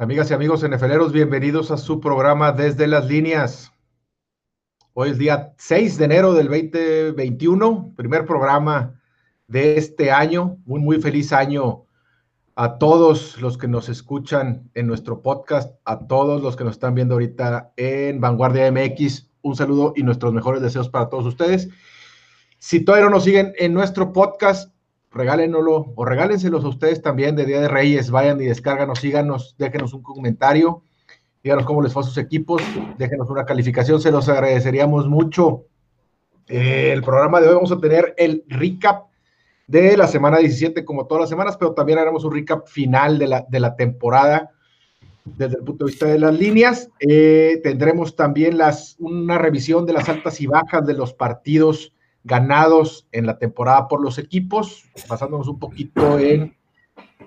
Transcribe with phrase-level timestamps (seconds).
[0.00, 3.72] Amigas y amigos NFLeros, bienvenidos a su programa Desde las Líneas.
[4.92, 9.00] Hoy es día 6 de enero del 2021, primer programa
[9.48, 10.56] de este año.
[10.66, 11.86] Un muy feliz año
[12.54, 16.94] a todos los que nos escuchan en nuestro podcast, a todos los que nos están
[16.94, 19.32] viendo ahorita en Vanguardia MX.
[19.42, 21.70] Un saludo y nuestros mejores deseos para todos ustedes.
[22.58, 24.72] Si todavía no nos siguen en nuestro podcast,
[25.10, 28.10] regálenoslo o regálenselos a ustedes también de Día de Reyes.
[28.10, 30.82] Vayan y descárganos, síganos, déjenos un comentario,
[31.42, 32.62] díganos cómo les fue a sus equipos,
[32.98, 35.64] déjenos una calificación, se los agradeceríamos mucho.
[36.48, 39.08] Eh, el programa de hoy vamos a tener el recap
[39.66, 43.26] de la semana 17, como todas las semanas, pero también haremos un recap final de
[43.26, 44.50] la, de la temporada
[45.36, 46.90] desde el punto de vista de las líneas.
[47.00, 51.92] Eh, tendremos también las, una revisión de las altas y bajas de los partidos
[52.28, 56.54] ganados en la temporada por los equipos, basándonos un poquito en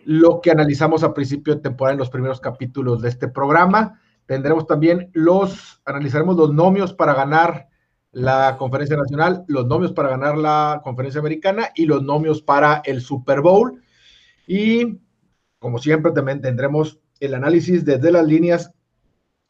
[0.05, 3.99] lo que analizamos a principio de temporada en los primeros capítulos de este programa.
[4.27, 7.67] Tendremos también los, analizaremos los nomios para ganar
[8.11, 13.01] la conferencia nacional, los nomios para ganar la conferencia americana y los nomios para el
[13.01, 13.81] Super Bowl.
[14.45, 14.99] Y
[15.57, 18.71] como siempre también tendremos el análisis desde las líneas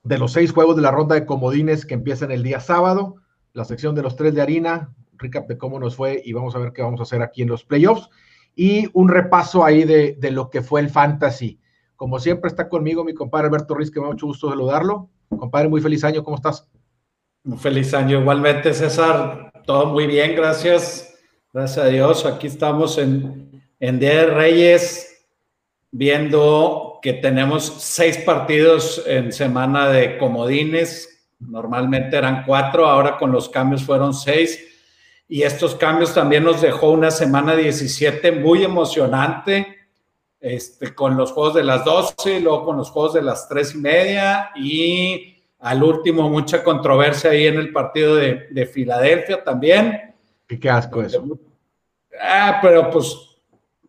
[0.04, 3.18] de los seis juegos de la ronda de comodines que empiezan el día sábado,
[3.52, 6.60] la sección de los tres de harina, recap de cómo nos fue y vamos a
[6.60, 8.10] ver qué vamos a hacer aquí en los playoffs
[8.56, 11.60] y un repaso ahí de, de lo que fue el fantasy.
[11.96, 15.10] Como siempre está conmigo mi compadre Alberto Riz, que me ha mucho gusto saludarlo.
[15.30, 16.68] Compadre, muy feliz año, ¿cómo estás?
[17.44, 19.52] Un feliz año igualmente, César.
[19.66, 21.16] Todo muy bien, gracias.
[21.54, 22.26] Gracias a Dios.
[22.26, 25.28] Aquí estamos en, en Día de Reyes,
[25.92, 31.28] viendo que tenemos seis partidos en semana de comodines.
[31.40, 34.71] Normalmente eran cuatro, ahora con los cambios fueron seis
[35.32, 39.66] y estos cambios también nos dejó una semana 17 muy emocionante,
[40.42, 43.76] este, con los juegos de las 12 y luego con los juegos de las 3
[43.76, 50.14] y media y al último mucha controversia ahí en el partido de, de Filadelfia también.
[50.50, 51.24] Y qué asco eso.
[52.22, 53.16] Ah, pero pues,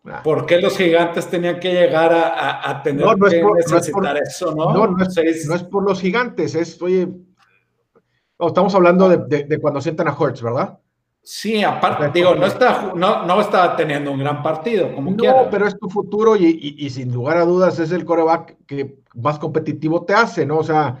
[0.05, 0.21] ah.
[0.23, 4.01] ¿por qué los gigantes tenían que llegar a, a, tener no, no que por, necesitar
[4.01, 4.71] no eso, no?
[4.71, 7.05] No, no es, no es, por los gigantes, es, oye,
[8.39, 10.79] estamos hablando de, de, de cuando sientan a Hertz, ¿verdad?
[11.25, 15.49] Sí, aparte, digo, no está, no, no está teniendo un gran partido, como no, quiera.
[15.49, 18.97] pero es tu futuro y, y, y, sin lugar a dudas es el coreback que
[19.15, 20.57] más competitivo te hace, ¿no?
[20.57, 20.99] O sea,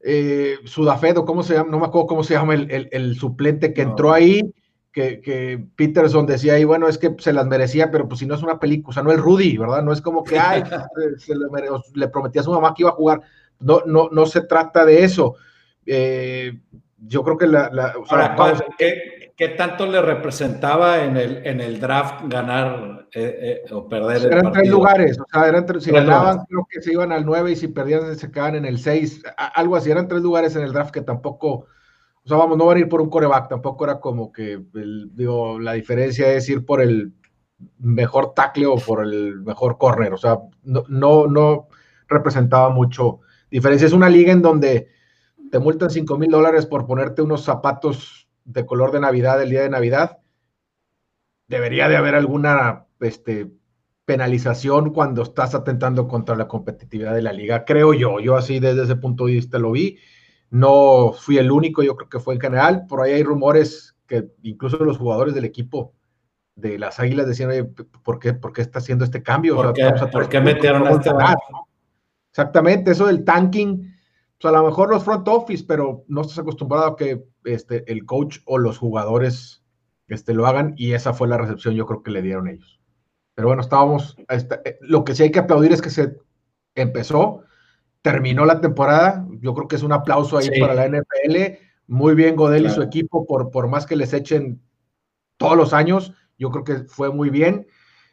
[0.00, 1.70] eh, Sudafedo, ¿cómo se llama?
[1.70, 3.90] No me acuerdo cómo se llama el, el, el suplente que no.
[3.90, 4.52] entró ahí,
[4.90, 8.34] que, que, Peterson decía ahí, bueno, es que se las merecía, pero pues si no
[8.34, 9.82] es una película, o sea, no es Rudy, ¿verdad?
[9.82, 10.64] No es como que, ay,
[11.18, 13.20] se le, mere, le, prometía a su mamá que iba a jugar.
[13.60, 15.36] No, no, no se trata de eso.
[15.84, 16.58] Eh,
[16.98, 17.70] yo creo que la...
[17.72, 22.22] la o sea, Ahora, vamos, ¿qué, ¿Qué tanto le representaba en el, en el draft
[22.26, 24.52] ganar eh, eh, o perder el eran partido?
[24.52, 27.56] tres lugares, o sea, eran tres, si ganaban creo que se iban al 9 y
[27.56, 29.24] si perdían se quedaban en el 6,
[29.54, 31.66] algo así, eran tres lugares en el draft que tampoco,
[32.24, 35.10] o sea, vamos, no van a ir por un coreback, tampoco era como que, el,
[35.14, 37.12] digo, la diferencia es ir por el
[37.78, 41.68] mejor tackle o por el mejor corner, o sea, no, no, no
[42.08, 43.20] representaba mucho
[43.50, 43.86] diferencia.
[43.86, 44.88] Es una liga en donde
[45.50, 49.62] te multan 5 mil dólares por ponerte unos zapatos de color de Navidad el día
[49.62, 50.18] de Navidad,
[51.48, 53.50] debería de haber alguna este,
[54.04, 58.20] penalización cuando estás atentando contra la competitividad de la liga, creo yo.
[58.20, 59.98] Yo así desde ese punto de vista lo vi.
[60.48, 62.86] No fui el único, yo creo que fue en general.
[62.88, 65.92] Por ahí hay rumores que incluso los jugadores del equipo
[66.54, 69.56] de las Águilas decían, oye, ¿por qué, por qué está haciendo este cambio?
[69.56, 71.10] ¿Por, o sea, qué, ¿por qué metieron a este
[72.30, 73.95] Exactamente, eso del tanking
[74.40, 78.04] pues a lo mejor los front office, pero no estás acostumbrado a que este, el
[78.04, 79.64] coach o los jugadores
[80.08, 82.80] este, lo hagan y esa fue la recepción yo creo que le dieron ellos.
[83.34, 86.16] Pero bueno, estábamos, esta, eh, lo que sí hay que aplaudir es que se
[86.74, 87.42] empezó,
[88.02, 90.60] terminó la temporada, yo creo que es un aplauso ahí sí.
[90.60, 92.72] para la NFL, muy bien Godel claro.
[92.72, 94.60] y su equipo, por, por más que les echen
[95.36, 97.66] todos los años, yo creo que fue muy bien.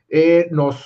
[0.10, 0.86] Eh, nos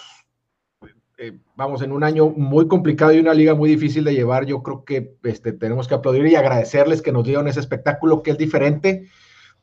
[1.20, 4.62] eh, vamos, en un año muy complicado y una liga muy difícil de llevar, yo
[4.62, 8.38] creo que este, tenemos que aplaudir y agradecerles que nos dieron ese espectáculo que es
[8.38, 9.08] diferente,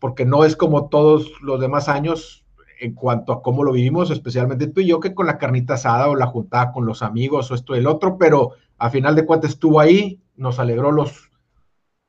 [0.01, 2.45] porque no es como todos los demás años
[2.81, 6.09] en cuanto a cómo lo vivimos, especialmente tú y yo, que con la carnita asada
[6.09, 9.25] o la juntada con los amigos o esto y el otro, pero a final de
[9.25, 11.31] cuentas estuvo ahí, nos alegró los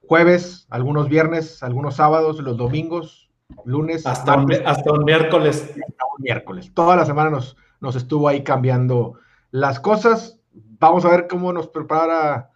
[0.01, 3.29] jueves, algunos viernes, algunos sábados, los domingos,
[3.63, 4.07] lunes.
[4.07, 5.61] Hasta, martes, un, hasta un miércoles.
[5.69, 6.71] Hasta un miércoles.
[6.73, 9.19] Toda la semana nos, nos estuvo ahí cambiando
[9.55, 10.37] las cosas.
[10.53, 12.51] Vamos a ver cómo nos prepara,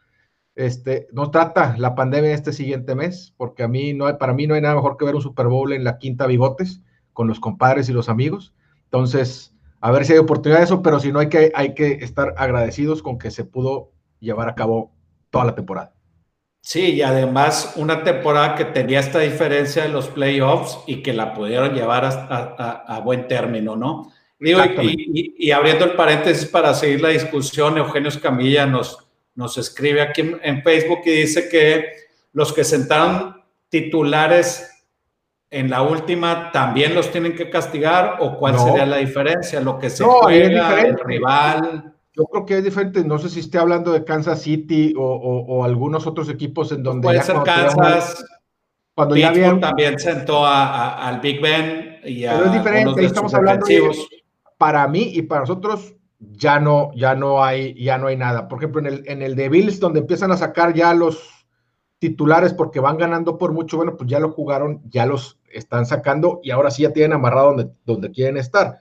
[0.56, 4.48] este, nos trata la pandemia este siguiente mes, porque a mí no hay, para mí
[4.48, 6.82] no hay nada mejor que ver un Super Bowl en la quinta bigotes
[7.14, 8.54] con los compadres y los amigos.
[8.84, 11.94] Entonces, a ver si hay oportunidad de eso, pero si no hay que, hay que
[12.04, 14.92] estar agradecidos con que se pudo llevar a cabo
[15.30, 15.94] toda la temporada.
[16.62, 21.34] Sí, y además una temporada que tenía esta diferencia de los playoffs y que la
[21.34, 24.12] pudieron llevar a, buen término, ¿no?
[24.40, 28.98] Y, abriendo el paréntesis para seguir la discusión, Eugenio Escamilla nos,
[29.36, 31.86] nos escribe aquí en, Facebook y dice que
[32.32, 34.66] los que sentaron titulares
[35.52, 39.90] en la última también los tienen que castigar o cuál sería la diferencia, lo que
[39.90, 41.94] se juega, el rival.
[42.14, 46.08] Yo creo que es diferente, no sé si esté hablando de Kansas City o, algunos
[46.08, 47.08] otros equipos en donde...
[47.08, 48.24] Puede ser Kansas,
[48.94, 52.34] cuando ya también sentó al Big Ben y a...
[52.34, 53.66] Pero es diferente, estamos hablando
[54.60, 58.50] para mí y para nosotros ya no, ya no hay, ya no hay nada.
[58.50, 61.48] Por ejemplo, en el, en el de Bills, donde empiezan a sacar ya los
[61.98, 66.42] titulares porque van ganando por mucho, bueno, pues ya lo jugaron, ya los están sacando
[66.44, 68.80] y ahora sí ya tienen amarrado donde, donde quieren estar.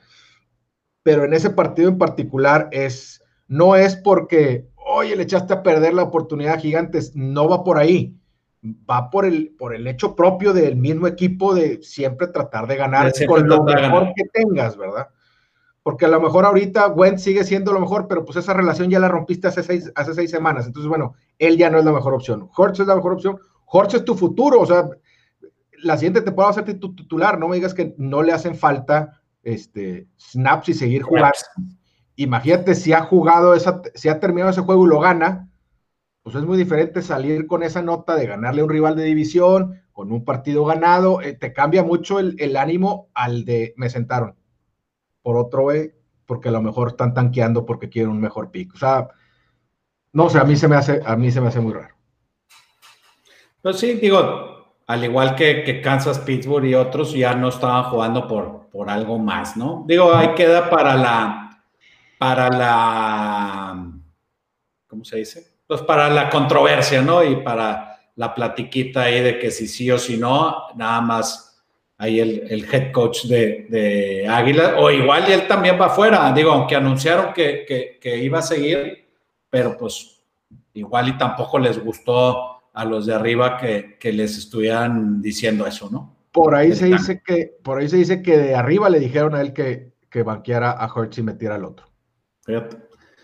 [1.04, 5.94] Pero en ese partido en particular es, no es porque, oye, le echaste a perder
[5.94, 8.16] la oportunidad a Gigantes, no va por ahí.
[8.90, 13.12] Va por el, por el hecho propio del mismo equipo de siempre tratar de ganar
[13.28, 15.08] con lo mejor que tengas, ¿verdad?
[15.88, 18.98] Porque a lo mejor ahorita Wentz sigue siendo lo mejor, pero pues esa relación ya
[18.98, 20.66] la rompiste hace seis, hace seis semanas.
[20.66, 22.46] Entonces, bueno, él ya no es la mejor opción.
[22.54, 23.38] Hortz es la mejor opción.
[23.64, 24.86] Hortz es tu futuro, o sea,
[25.78, 27.38] la siguiente temporada va a ser tu titular.
[27.38, 31.38] No me digas que no le hacen falta este, snaps y seguir jugando.
[32.16, 35.48] Imagínate si ha jugado esa, si ha terminado ese juego y lo gana,
[36.22, 39.80] pues es muy diferente salir con esa nota de ganarle a un rival de división,
[39.92, 44.37] con un partido ganado, eh, te cambia mucho el, el ánimo al de me sentaron
[45.22, 45.94] por otro B,
[46.26, 48.74] porque a lo mejor están tanqueando porque quieren un mejor pick.
[48.74, 49.08] O sea,
[50.12, 51.94] no sé, a mí se me hace, a mí se me hace muy raro.
[53.62, 58.26] Pues sí, digo, al igual que, que Kansas, Pittsburgh y otros ya no estaban jugando
[58.26, 59.84] por, por algo más, ¿no?
[59.86, 61.62] Digo, ahí queda para la,
[62.18, 63.92] para la,
[64.86, 65.58] ¿cómo se dice?
[65.66, 67.22] Pues para la controversia, ¿no?
[67.22, 71.47] Y para la platiquita ahí de que si sí o si no, nada más
[71.98, 76.76] ahí el, head coach de, Águila, o igual y él también va afuera, digo, aunque
[76.76, 79.08] anunciaron que, iba a seguir,
[79.50, 80.22] pero pues
[80.74, 86.16] igual y tampoco les gustó a los de arriba que, les estuvieran diciendo eso, ¿no?
[86.30, 89.40] Por ahí se dice que, por ahí se dice que de arriba le dijeron a
[89.40, 91.86] él que, que banqueara a Hurts y metiera al otro.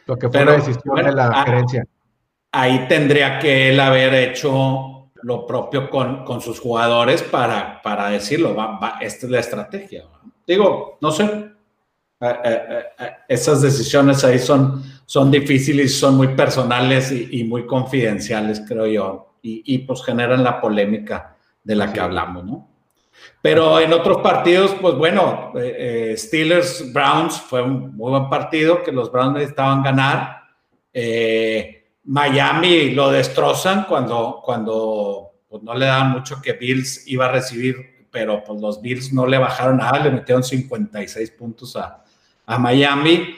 [0.07, 1.87] Lo que fue una decisión de la ah, gerencia.
[2.51, 4.94] Ahí tendría que él haber hecho
[5.25, 10.05] lo propio con, con sus jugadores para, para decirlo, va, esta es la estrategia.
[10.47, 11.25] Digo, no sé,
[12.21, 18.63] eh, eh, eh, esas decisiones ahí son, son difíciles, son muy personales y, muy confidenciales,
[18.69, 22.69] creo yo, y, y, pues generan la polémica de la que hablamos, ¿no?
[23.41, 25.53] Pero en otros partidos, pues bueno,
[26.17, 30.43] Steelers, Browns fue un muy buen partido que los Browns necesitaban ganar.
[30.93, 37.33] Eh, Miami lo destrozan cuando, cuando pues, no le daban mucho que Bills iba a
[37.33, 42.01] recibir, pero pues los Bills no le bajaron nada, le metieron 56 puntos a,
[42.59, 43.37] Miami.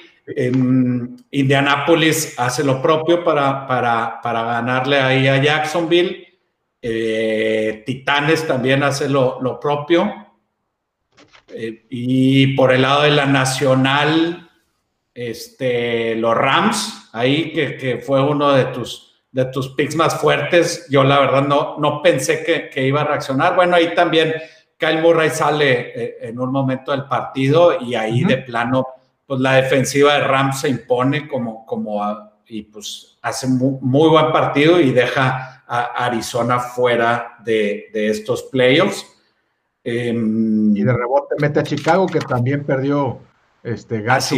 [1.31, 6.27] Indianapolis hace lo propio para, para, para, ganarle ahí a Jacksonville.
[6.83, 10.13] Eh, Titanes también hace lo, propio.
[11.49, 14.46] Eh, y por el lado de la Nacional,
[15.17, 20.87] este, los Rams, ahí que, fue uno de tus, de tus picks más fuertes.
[20.91, 23.57] Yo la verdad no, no pensé que, iba a reaccionar.
[23.57, 24.35] Bueno, ahí también
[24.77, 28.87] Kyle Murray sale eh, en un momento del partido y ahí de plano,
[29.27, 32.03] pues la defensiva de Rams se impone como, como
[32.47, 39.05] y pues hace muy, buen partido y deja a Arizona fuera de, estos playoffs.
[39.83, 43.21] Em, y de rebote mete a Chicago, que también perdió
[43.67, 44.37] este, gasto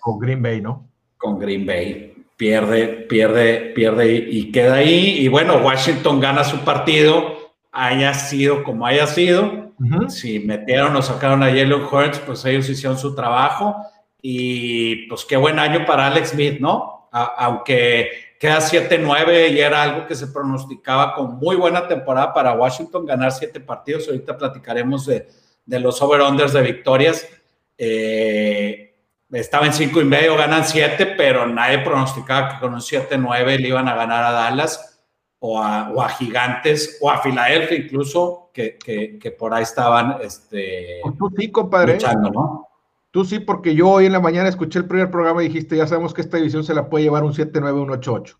[0.00, 0.88] con, Green Bay, ¿no?
[1.16, 2.14] Con Green Bay.
[2.36, 5.18] Pierde, pierde, pierde y, queda ahí.
[5.18, 9.72] Y bueno, Washington gana su partido, haya sido como haya sido.
[10.08, 13.76] Si metieron o sacaron a Jalen Hurts, pues ellos hicieron su trabajo.
[14.22, 17.08] Y pues qué buen año para Alex Smith, ¿no?
[17.10, 23.06] aunque queda 7-9 y era algo que se pronosticaba con muy buena temporada para Washington,
[23.06, 24.06] ganar siete partidos.
[24.06, 25.26] Ahorita platicaremos de,
[25.64, 27.26] de los over-unders de victorias
[27.78, 28.96] eh,
[29.30, 33.68] estaba en cinco y medio, ganan siete, pero nadie pronosticaba que con un 7-9 le
[33.68, 35.00] iban a ganar a Dallas
[35.40, 41.30] o a, Gigantes o a Filadelfia incluso, que, que, por ahí estaban este, pues Tú
[41.36, 41.94] sí, compadre.
[41.94, 42.68] Luchando, ¿no?
[43.10, 45.86] Tú sí, porque yo hoy en la mañana escuché el primer programa y dijiste, ya
[45.86, 48.36] sabemos que esta división se la puede llevar un 7-9, un 8-8.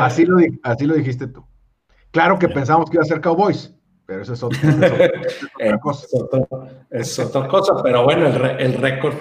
[0.00, 1.44] Así, lo, así lo dijiste tú.
[2.10, 3.74] Claro que pensamos que iba a ser Cowboys,
[4.10, 6.06] pero eso es, otra cosa.
[6.90, 9.14] Es, otra cosa, pero bueno, el, récord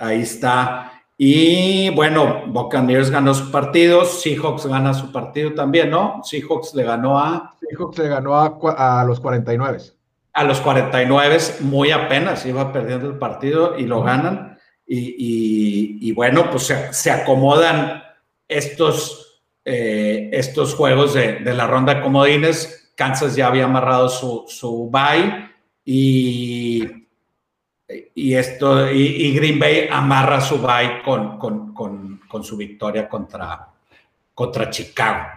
[0.00, 0.92] ahí está.
[1.18, 6.22] Y bueno, Buccaneers ganó su partido, Seahawks gana su partido también, ¿no?
[6.24, 7.54] Seahawks le ganó a...
[7.60, 9.78] Seahawks le ganó a, a los 49.
[10.32, 14.58] A los 49, muy apenas, iba perdiendo el partido y lo ganan.
[14.86, 18.02] Y, bueno, pues se, acomodan
[18.48, 22.89] estos, eh, estos juegos de, la ronda de comodines.
[23.00, 25.48] Kansas ya había amarrado su, su bye
[25.86, 26.84] y,
[28.14, 33.70] y, esto, y, Green Bay amarra su bye con, con, su victoria contra,
[34.34, 35.28] contra Chicago.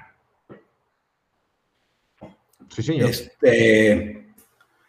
[2.67, 3.09] Sí, señor.
[3.09, 4.33] Este,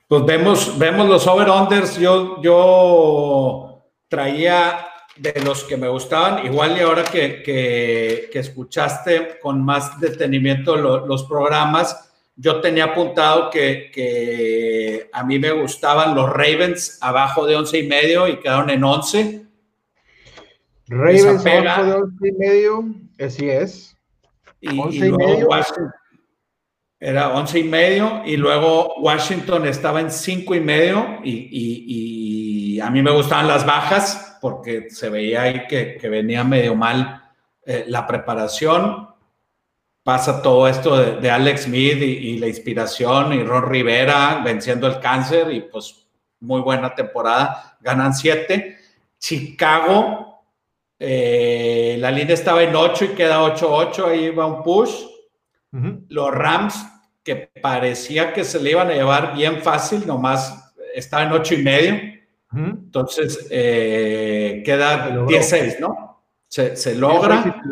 [0.08, 1.96] pues vemos, vemos los over-unders.
[1.96, 9.64] Yo, yo traía de los que me gustaban, igual y ahora que, que, escuchaste con
[9.64, 16.98] más detenimiento los programas, yo tenía apuntado que, que, a mí me gustaban los Ravens
[17.00, 19.46] abajo de once y medio y quedaron en 11.
[20.88, 22.84] Ravens abajo de once y medio,
[23.20, 23.96] así es.
[24.60, 25.48] Y, y, medio.
[26.98, 33.02] era once y medio y luego Washington estaba en cinco y medio y a mí
[33.02, 37.22] me gustaban las bajas porque se veía ahí que, venía medio mal
[37.64, 39.08] eh, la preparación.
[40.04, 45.50] Pasa todo esto de, Alex Smith y, la inspiración y Ron Rivera venciendo el cáncer
[45.50, 46.06] y pues
[46.40, 47.76] muy buena temporada.
[47.80, 48.76] Ganan siete.
[49.18, 50.44] Chicago,
[50.98, 54.92] eh, la línea estaba en 8 y queda 8-8, ahí va un push.
[56.08, 56.86] Los Rams,
[57.24, 61.62] que parecía que se le iban a llevar bien fácil, nomás estaba en 8 y
[61.62, 62.14] medio
[62.56, 66.22] entonces, eh, queda 16, ¿no?
[66.48, 67.62] Se, logra.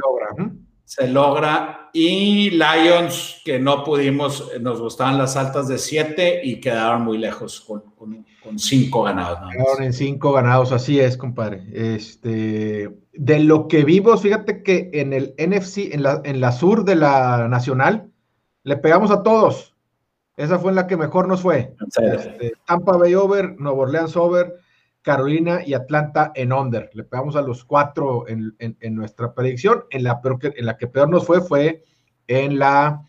[0.95, 1.89] Se logra.
[1.95, 7.63] Y Lions, que no pudimos, nos gustaban las altas de 7 y quedaron muy lejos
[7.63, 9.39] con, con, cinco ganados.
[9.51, 11.65] Quedaron en 5 ganados, así es, compadre.
[11.73, 16.85] Este, de lo que vimos, fíjate que en el NFC, en la, en la sur
[16.85, 18.11] de la Nacional,
[18.63, 19.75] le pegamos a todos.
[20.37, 21.75] Esa fue en la que mejor nos fue.
[22.03, 24.57] Este, Tampa Bay over, Nueva Orleans over,
[25.03, 26.89] Carolina y Atlanta en under.
[26.95, 28.55] Le pegamos a los cuatro en,
[28.95, 29.85] nuestra predicción.
[29.91, 31.85] En la, que, en la que peor nos fue fue
[32.29, 33.05] en la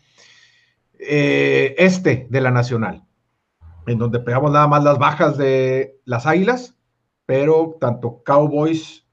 [0.98, 3.04] eh, este de la Nacional,
[3.86, 6.76] en donde pegamos nada más las bajas de las Águilas,
[7.26, 9.06] pero tanto Cowboys,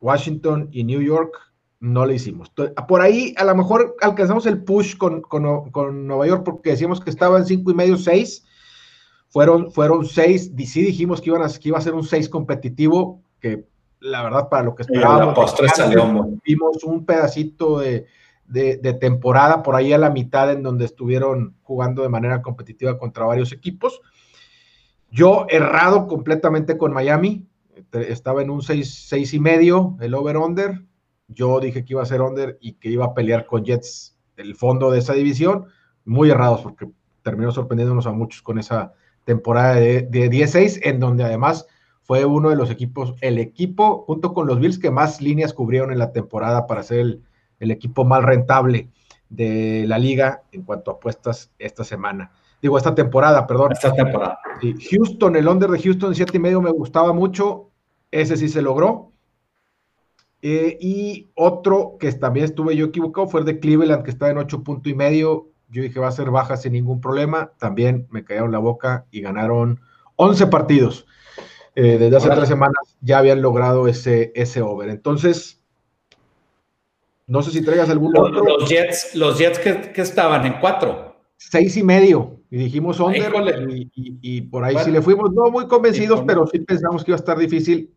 [0.00, 1.36] Washington y New York
[1.80, 2.52] no le hicimos.
[2.86, 7.10] Por ahí a lo mejor alcanzamos el push con, con Nueva York porque decíamos que
[7.10, 8.46] estaba en cinco y medio, seis
[9.32, 13.22] fueron, fueron seis, sí dijimos que, iban a, que iba a ser un seis competitivo,
[13.40, 13.64] que
[13.98, 15.34] la verdad para lo que esperábamos,
[16.44, 18.06] vimos un pedacito de,
[19.00, 23.52] temporada por ahí a la mitad en donde estuvieron jugando de manera competitiva contra varios
[23.52, 24.02] equipos.
[25.10, 27.46] Yo errado completamente con Miami,
[27.92, 30.84] estaba en un seis, seis y medio, el over-under.
[31.28, 34.56] Yo dije que iba a ser under y que iba a pelear con Jets el
[34.56, 35.68] fondo de esa división.
[36.04, 36.86] Muy errados porque
[37.22, 38.92] terminó sorprendiéndonos a muchos con esa,
[39.24, 41.66] temporada de, de 16, en donde además
[42.02, 45.92] fue uno de los equipos, el equipo junto con los Bills que más líneas cubrieron
[45.92, 47.20] en la temporada para ser
[47.58, 48.90] el, equipo más rentable
[49.28, 52.32] de la liga en cuanto a apuestas esta semana.
[52.60, 53.72] Digo, esta temporada, perdón.
[53.72, 54.38] Esta temporada.
[54.90, 57.70] Houston, el under de Houston, siete y medio me gustaba mucho.
[58.10, 59.12] Ese sí se logró.
[60.42, 64.38] Eh, y otro que también estuve yo equivocado fue el de Cleveland, que está en
[64.38, 65.51] ocho punto y medio.
[65.72, 67.52] Yo dije va a ser baja sin ningún problema.
[67.58, 69.80] También me cayeron la boca y ganaron
[70.16, 71.06] 11 partidos.
[71.74, 74.90] Eh, desde hace tres semanas ya habían logrado ese, ese over.
[74.90, 75.64] Entonces,
[77.26, 78.44] no sé si traigas algún los, otro.
[78.44, 81.16] Los Jets, los Jets que, estaban en cuatro.
[81.38, 82.42] Seis y medio.
[82.50, 83.32] Y dijimos under.
[83.94, 87.20] Y, por ahí sí le fuimos, no muy convencidos, pero sí pensamos que iba a
[87.20, 87.90] estar difícil.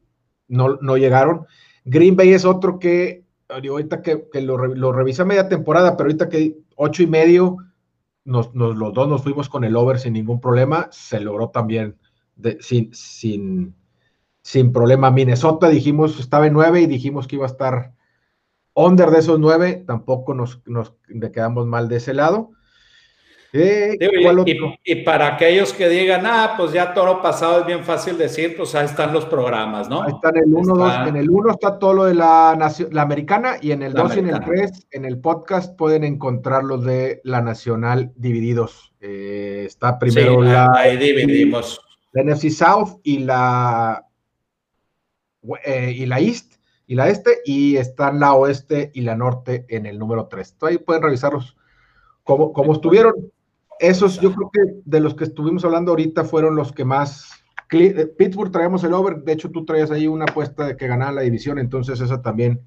[0.48, 1.46] No, no llegaron.
[1.84, 6.58] Green Bay es otro que ahorita que, lo, lo revisé media temporada, pero ahorita que
[6.76, 7.58] ocho y medio,
[8.24, 11.98] nos, los dos nos fuimos con el over sin ningún problema, se logró también
[12.60, 13.76] sin, sin,
[14.42, 15.12] sin problema.
[15.12, 17.94] Minnesota dijimos, estaba en nueve y dijimos que iba a estar
[18.74, 20.94] under de esos nueve, tampoco nos, nos
[21.32, 22.52] quedamos mal de ese lado.
[23.54, 23.98] Eh,
[24.84, 28.76] y, para aquellos que digan, ah, pues ya toro pasado es bien fácil decir, pues
[28.76, 30.02] ahí están los programas, ¿no?
[30.02, 32.58] Ahí están el 1, 2, en el 1 está todo lo de la,
[32.92, 36.66] la americana y en el 2 y en el 3, en el podcast pueden encontrar
[36.66, 38.94] los de la nacional divididos.
[39.00, 41.80] Eh, está primero la, ahí dividimos.
[42.12, 44.06] La NFC South y la,
[45.64, 46.56] eh, y la East
[46.88, 50.52] y la Este, y están la Oeste y la Norte en el número 3.
[50.52, 51.56] Entonces ahí pueden revisarlos
[52.24, 53.32] cómo, cómo estuvieron
[53.80, 57.30] esos yo creo que de los que estuvimos hablando ahorita fueron los que más
[57.72, 61.12] eh, Pittsburgh traemos el over, de hecho tú traías ahí una apuesta de que ganaba
[61.12, 62.62] la división, entonces esa también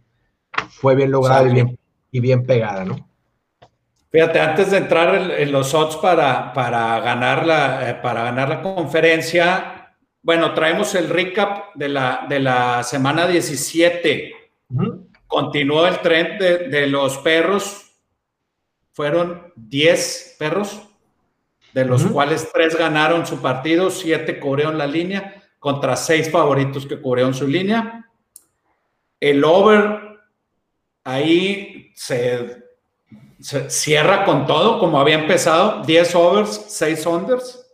[0.69, 1.79] fue bien lograda y bien,
[2.11, 3.09] y bien, pegada, ¿no?
[4.11, 8.63] Fíjate, antes de entrar en, los odds para, para, ganar la, eh, para ganar la
[8.63, 14.33] conferencia, bueno, traemos el recap de la, de la semana 17.
[15.27, 17.93] Continuó el tren de, de los perros,
[18.93, 20.88] fueron 10 perros,
[21.73, 27.01] de los cuales 3 ganaron su partido, 7 cubrieron la línea, contra 6 favoritos que
[27.01, 28.11] cubrieron su línea.
[29.21, 30.21] El over
[31.05, 32.65] ahí se,
[33.41, 37.65] cierra con todo, como había empezado, 10 overs, 6 unders.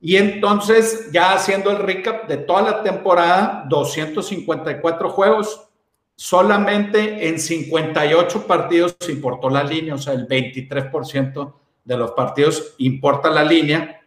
[0.00, 5.68] Y entonces, ya haciendo el recap de toda la temporada, 254 juegos,
[6.16, 12.74] solamente en 58 partidos se importó la línea, o sea, el 23% de los partidos
[12.78, 14.02] importa la línea,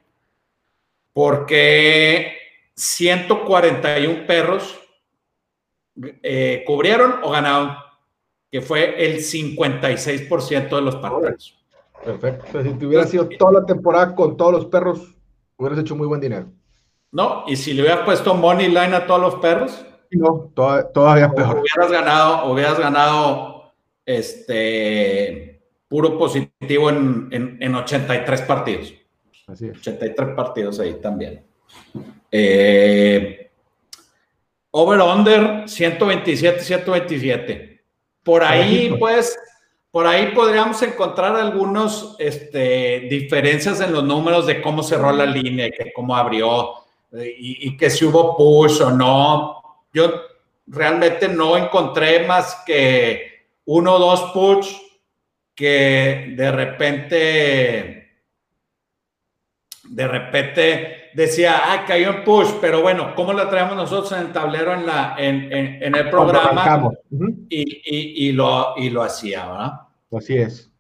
[1.14, 2.34] porque
[2.76, 4.80] 141 perros
[6.24, 7.76] eh, cubrieron o ganaron,
[8.52, 11.58] que fue el 56% de los partidos.
[12.04, 12.64] Perfecto.
[12.64, 15.16] Si te hubiera sido toda la temporada con todos los perros,
[15.58, 16.48] hubieras hecho muy buen dinero.
[17.12, 21.60] No, y si le hubieras puesto money line a todos los perros, no, todavía peor.
[21.60, 23.74] Hubieras ganado, hubieras ganado
[24.06, 25.53] este
[25.94, 28.94] puro positivo en, en, 83 partidos.
[29.46, 29.78] Así es.
[29.78, 31.46] 83 partidos ahí también.
[32.32, 33.52] Eh,
[34.72, 37.84] Over-under 127, 127.
[38.24, 39.38] Por ahí, pues,
[39.92, 45.70] por ahí podríamos encontrar algunas este, diferencias en los números de cómo cerró la línea,
[45.70, 46.74] que cómo abrió
[47.12, 49.62] y, y que si hubo push o no
[49.94, 50.12] yo
[50.66, 54.83] realmente no encontré más que uno o dos push
[55.56, 58.12] que de repente,
[59.84, 64.32] de repente decía, ah, cayó en push, pero bueno, ¿cómo la traemos nosotros en el
[64.32, 66.92] tablero en, la, en, el programa?
[67.50, 69.72] y, lo, y lo hacía, ¿verdad?
[70.12, 70.72] Así es.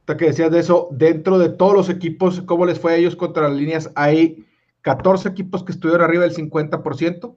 [0.00, 3.14] Hasta que decías de eso, dentro de todos los equipos, ¿cómo les fue a ellos
[3.14, 3.90] contra las líneas?
[3.94, 4.46] Hay
[4.82, 7.36] 14 equipos que estuvieron arriba del 50%.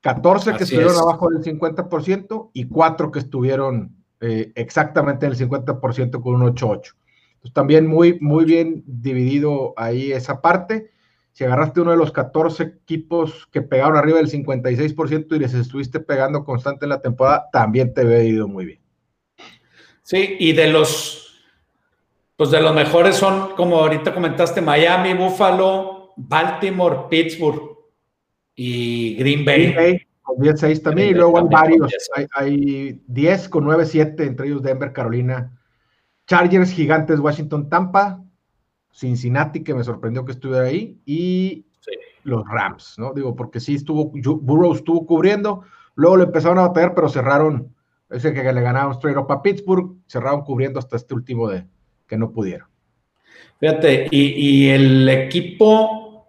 [0.00, 6.22] 14 que estuvieron abajo del 50% y 4 que estuvieron eh, exactamente en el 50%
[6.22, 6.94] con un 8-8.
[7.34, 10.92] Entonces también muy, muy bien dividido ahí esa parte.
[11.32, 15.98] Si agarraste uno de los 14 equipos que pegaron arriba del 56% y les estuviste
[15.98, 18.80] pegando constante en la temporada, también te ve ido muy bien.
[20.04, 21.42] Sí, y de los,
[22.36, 27.76] pues de los mejores son, como ahorita comentaste, Miami, Buffalo, Baltimore, Pittsburgh
[28.54, 30.06] y Green Bay.
[30.22, 31.92] Con 10-6 también, y luego hay varios,
[32.34, 35.58] hay, 10 con 9-7, entre ellos Denver, Carolina,
[36.26, 38.22] Chargers, Gigantes, Washington, Tampa,
[38.92, 41.66] Cincinnati, que me sorprendió que estuviera ahí, y
[42.24, 43.12] los Rams, ¿no?
[43.12, 45.64] Digo, porque sí estuvo, Burrow estuvo cubriendo,
[45.96, 47.74] luego le empezaron a bater, pero cerraron,
[48.08, 51.66] ese que le ganaron straight up a Pittsburgh, cerraron cubriendo hasta este último de
[52.06, 52.68] que no pudieron.
[53.58, 56.28] Fíjate, y, y el equipo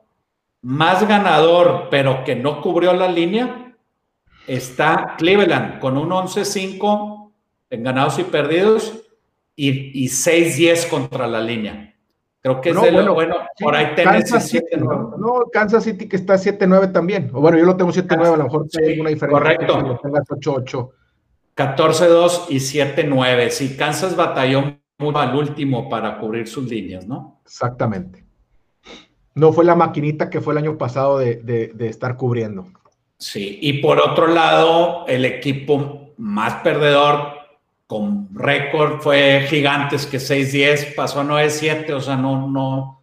[0.62, 3.62] más ganador, pero que no cubrió la línea,
[4.47, 7.32] está Cleveland con un 11-5
[7.69, 8.93] en ganados y perdidos
[9.56, 11.95] y, 6-10 contra la línea.
[12.41, 13.36] Creo que es de lo bueno.
[13.60, 15.17] por ahí Tennessee 7-9.
[15.17, 17.29] No, Kansas City que está 7-9 también.
[17.34, 19.29] O bueno, yo lo tengo 7-9, a lo mejor sí, una diferencia.
[19.29, 20.01] Correcto.
[20.01, 20.89] 8-8.
[21.56, 23.49] 14-2 y 7-9.
[23.49, 27.41] Sí, Kansas batalló muy al último para cubrir sus líneas, ¿no?
[27.45, 28.25] Exactamente.
[29.36, 32.67] No fue la maquinita que fue el año pasado de, estar cubriendo.
[33.23, 37.36] Sí, y por otro lado, el equipo más perdedor
[37.88, 43.01] con récord fue Gigantes, que 6-10 pasó a 9-7, o sea, no, no.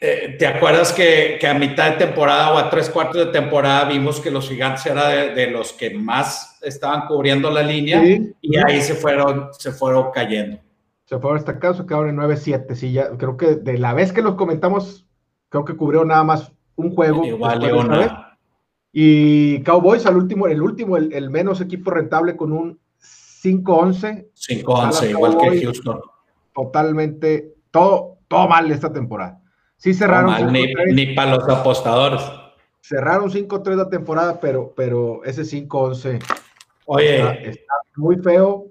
[0.00, 4.20] Eh, ¿Te acuerdas que, a mitad de temporada o a tres cuartos de temporada vimos
[4.20, 8.02] que los Gigantes eran de, los que más estaban cubriendo la línea
[8.40, 10.58] y ahí se fueron, se fueron cayendo?
[11.04, 12.74] Se fueron destacados, se quedaron en 9-7.
[12.74, 15.04] Sí, ya creo que de la vez que los comentamos
[15.50, 17.22] creo que cubrió nada más un juego.
[17.22, 17.60] Igual,
[18.96, 24.28] Y Cowboys al último, el último, el, menos equipo rentable con un 5-11.
[24.34, 26.00] 5-11, igual que Houston.
[26.54, 29.40] Totalmente, todo, todo mal esta temporada.
[29.76, 30.52] Sí cerraron.
[30.52, 32.22] ni, para los apostadores.
[32.80, 36.22] Cerraron 5-3 la temporada, pero, pero ese 5-11
[36.86, 38.66] Oye, está, muy feo.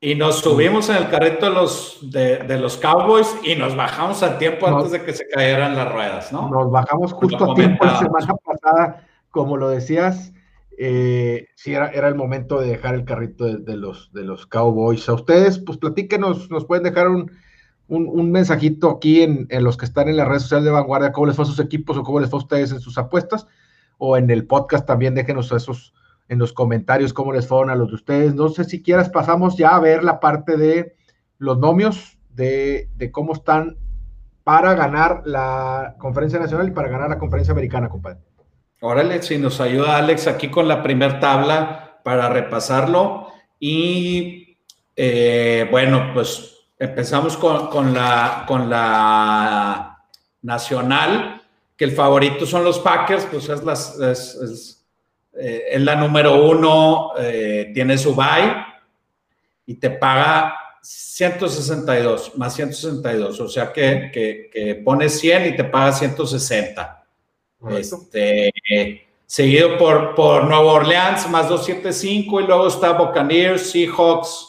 [0.00, 4.38] Y nos subimos en el carrito de los, de, los Cowboys y nos bajamos a
[4.38, 6.48] tiempo antes de que se cayeran las ruedas, ¿no?
[6.48, 9.07] Nos bajamos justo a tiempo la semana pasada,
[9.38, 10.32] como lo decías,
[10.78, 15.08] eh, sí era, era el momento de dejar el carrito de, los, de los Cowboys.
[15.08, 17.30] A ustedes, pues platíquenos, nos pueden dejar un
[17.88, 21.36] un, mensajito aquí en, los que están en las redes sociales de Vanguardia, cómo les
[21.36, 23.46] fue a sus equipos o cómo les fue a ustedes en sus apuestas,
[23.96, 25.94] o en el podcast también déjenos esos
[26.28, 28.34] en los comentarios cómo les fueron a los de ustedes.
[28.34, 30.94] No sé si quieras, pasamos ya a ver la parte de
[31.38, 33.78] los nomios, de, de cómo están
[34.44, 38.27] para ganar la conferencia nacional y para ganar la conferencia americana, compadre.
[38.80, 43.32] Órale, si nos ayuda Alex aquí con la primer tabla para repasarlo.
[43.58, 44.56] Y
[44.94, 49.98] eh, bueno, pues Empezamos con, la, con la
[50.42, 51.42] nacional,
[51.76, 54.86] que el favorito son los Packers, pues es, las, es,
[55.36, 58.64] eh, la número uno, eh, tiene su bye
[59.66, 65.64] y te paga 162, más 162, o sea que, que, que pones 100 y te
[65.64, 67.06] paga 160.
[67.70, 68.52] Este,
[69.26, 74.48] seguido por, por Nueva Orleans, más 275, y luego está Buccaneers, Seahawks,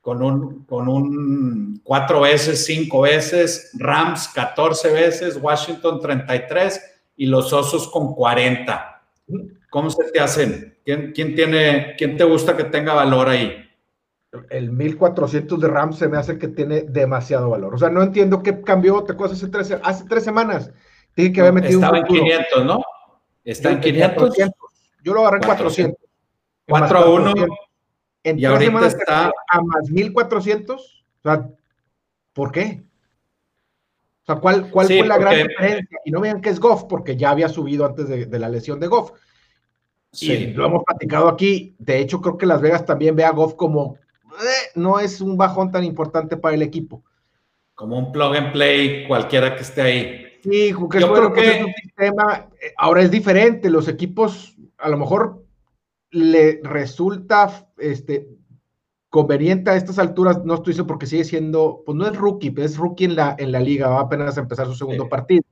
[0.00, 6.80] con un, con un cuatro veces, cinco veces, Rams 14 veces, Washington 33
[7.16, 9.02] y los Osos con 40.
[9.70, 10.78] ¿Cómo se te hacen?
[10.84, 13.64] ¿Quién, quién, tiene, quién te gusta que tenga valor ahí?
[14.48, 17.74] El 1400 de Rams se me hace que tiene demasiado valor.
[17.74, 19.02] O sea, no entiendo qué cambió.
[19.04, 20.70] Te acuerdas hace tres, hace tres semanas.
[21.18, 22.80] Dije que había metido Estaba en 500, ¿no?
[23.44, 24.38] Está en 500.
[25.02, 26.00] Yo lo agarré en 400.
[26.68, 27.34] 4 a 1
[28.22, 30.80] en y tres semanas está a más 1400.
[30.80, 31.48] O sea,
[32.32, 32.84] ¿por qué?
[34.22, 35.98] O sea, ¿cuál, cuál fue la gran diferencia?
[36.04, 38.86] Y no vean que es Goff, porque ya había subido antes de, la lesión de
[38.86, 39.10] Goff.
[40.12, 40.32] Sí.
[40.32, 41.74] Y lo hemos platicado aquí.
[41.80, 43.96] De hecho, creo que Las Vegas también ve a Goff como
[44.40, 47.02] eh, no es un bajón tan importante para el equipo.
[47.74, 50.27] Como un plug and play cualquiera que esté ahí.
[50.42, 53.70] Sí, porque yo creo que un sistema, eh, ahora es diferente.
[53.70, 55.44] Los equipos, a lo mejor
[56.10, 58.28] le resulta este,
[59.10, 62.76] conveniente a estas alturas, no estoy seguro porque sigue siendo, pues no es rookie, es
[62.76, 65.42] rookie en la, en la liga, va apenas a empezar su segundo partido,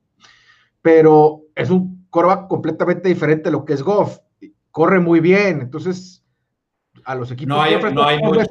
[0.81, 4.19] pero es un coreback completamente diferente a lo que es Goff,
[4.71, 6.23] corre muy bien, entonces
[7.03, 8.43] a los equipos no hay, no hay mucho...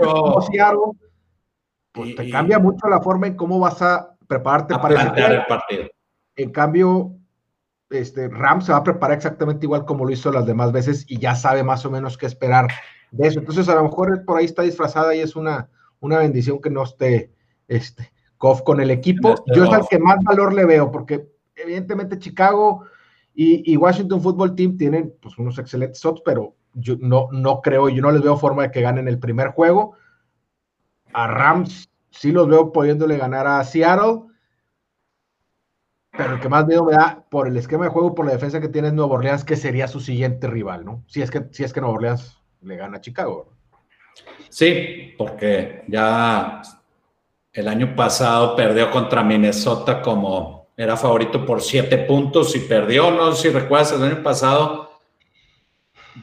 [1.93, 5.89] pues te cambia mucho la forma en cómo vas a prepararte para el partido.
[6.37, 7.17] En cambio,
[7.91, 11.19] este, Ram se va a preparar exactamente igual como lo hizo las demás veces y
[11.19, 12.69] ya sabe más o menos qué esperar
[13.11, 13.41] de eso.
[13.41, 15.71] Entonces, a lo mejor por ahí está disfrazada y es una,
[16.01, 17.33] una bendición que no esté
[17.69, 19.35] este, Goff con el equipo.
[19.55, 22.85] Yo es al que más valor le veo, porque evidentemente Chicago
[23.35, 28.01] y, Washington Football Team tienen pues, unos excelentes shots, pero yo no, no creo, yo
[28.01, 29.95] no les veo forma de que ganen el primer juego.
[31.13, 34.23] A Rams sí los veo pudiéndole ganar a Seattle
[36.17, 38.61] pero el que más miedo me da por el esquema de juego, por la defensa
[38.61, 41.03] que tiene Nuevo Orleans, que sería su siguiente rival, ¿no?
[41.07, 43.53] Si es que, si es que Nuevo Orleans le gana a Chicago.
[44.49, 46.63] Sí, porque ya
[47.53, 53.33] el año pasado perdió contra Minnesota como era favorito por siete puntos y perdió, no
[53.33, 54.87] sé si recuerdas, el año pasado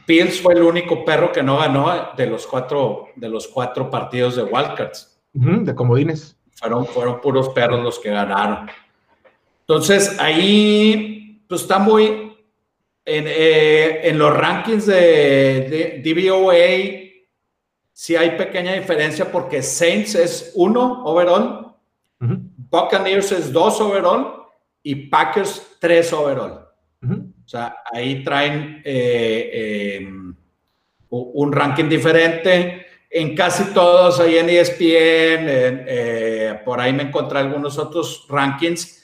[0.06, 4.36] Bills fue el único perro que no ganó de los cuatro, de los cuatro partidos
[4.36, 5.20] de Wildcats.
[5.32, 6.36] de comodines.
[6.52, 8.68] Fueron, fueron puros perros los que ganaron.
[9.66, 12.02] Entonces, ahí pues, está muy
[13.04, 17.12] en, eh, en los rankings de, DVOA,
[17.92, 21.64] sí hay pequeña diferencia porque Saints es uno overall,
[22.18, 24.44] Buccaneers es dos overall.
[24.86, 26.66] Y Packers tres overall.
[27.02, 30.34] O sea, ahí traen eh, em,
[31.08, 32.86] un ranking diferente.
[33.08, 39.03] En casi todos, ahí en ESPN, eh, por ahí me encontré algunos otros rankings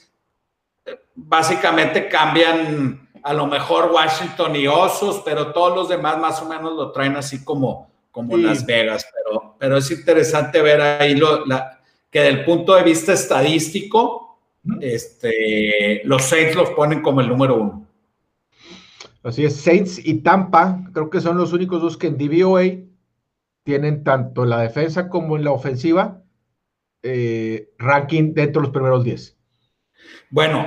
[1.15, 6.75] básicamente cambian a lo mejor Washington y Osos, pero todos los demás más o menos
[6.75, 9.07] lo traen así como, como Las Vegas.
[9.15, 14.39] Pero, pero es interesante ver ahí lo, la, que del punto de vista estadístico,
[14.81, 17.87] este, los Saints los ponen como el número uno.
[19.23, 22.63] Así es, Saints y Tampa, creo que son los únicos dos que en DVOA
[23.65, 26.23] tienen tanto en la defensa como en la ofensiva
[27.03, 29.37] eh, ranking dentro de los primeros 10.
[30.31, 30.67] Bueno,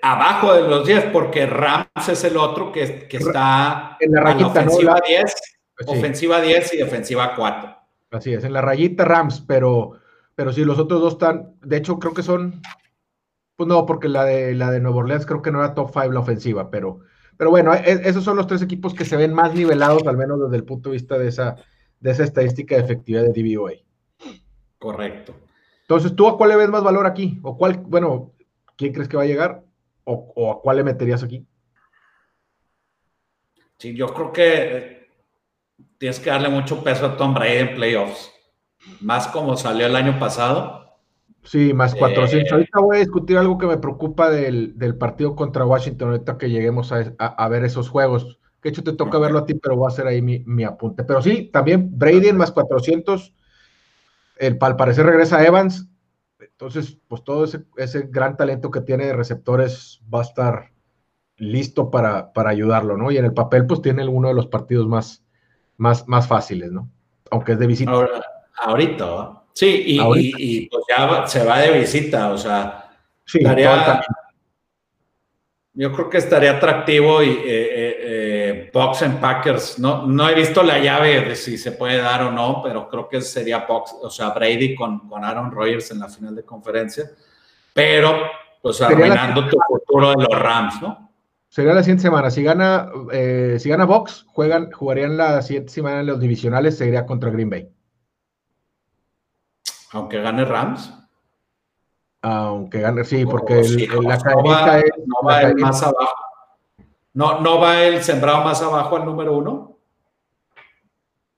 [0.00, 4.46] abajo de los 10, porque Rams es el otro que, que está en la rayita,
[4.46, 5.34] ofensiva 10,
[5.76, 7.76] pues ofensiva 10 y defensiva 4.
[8.10, 9.92] Así es, en la rayita Rams, pero,
[10.34, 12.60] pero sí, los otros dos están, de hecho creo que son,
[13.56, 16.10] pues no, porque la de, la de Nueva Orleans creo que no era top 5
[16.10, 17.00] la ofensiva, pero,
[17.36, 20.40] pero bueno, e, esos son los tres equipos que se ven más nivelados, al menos
[20.40, 21.56] desde el punto de vista de esa,
[22.00, 23.72] de esa estadística de efectividad de DVOA.
[24.78, 25.34] Correcto.
[25.82, 27.38] Entonces, ¿tú a cuál le ves más valor aquí?
[27.42, 28.31] ¿O cuál, bueno,
[28.82, 29.62] ¿quién crees que va a llegar?
[30.02, 31.46] ¿O, a cuál le meterías aquí?
[33.78, 35.06] Sí, yo creo que
[35.98, 38.32] tienes que darle mucho peso a Tom Brady en playoffs.
[39.00, 40.98] Más como salió el año pasado.
[41.44, 42.50] Sí, más 400.
[42.50, 46.50] Eh, ahorita voy a discutir algo que me preocupa del, partido contra Washington, ahorita que
[46.50, 48.40] lleguemos a, ver esos juegos.
[48.60, 51.04] Que hecho te toca verlo a ti, pero voy a hacer ahí mi, apunte.
[51.04, 53.32] Pero sí, también Brady en más 400.
[54.38, 55.88] El, al parecer regresa Evans.
[56.62, 60.70] Entonces, pues todo ese, ese, gran talento que tiene de receptores va a estar
[61.36, 63.10] listo para, para ayudarlo, ¿no?
[63.10, 65.24] Y en el papel, pues tiene uno de los partidos más,
[65.76, 66.88] más, más fáciles, ¿no?
[67.32, 67.90] Aunque es de visita.
[67.90, 68.22] Ahora,
[68.62, 72.90] ahorita, Sí, y, pues ya se va de visita, o sea,
[75.74, 79.78] yo creo que estaría atractivo y eh, eh, eh, Box and Packers.
[79.78, 83.08] No, no he visto la llave de si se puede dar o no, pero creo
[83.08, 87.10] que sería Box, o sea, Brady con, con Aaron Rodgers en la final de conferencia.
[87.72, 88.22] Pero,
[88.60, 91.10] pues arruinando tu futuro de los Rams, ¿no?
[91.48, 92.30] Sería la siguiente semana.
[92.30, 92.90] Si gana,
[93.58, 97.68] si gana Box, juegan, jugarían la siguiente semana en los divisionales, sería contra Green Bay.
[99.92, 101.01] Aunque gane Rams.
[102.22, 103.62] Aunque gane, sí, porque
[104.00, 106.14] la no va, es, no va el más abajo.
[107.14, 109.76] No, no va el sembrado más abajo al número uno.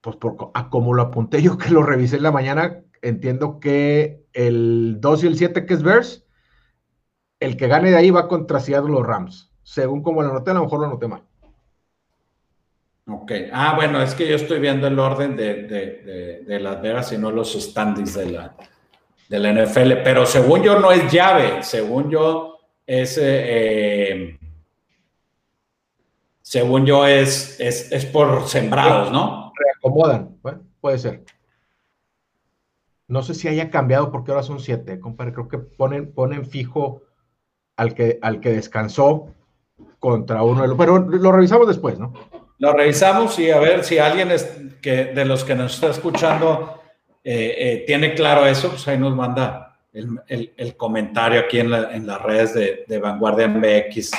[0.03, 4.99] Pues por, como lo apunté yo que lo revisé en la mañana, entiendo que el
[5.01, 6.27] 2 y el 7 que es Bears,
[7.40, 9.53] el que gane de ahí va contra Seattle los Rams.
[9.62, 11.23] Según como lo anoté, a lo mejor lo anoté mal.
[13.07, 13.33] Ok.
[13.53, 17.55] Ah, bueno, es que yo estoy viendo el orden de, Las Vegas y no los
[17.55, 18.57] standings de la,
[19.28, 23.18] de la NFL, pero según yo no es llave, según yo es...
[23.20, 24.38] Eh,
[26.42, 29.52] según yo es, es, por sembrados, ¿no?
[29.58, 31.24] Reacomodan, bueno, puede ser.
[33.08, 35.32] No sé si haya cambiado porque ahora son siete, compadre.
[35.32, 37.02] Creo que ponen, ponen fijo
[37.76, 39.34] al que, al que descansó
[39.98, 40.76] contra uno.
[40.76, 42.12] Pero lo revisamos después, ¿no?
[42.58, 44.44] Lo revisamos y a ver si alguien es,
[44.80, 46.80] que, de los que nos está escuchando
[47.26, 52.87] eh, eh, tiene claro eso, pues ahí nos manda el, comentario aquí en, las redes
[52.87, 54.10] de, Vanguardia MX.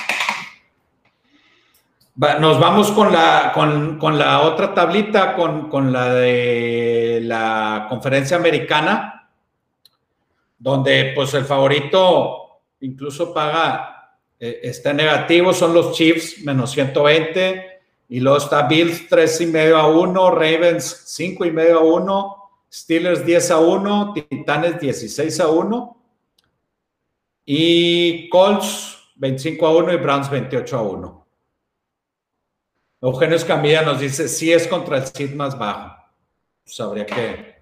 [2.16, 9.30] nos vamos con la, con, la otra tablita, con, la de la conferencia americana,
[10.58, 17.82] donde pues el favorito incluso paga, eh, está negativo, son los Chiefs, menos 120.
[18.10, 22.45] Y luego está Bills 3 y medio a 1, Ravens 5 y medio a 1,
[22.76, 25.98] Steelers 10 a 1, Titanes 16 a 1
[27.46, 31.28] y Colts 25 a 1 y Browns 28 a 1.
[33.00, 35.96] Eugenio Escamilla nos dice, si es contra el SID más bajo.
[36.66, 37.56] Pues habría que,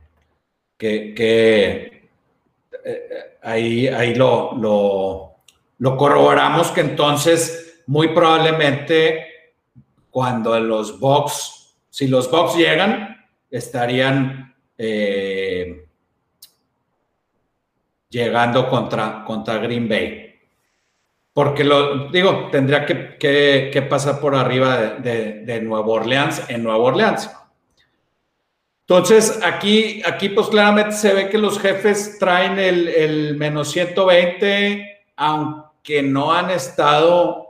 [0.80, 2.10] que,
[2.84, 5.36] eh, ahí, ahí lo, lo,
[5.78, 9.28] lo corroboramos que entonces muy probablemente
[10.10, 15.86] cuando los Bucks, si los Bucks llegan, estarían eh,
[18.09, 20.36] llegando contra, contra Green Bay.
[21.33, 27.29] Porque lo digo, tendría que, pasar por arriba de, de, Nueva Orleans en Nueva Orleans.
[28.81, 36.03] Entonces, aquí, aquí pues claramente se ve que los jefes traen el, menos 120, aunque
[36.03, 37.43] no han estado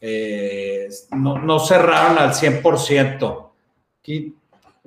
[0.00, 3.50] eh, no, cerraron al 100%.
[3.98, 4.34] Aquí,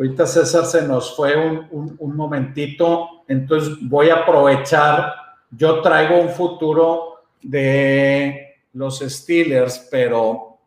[0.01, 1.35] ahorita César se nos fue
[1.69, 5.13] un, momentito, entonces voy a aprovechar,
[5.51, 10.57] yo traigo un futuro de los Steelers, pero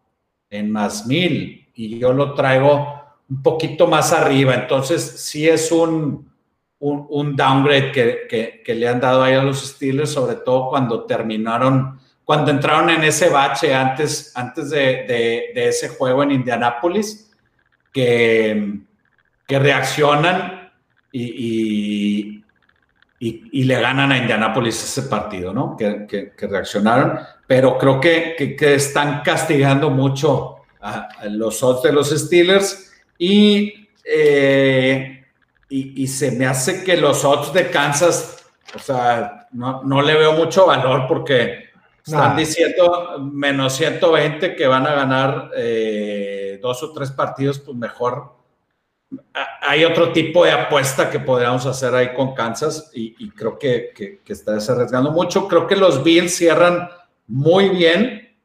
[0.49, 6.31] en más mil, y yo lo traigo un poquito más arriba, entonces sí es un,
[6.79, 11.99] un, downgrade que, que, le han dado ahí a los Steelers, sobre todo cuando terminaron
[12.25, 17.31] cuando entraron en ese bache antes, antes de, ese juego en Indianápolis,
[17.93, 18.81] que,
[19.47, 20.73] que reaccionan
[21.13, 22.43] y,
[23.21, 25.77] y, le ganan a Indianápolis ese partido, ¿no?
[25.77, 35.25] Que, reaccionaron, pero creo que, están castigando mucho a, los odds de los Steelers eh,
[35.69, 40.15] y, y, se me hace que los odds de Kansas, o sea, no, no le
[40.15, 41.65] veo mucho valor porque
[42.07, 48.44] están diciendo menos 120 que van a ganar eh, dos o tres partidos, pues mejor.
[49.63, 54.21] Hay otro tipo de apuesta que podríamos hacer ahí con Kansas y, creo que, que,
[54.25, 55.49] que está arriesgando mucho.
[55.49, 56.89] Creo que los Bills cierran
[57.27, 58.37] muy bien,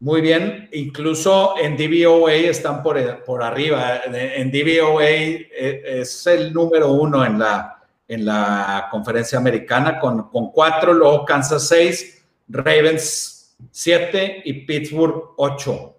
[0.00, 0.68] muy bien.
[0.72, 4.02] Incluso en DVOA están por, por arriba.
[4.04, 10.50] En DVOA eh, es el número uno en la, en la conferencia americana con, con
[10.50, 15.96] cuatro, luego Kansas seis Ravens 7 y Pittsburgh 8.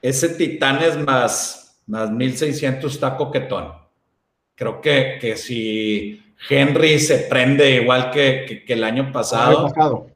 [0.00, 3.72] Ese Titanes más, más 1600 está coquetón.
[4.54, 10.06] Creo que, que si Henry se prende igual que, el año pasado.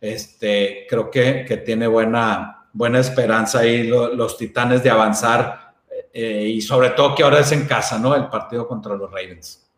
[0.00, 5.74] Este, creo que, tiene buena, buena esperanza ahí los Titanes de avanzar
[6.12, 8.14] eh, y sobre todo que ahora es en casa, ¿no?
[8.14, 9.70] El partido contra los Ravens.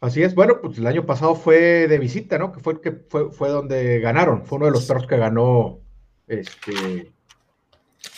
[0.00, 2.52] Así es, bueno, pues el año pasado fue de visita, ¿no?
[2.52, 5.78] Que fue que fue, fue donde ganaron, fue uno de los perros que ganó
[6.26, 7.12] este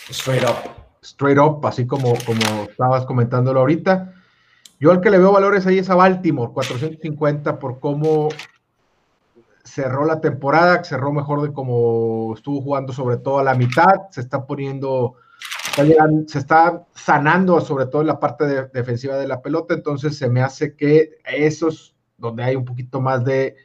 [0.09, 0.86] straight up.
[1.07, 4.13] Straight up, así como, como estabas comentándolo ahorita.
[4.79, 8.29] Yo al que le veo valores ahí es a Baltimore, 450 por cómo
[9.63, 14.21] cerró la temporada, cerró mejor de cómo estuvo jugando sobre todo a la mitad, se
[14.21, 15.15] está poniendo
[16.27, 20.41] se está sanando sobre todo en la parte defensiva de la pelota, entonces se me
[20.41, 23.55] hace que esos donde hay un poquito más de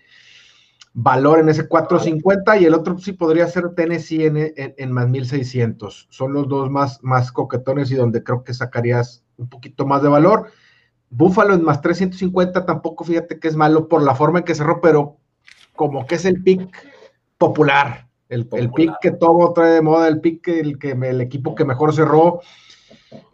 [0.95, 6.09] valor en ese 450 y el otro sí podría ser Tennessee en, en, más 1600.
[6.11, 10.09] Son los dos más, más coquetones y donde creo que sacarías un poquito más de
[10.09, 10.51] valor.
[11.09, 14.81] Buffalo en más 350 tampoco fíjate que es malo por la forma en que cerró,
[14.81, 15.17] pero
[15.75, 16.71] como que es el pick
[17.39, 18.09] popular.
[18.29, 21.67] El, pick que todo trae de moda, el pick que el, que el equipo que
[21.67, 22.41] mejor cerró.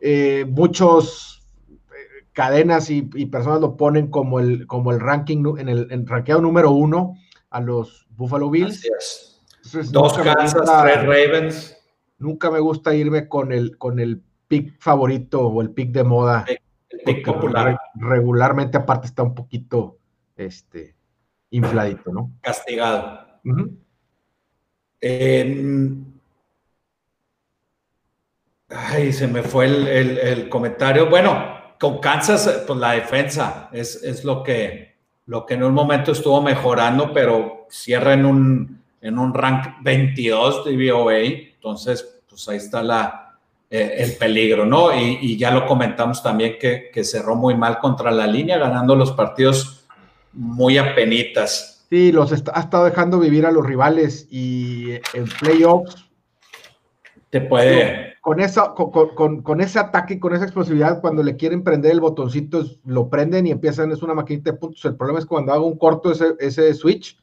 [0.00, 5.86] Eh, muchos eh, cadenas y, personas lo ponen como el, como el ranking en el
[5.92, 7.14] en rankeado número uno
[7.50, 8.82] a los Buffalo Bills.
[9.90, 11.76] Dos Kansas, tres Ravens.
[12.18, 16.44] Nunca me gusta irme con el, con el pick favorito o el pick de moda.
[16.48, 17.78] El pick popular.
[17.94, 19.98] Regularmente, aparte, está un poquito
[20.36, 20.96] este,
[21.50, 22.32] infladito, ¿no?
[22.40, 23.28] Castigado.
[28.70, 31.08] Ay, se me fue el, comentario.
[31.08, 34.97] Bueno, con Kansas, pues la defensa es, lo, que,
[35.28, 40.64] lo que en un momento estuvo mejorando, pero cierra en un, en un rank 22
[40.64, 41.18] de BOA.
[41.18, 43.36] Entonces, pues ahí está la,
[43.68, 44.88] eh, el peligro, ¿no?
[44.98, 49.12] Y, ya lo comentamos también que, que cerró muy mal contra la línea, ganando los
[49.12, 49.86] partidos
[50.32, 51.86] muy apenitas.
[51.90, 56.08] Sí, los ha estado dejando vivir a los rivales y en playoffs.
[57.28, 58.14] Te puede.
[58.28, 62.62] Con, esa, con, ese ataque y con esa explosividad, cuando le quieren prender el botoncito,
[62.84, 64.84] lo prenden y empiezan, es una maquinita de puntos.
[64.84, 67.18] El problema es cuando hago un corto ese, ese switch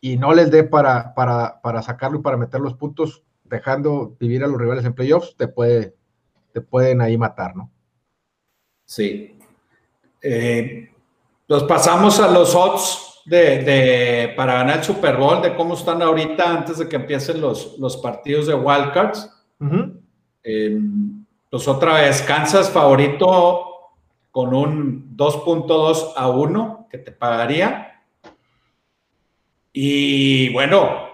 [0.00, 4.46] y no les dé para, para, sacarlo y para meter los puntos, dejando vivir a
[4.46, 5.96] los rivales en playoffs, te, puede,
[6.52, 7.72] te pueden ahí matar, ¿no?
[8.84, 9.36] Sí.
[10.22, 10.94] Eh,
[11.48, 16.48] los pasamos a los odds de, para ganar el Super Bowl, de cómo están ahorita
[16.48, 19.28] antes de que empiecen los, los partidos de Wildcards.
[20.48, 23.94] Em, pues otra vez, Kansas favorito
[24.30, 28.00] con un 2.2 a 1 que te pagaría.
[29.72, 31.08] Y bueno,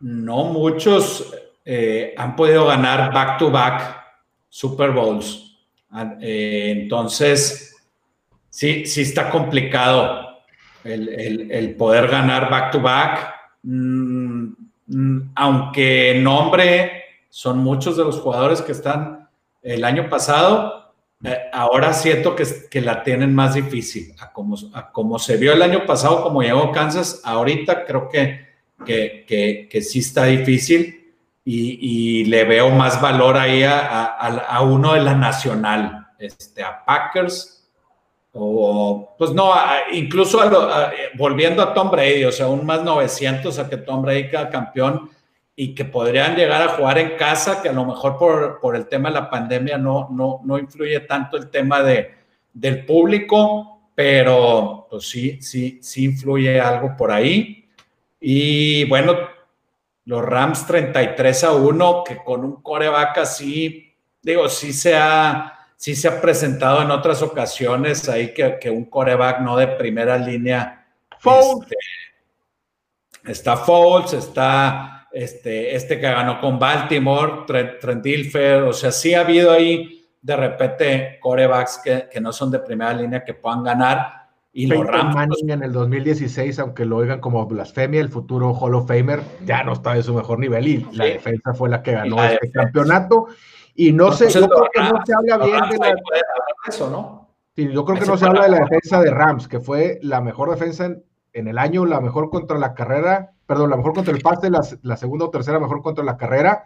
[0.00, 4.04] no muchos eh, han podido ganar back to back
[4.50, 5.56] Super Bowls.
[5.90, 7.74] Ah, eh, entonces,
[8.50, 10.40] sí, sí está complicado
[10.84, 14.46] el, poder ganar back to back, mm,
[14.88, 16.97] mm, aunque nombre
[17.28, 19.28] son muchos de los jugadores que están
[19.62, 20.92] el año pasado,
[21.24, 24.14] eh, ahora siento que, que, la tienen más difícil.
[24.20, 24.56] A como,
[24.92, 28.46] como, se vio el año pasado, como llegó Kansas, ahorita creo que,
[28.86, 30.98] que, que sí está difícil
[31.44, 37.58] y, le veo más valor ahí a, a, uno de la nacional, este, a Packers
[38.32, 39.52] o, pues no,
[39.92, 40.38] incluso
[41.16, 45.10] volviendo a Tom Brady, o sea, un más 900 a que Tom Brady queda campeón
[45.60, 48.86] y que podrían llegar a jugar en casa, que a lo mejor por, por el
[48.86, 52.14] tema de la pandemia no, no, no influye tanto el tema de,
[52.52, 57.68] del público, pero pues sí, sí, sí influye algo por ahí.
[58.20, 59.16] Y bueno,
[60.04, 63.92] los Rams 33 a 1, que con un coreback así,
[64.22, 69.40] digo, sí se ha sí se ha presentado en otras ocasiones ahí que, un coreback
[69.40, 70.86] no de primera línea.
[71.10, 71.76] Este,
[73.24, 79.20] está Foles, está este, este que ganó con Baltimore, Trent, Dilfer, o sea, sí ha
[79.20, 84.28] habido ahí de repente corebacks que, no son de primera línea que puedan ganar.
[84.52, 85.14] Y los Rams.
[85.28, 89.62] Pues, en el 2016, aunque lo oigan como blasfemia, el futuro Hall of Famer ya
[89.62, 93.28] no está en su mejor nivel y la defensa fue la que ganó este campeonato.
[93.74, 95.94] Y no sé, yo creo que no se habla bien de la.
[96.66, 97.28] Eso, ¿no?
[97.54, 100.20] Sí, yo creo que no se habla de la defensa de Rams, que fue la
[100.20, 104.22] mejor defensa en, el año, la mejor contra la carrera, perdón, la mejor contra el
[104.22, 106.64] pase, la, segunda o tercera mejor contra la carrera.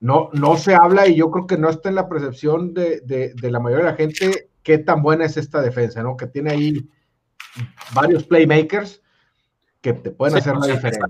[0.00, 3.50] No, no se habla y yo creo que no está en la percepción de, de,
[3.50, 6.16] la mayoría de la gente qué tan buena es esta defensa, ¿no?
[6.16, 6.88] Que tiene ahí
[7.94, 9.02] varios playmakers
[9.80, 11.06] que te pueden hacer una diferencia.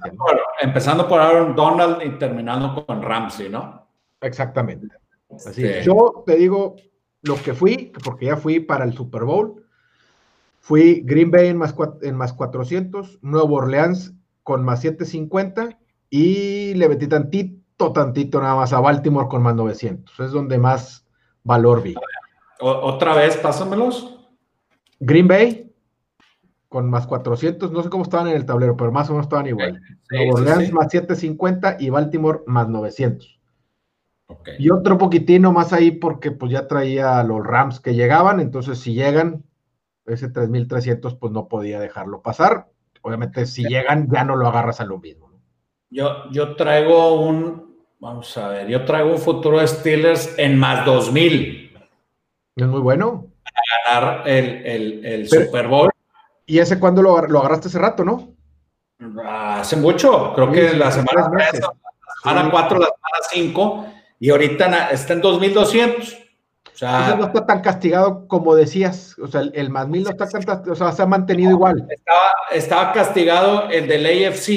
[0.61, 3.89] Empezando por Aaron Donald y terminando con Ramsey, ¿no?
[4.21, 4.89] Exactamente.
[5.31, 6.77] Así Yo te digo
[7.23, 9.60] lo que fui, porque ya fui para el Super Bowl.
[10.61, 15.79] Fui Green Bay en más, en más 400, Nuevo Orleans con más 750
[16.11, 20.21] y le metí tantito, tantito nada más a Baltimore con más 900.
[20.21, 21.07] Es donde más
[21.43, 21.95] valor vi.
[22.61, 24.19] Otra vez, pásamelos.
[25.01, 25.73] Green Bay
[26.69, 29.49] con más 400, no sé cómo estaban en el tablero, pero más o menos estaban
[29.49, 29.81] igual.
[30.11, 33.41] Nuevo Orleans más 750 y Baltimore más 900.
[34.59, 38.95] Y otro poquitino más ahí porque pues ya traía los Rams que llegaban, entonces si
[38.95, 39.43] llegan,
[40.07, 42.69] ese 3300 pues no podía dejarlo pasar.
[43.03, 45.31] Obviamente si llegan ya no lo agarras a lo mismo.
[45.91, 50.85] Yo, yo traigo un, vamos a ver, yo traigo un futuro de Steelers en más
[50.85, 51.77] 2000.
[52.57, 53.27] Es muy bueno.
[53.43, 55.91] Para ganar el, Super Bowl.
[56.47, 58.35] ¿Y ese cuándo lo, agarraste hace rato, no?
[59.25, 61.73] Hace mucho, creo que la semana 3, la
[62.23, 63.87] semana 4, la semana 5,
[64.21, 66.20] y ahorita está en 2200.
[66.67, 69.19] O sea, no está tan castigado como decías.
[69.19, 71.87] O sea, el, más mil no está tan o sea, se ha mantenido igual.
[72.51, 74.49] Estaba, castigado el del AFC.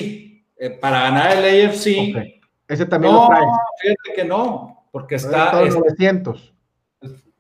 [0.57, 2.41] Eh, para ganar el AFC.
[2.67, 3.43] Ese también lo trae.
[3.81, 5.61] Fíjate que no, porque está.
[5.61, 6.53] En 900.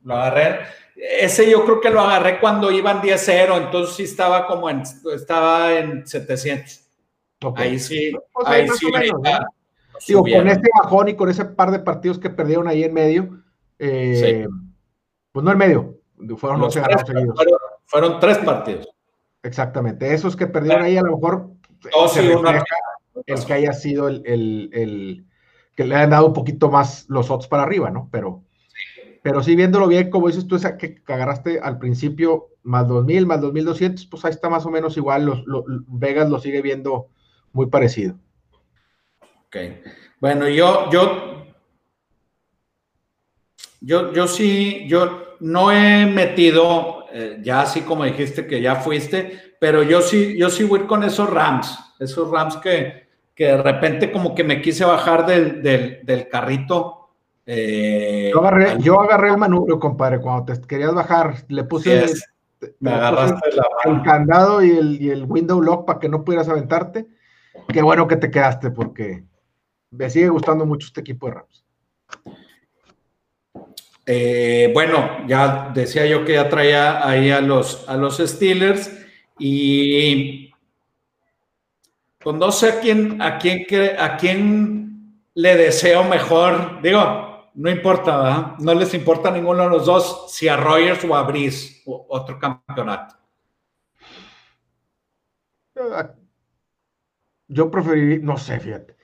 [0.03, 0.59] Lo agarré.
[0.95, 4.83] Ese yo creo que lo agarré cuando iban 10-0, entonces sí estaba como en,
[5.13, 6.81] estaba en 700.
[7.55, 8.87] Ahí sí, pues ahí, sí.
[10.07, 13.42] Digo, con este bajón y con ese par de partidos que perdieron ahí en medio,
[13.83, 14.47] eh,
[15.31, 15.97] pues no en medio,
[16.37, 17.03] fueron Los seguidos.
[17.85, 18.87] Fueron, tres partidos.
[19.43, 21.49] Exactamente, esos que perdieron ahí a lo mejor
[23.25, 25.25] el que haya sido el, el,
[25.75, 28.09] que le han dado un poquito más los odds para arriba, ¿no?
[28.11, 28.43] Pero,
[29.21, 33.41] pero sí viéndolo bien, como dices tú, esa que agarraste al principio más 2000, más
[33.41, 35.43] 2200, pues ahí está más o menos igual, los,
[35.87, 37.07] Vegas lo sigue viendo
[37.51, 38.15] muy parecido.
[39.47, 39.57] Ok.
[40.19, 41.42] Bueno, yo, yo,
[43.85, 49.55] yo, yo sí, yo no he metido, eh, ya así como dijiste que ya fuiste,
[49.59, 54.09] pero yo sí, yo sí voy con esos Rams, esos Rams que, que de repente
[54.09, 57.09] como que me quise bajar del, del, carrito.
[57.45, 62.05] Eh, yo, agarré, yo agarré el manubrio, compadre, cuando te querías bajar, le puse,
[62.79, 63.49] me agarraste
[63.83, 67.05] el, candado y el, y el window lock para que no pudieras aventarte.
[67.67, 69.25] Qué bueno que te quedaste porque
[69.91, 71.65] me sigue gustando mucho este equipo de Rams.
[74.05, 78.91] Eh, bueno, ya decía yo que ya traía ahí a los, a los Steelers
[79.39, 80.53] y
[82.19, 83.65] pues no sé a quién, a quién,
[83.99, 86.81] a quién le deseo mejor.
[86.81, 88.55] Digo, no importa.
[88.59, 92.39] No les importa a ninguno de los dos si a Rogers o a Brice otro
[92.39, 93.15] campeonato.
[97.47, 98.95] Yo preferiría, no sé, fíjate.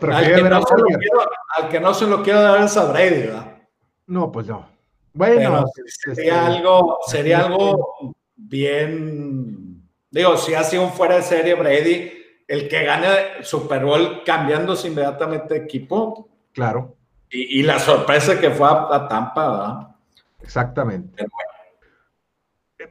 [0.00, 1.20] Al que, no se lo quiero,
[1.56, 3.58] al que no se lo quiero dar es a Brady, ¿verdad?
[4.06, 4.68] No, pues no.
[5.14, 9.88] Bueno, sería este, algo, sería algo bien.
[10.10, 12.12] Digo, si ha sido un fuera de serie Brady,
[12.48, 16.28] el que gane Super Bowl cambiándose inmediatamente de equipo.
[16.52, 16.96] Claro.
[17.30, 19.96] Y, la sorpresa que fue a, Tampa, ¿verdad?
[20.42, 21.24] Exactamente.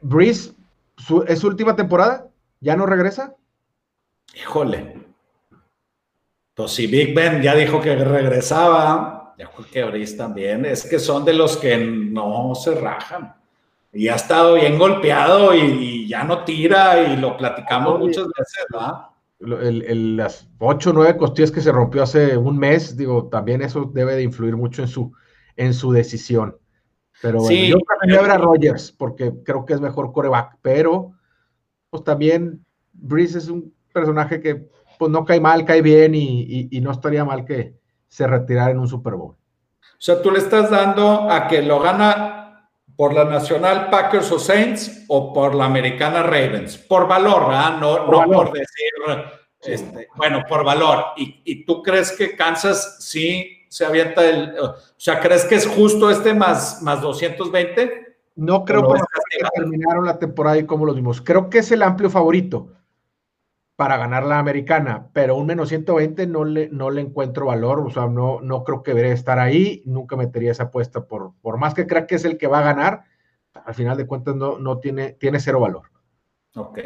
[0.00, 0.52] Breeze,
[1.28, 2.26] ¿es su última temporada?
[2.60, 3.36] ¿Ya no regresa?
[4.34, 4.96] Híjole,
[6.54, 10.98] pues si Big Ben ya dijo que regresaba, ya creo que Brice también, es que
[10.98, 13.34] son de los que no se rajan.
[13.92, 18.92] Y ha estado bien golpeado y, ya no tira y lo platicamos muchas veces, ¿verdad?
[19.64, 23.90] El, las ocho o nueve costillas que se rompió hace un mes, digo, también eso
[23.92, 25.12] debe de influir mucho en su,
[25.56, 26.56] en su decisión.
[27.20, 31.12] Pero bueno, yo prefiero ver a Rogers porque creo que es mejor coreback, pero
[31.90, 34.68] pues también Breeze es un personaje que
[35.02, 37.74] pues no cae mal, cae bien y, no estaría mal que
[38.06, 39.32] se retirara en un Super Bowl.
[39.32, 39.36] O
[39.98, 45.04] sea, tú le estás dando a que lo gana por la Nacional Packers o Saints
[45.08, 47.78] o por la Americana Ravens, por valor, ¿verdad?
[47.80, 48.92] No por, no por decir,
[49.64, 51.06] este, bueno, por valor.
[51.16, 56.12] ¿Y, tú crees que Kansas sí se avienta el, o sea, crees que es justo
[56.12, 58.18] este más, más 220?
[58.36, 59.00] No creo que
[59.52, 61.20] terminaron la temporada y como lo vimos.
[61.20, 62.68] Creo que es el amplio favorito
[63.76, 67.90] para ganar la americana, pero un menos 120 no le, no le encuentro valor, o
[67.90, 71.74] sea, no, no creo que debería estar ahí, nunca metería esa apuesta, por, por más
[71.74, 73.04] que crea que es el que va a ganar,
[73.54, 75.90] al final de cuentas no, no tiene, tiene cero valor.
[76.54, 76.78] Ok,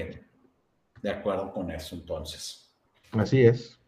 [1.02, 2.74] de acuerdo con eso entonces.
[3.12, 3.78] Así es.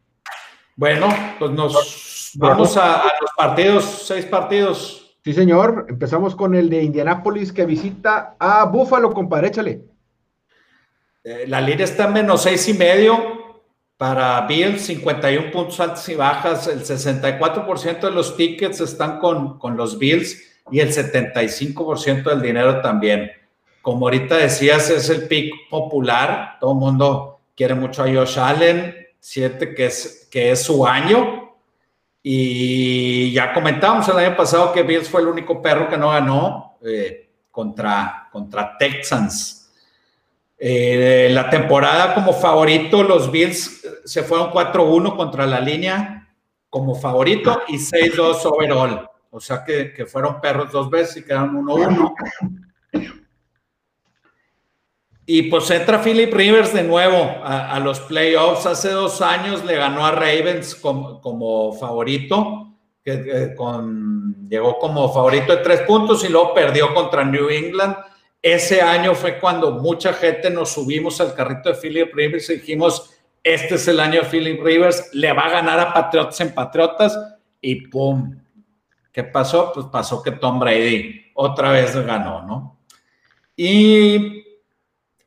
[0.76, 5.16] Bueno, pues nos vamos a, los partidos, seis partidos.
[5.24, 9.84] Sí, señor, empezamos con el de Indianápolis que visita a Búfalo, compadre, échale.
[11.28, 13.60] Eh, la línea está en menos seis y medio
[13.98, 16.66] para Bills, 51 puntos altos y bajas.
[16.68, 22.80] El 64% de los tickets están con, con los Bills y el 75% del dinero
[22.80, 23.30] también.
[23.82, 26.56] como ahorita decías, es el pick popular.
[26.60, 31.56] Todo el mundo quiere mucho a Josh Allen, siente que es, que es su año.
[32.22, 36.78] Y ya comentábamos el año pasado que Bills fue el único perro que no ganó
[36.82, 39.57] eh, contra, contra Texans.
[40.58, 46.28] Eh, la temporada como favorito, los Bills se fueron 4-1 contra la línea
[46.68, 49.08] como favorito y 6-2 overall.
[49.30, 52.14] O sea que, que, fueron perros dos veces y quedaron 1-1.
[55.30, 58.64] Y pues entra Philip Rivers de nuevo a, los playoffs.
[58.64, 62.72] Hace dos años le ganó a Ravens como, como favorito,
[63.04, 67.94] que, con, llegó como favorito de tres puntos y luego perdió contra New England.
[68.54, 73.10] Ese año fue cuando mucha gente nos subimos al carrito de Philip Rivers y dijimos,
[73.44, 77.18] este es el año de Philip Rivers, le va a ganar a Patriotas en Patriotas
[77.60, 78.40] y ¡pum!
[79.12, 79.70] ¿Qué pasó?
[79.74, 82.78] Pues pasó que Tom Brady otra vez ganó, ¿no?
[83.54, 84.44] Y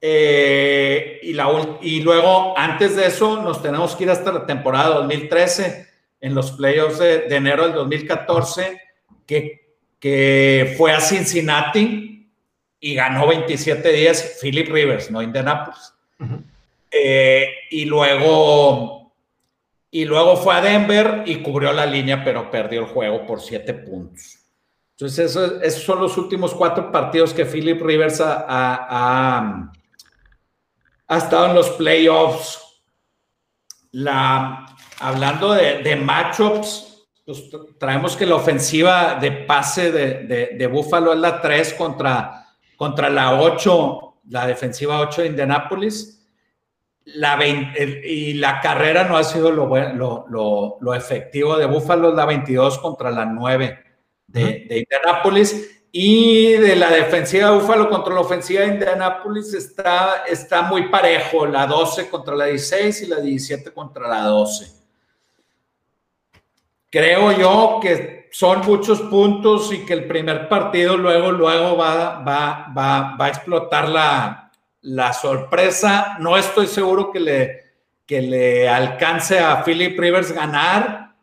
[0.03, 5.87] eh, y, luego, antes de eso, nos tenemos que ir hasta la temporada 2013,
[6.21, 8.81] en los playoffs de, enero del 2014,
[9.27, 12.11] que, que fue a Cincinnati
[12.81, 15.93] y ganó 27 días Philip Rivers, no Indianapolis.
[16.91, 19.13] Eh, y luego
[19.89, 23.73] y luego fue a Denver y cubrió la línea, pero perdió el juego por 7
[23.73, 24.39] puntos.
[24.91, 29.71] Entonces, esos son los últimos cuatro partidos que Philip Rivers ha,
[31.07, 32.59] ha estado en los playoffs.
[33.91, 34.65] La,
[34.99, 41.11] hablando de, de matchups, pues traemos que la ofensiva de pase de, de, de Buffalo
[41.11, 42.40] es la 3 contra,
[42.81, 46.27] contra la 8, la defensiva 8 de Indianapolis.
[47.05, 52.15] La y la carrera no ha sido lo, lo, lo, lo efectivo de Buffalo, es
[52.15, 53.77] la 22 contra la 9
[54.25, 55.83] de, de Indianapolis.
[55.91, 61.45] Y de la defensiva de Búfalo contra la ofensiva de Indianapolis está, está muy parejo,
[61.45, 64.71] la 12 contra la 16 y la 17 contra la 12.
[66.89, 72.71] Creo yo que son muchos puntos y que el primer partido luego, luego va, va,
[72.75, 74.51] va, va a explotar la,
[74.81, 76.17] la sorpresa.
[76.19, 77.63] No estoy seguro que le,
[78.05, 81.13] que le alcance a Philip Rivers ganar.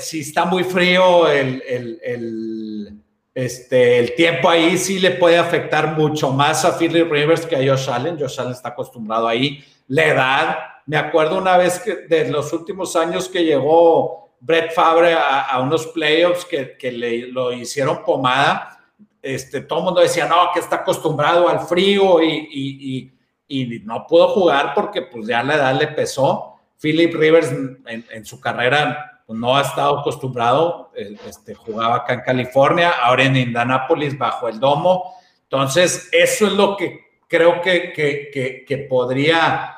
[0.00, 3.02] si está muy frío el, el
[3.38, 7.60] este, el tiempo ahí sí le puede afectar mucho más a Philip Rivers que a
[7.60, 8.18] Josh Allen.
[8.18, 9.64] Josh Allen está acostumbrado ahí.
[9.86, 15.14] La edad, me acuerdo una vez que de los últimos años que llegó Brett Favre
[15.14, 18.78] a, unos playoffs que, que, le lo hicieron pomada.
[19.20, 23.12] Este, todo el mundo decía, no, que está acostumbrado al frío y, y,
[23.48, 26.54] y, no pudo jugar porque pues ya la edad le pesó.
[26.80, 27.50] Philip Rivers
[27.86, 33.24] en, su carrera pues, no ha estado acostumbrado, eh, este, jugaba acá en California, ahora
[33.24, 35.14] en Indianápolis bajo el domo.
[35.42, 39.77] Entonces, eso es lo que creo que, que, que, podría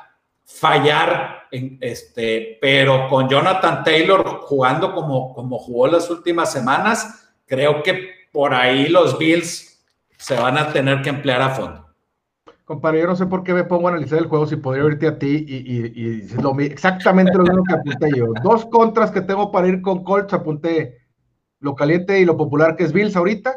[0.59, 7.83] fallar, en este, pero con Jonathan Taylor jugando como, como jugó las últimas semanas, creo
[7.83, 9.83] que por ahí los Bills
[10.17, 11.87] se van a tener que emplear a fondo.
[12.63, 15.07] Compadre, yo no sé por qué me pongo a analizar el juego si podría irte
[15.07, 18.27] a ti y, y, exactamente lo mismo que apunté yo.
[18.43, 21.01] Dos contras que tengo para ir con Colts, apunté
[21.59, 23.53] lo caliente y lo popular que es Bills ahorita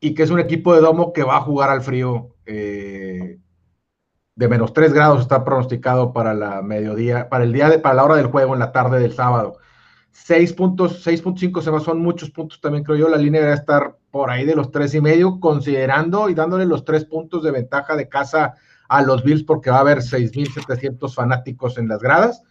[0.00, 3.38] y que es un equipo de domo que va a jugar al frío eh,
[4.40, 8.04] de menos 3 grados, está pronosticado para la mediodía, para el día de, para la
[8.04, 9.58] hora del juego en la tarde del sábado.
[10.12, 14.30] 6 puntos, 6.5 se son muchos puntos también creo yo, la línea debe estar por
[14.30, 18.08] ahí de los tres y medio, considerando y dándole los tres puntos de ventaja de
[18.08, 18.54] casa
[18.88, 22.42] a los Bills porque va a haber 6.700 fanáticos en las gradas.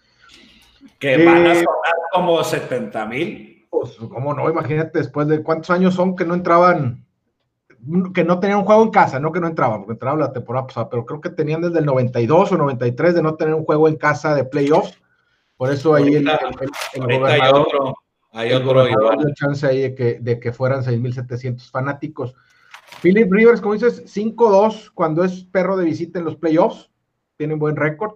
[1.00, 3.68] Que van a eh, sonar como 70 mil.
[3.72, 4.48] Pues, ¿cómo no?
[4.48, 7.04] Imagínate, después de cuántos años son que no entraban,
[8.14, 10.68] que no tenían un juego en casa, no que no entraban, porque entraban la temporada
[10.68, 13.88] pasada, pero creo que tenían desde el 92 o 93 de no tener un juego
[13.88, 15.00] en casa de playoffs
[15.60, 17.94] por eso ahí el, hay otro,
[18.32, 19.34] hay otro igual.
[19.36, 22.34] chance ahí de que, de que fueran 6.700 fanáticos.
[23.02, 26.90] Philip Rivers, como dices, 5-2 cuando es perro de visita en los playoffs.
[27.36, 28.14] Tiene un buen récord.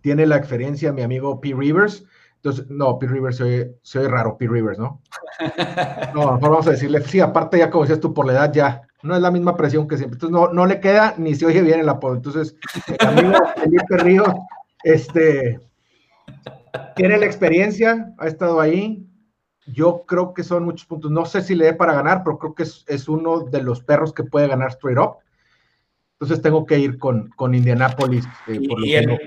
[0.00, 1.54] Tiene la experiencia mi amigo P.
[1.54, 2.06] Rivers.
[2.44, 3.06] Entonces, no, P.
[3.06, 3.44] Rivers se
[3.98, 4.48] oye, raro, P.
[4.48, 5.00] Rivers, ¿no?
[6.12, 8.82] No, mejor vamos a decirle, sí, aparte ya como decías tú, por la edad ya,
[9.02, 10.16] no es la misma presión que siempre.
[10.16, 12.16] Entonces, no, no le queda ni se oye bien el apodo.
[12.16, 12.56] Entonces,
[12.88, 14.34] mi amigo Felipe Ríos,
[14.82, 15.60] este,
[16.96, 19.06] tiene la experiencia, ha estado ahí.
[19.66, 21.12] Yo creo que son muchos puntos.
[21.12, 24.12] No sé si le dé para ganar, pero creo que es, uno de los perros
[24.12, 25.18] que puede ganar straight up.
[26.22, 28.24] Entonces tengo que ir con, con Indianapolis.
[28.46, 29.18] Eh, y, el,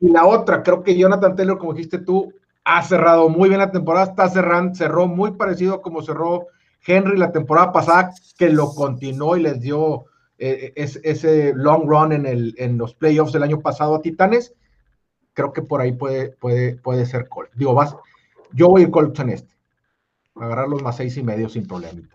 [0.00, 3.72] y, la otra, creo que Jonathan Taylor, como dijiste tú, ha cerrado muy bien la
[3.72, 6.46] temporada, está cerrando, cerró muy parecido como cerró
[6.86, 10.04] Henry la temporada pasada que lo continuó y les dio
[10.38, 14.54] eh, ese long run en, el, en los playoffs del año pasado a Titanes,
[15.32, 17.50] creo que por ahí puede, puede, puede ser Colts.
[17.56, 17.96] Digo, vas,
[18.52, 19.52] yo voy a ir Colts en este.
[20.36, 22.08] Agarrar los más seis y medio sin problema.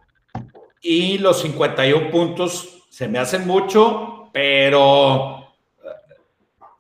[0.82, 5.48] Y los 51 puntos se me hacen mucho, pero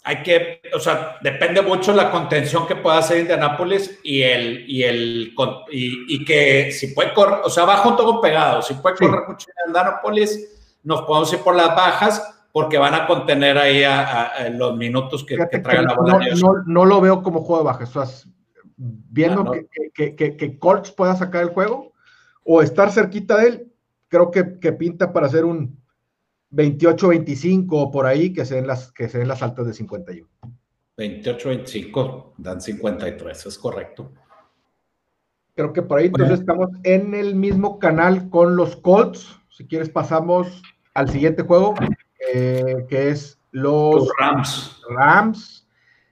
[0.03, 4.83] hay que, o sea, depende mucho la contención que pueda hacer Indianapolis y el, y
[4.83, 5.33] el,
[5.71, 9.47] y, que si puede correr, o sea, va junto con pegado, si puede correr mucho
[9.49, 14.77] en Indianapolis, nos podemos ir por las bajas porque van a contener ahí a, los
[14.77, 16.19] minutos que, que traigan la bola.
[16.39, 18.31] No, no, lo veo como juego de bajas, o sea,
[18.77, 19.57] viendo ah,
[19.95, 21.91] que, que, que, Colts pueda sacar el juego
[22.43, 23.71] o estar cerquita de él,
[24.09, 24.43] creo que
[24.73, 25.81] pinta para hacer un
[26.53, 30.27] 28, 25 o por ahí que se den las, que se las altas de 51.
[30.95, 34.11] 28, 25 dan 53, es correcto.
[35.55, 39.39] Creo que por ahí entonces estamos en el mismo canal con los Colts.
[39.49, 40.61] Si quieres pasamos
[40.93, 41.73] al siguiente juego,
[42.33, 44.81] eh, que es los, Rams.
[44.89, 45.67] Rams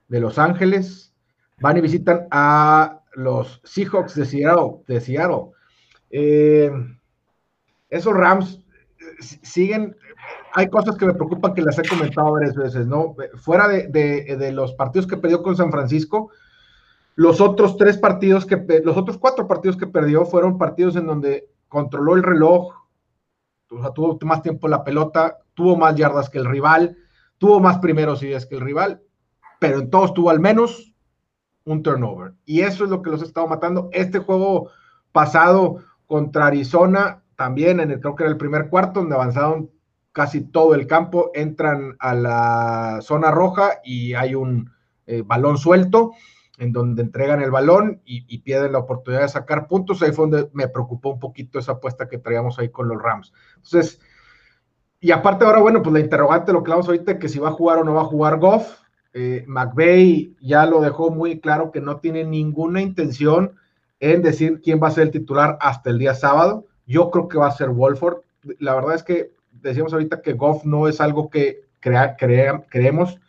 [0.07, 1.13] de Los Ángeles.
[1.59, 4.83] Van y visitan a los Seahawks de Seattle.
[4.87, 5.51] De Seattle.
[6.09, 6.71] Eh,
[7.89, 8.63] esos Rams
[8.99, 9.95] eh, siguen
[10.53, 13.15] hay cosas que me preocupan que las he comentado varias veces, ¿no?
[13.35, 16.31] Fuera de, los partidos que perdió con San Francisco,
[17.15, 21.49] los otros tres partidos que, los otros cuatro partidos que perdió fueron partidos en donde
[21.67, 22.73] controló el reloj,
[23.69, 26.97] o sea, tuvo más tiempo la pelota, tuvo más yardas que el rival,
[27.37, 29.01] tuvo más primeros ideas que el rival,
[29.59, 30.93] pero en todos tuvo al menos
[31.63, 32.33] un turnover.
[32.45, 33.89] Y eso es lo que los ha estado matando.
[33.93, 34.69] Este juego
[35.11, 35.77] pasado
[36.07, 39.69] contra Arizona, también en el, creo que era el primer cuarto, donde avanzaron
[40.11, 44.71] casi todo el campo, entran a la zona roja y hay un
[45.05, 46.11] eh, balón suelto
[46.57, 50.01] en donde entregan el balón y, pierden la oportunidad de sacar puntos.
[50.03, 53.33] Ahí fue donde me preocupó un poquito esa apuesta que traíamos ahí con los Rams.
[53.55, 53.99] Entonces,
[54.99, 57.79] y aparte ahora, bueno, pues la interrogante, lo hablamos ahorita, que si va a jugar
[57.79, 58.79] o no va a jugar Goff.
[59.13, 63.55] Eh, McVeigh ya lo dejó muy claro que no tiene ninguna intención
[63.99, 66.67] en decir quién va a ser el titular hasta el día sábado.
[66.85, 68.19] Yo creo que va a ser Wolford.
[68.59, 73.19] La verdad es que decíamos ahorita que Goff no es algo que crea, creemos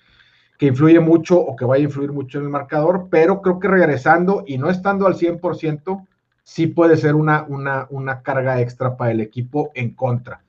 [0.58, 3.68] que influye mucho o que vaya a influir mucho en el marcador, pero creo que
[3.68, 6.06] regresando y no estando al 100%,
[6.44, 10.42] sí puede ser una, una, una carga extra para el equipo en contra.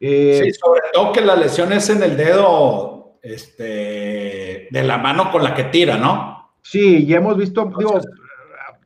[0.00, 5.30] Eh, sí, sobre todo que la lesión es en el dedo este, de la mano
[5.30, 6.52] con la que tira, ¿no?
[6.60, 8.00] Sí, ya hemos visto, digo,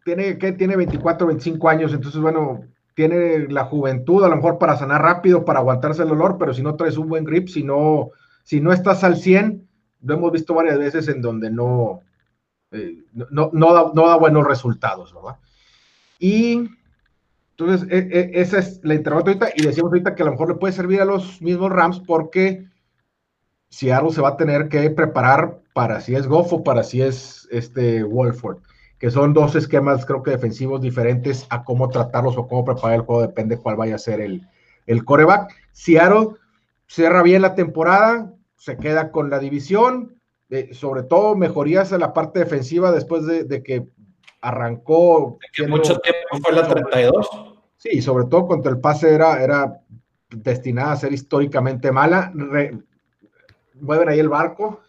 [0.05, 2.65] tiene, que tiene 24, 25 años, entonces, bueno,
[2.99, 6.63] tiene la juventud a lo mejor para sanar rápido, para aguantarse el dolor, pero si
[6.63, 8.11] no traes un buen grip, si no,
[8.43, 9.69] si no estás al 100,
[10.03, 12.01] lo hemos visto varias veces en donde no,
[12.73, 15.37] eh, no, da, buenos resultados, ¿verdad?
[16.19, 16.71] Y
[17.51, 20.49] entonces, e, e, esa es la interrogante ahorita, y decíamos ahorita que a lo mejor
[20.49, 22.67] le puede servir a los mismos Rams porque
[23.69, 27.47] Seattle se va a tener que preparar para si es Goff o para si es
[27.53, 28.59] este Wolford
[28.99, 33.03] que son dos esquemas, creo que defensivos diferentes a cómo tratarlos o cómo preparar el
[33.03, 34.47] juego, depende cuál vaya a ser el,
[34.87, 35.55] el coreback.
[35.73, 36.31] Seattle
[36.87, 40.21] cierra bien la temporada, se queda con la división,
[40.51, 43.87] eh, sobre todo mejorías en la parte defensiva después de, que
[44.41, 45.39] arrancó.
[45.69, 47.29] mucho tiempo fue la 32.
[47.77, 49.81] Sí, sobre todo contra el pase era, era
[50.31, 52.33] destinada a ser históricamente mala.
[53.75, 54.81] mueven ahí el barco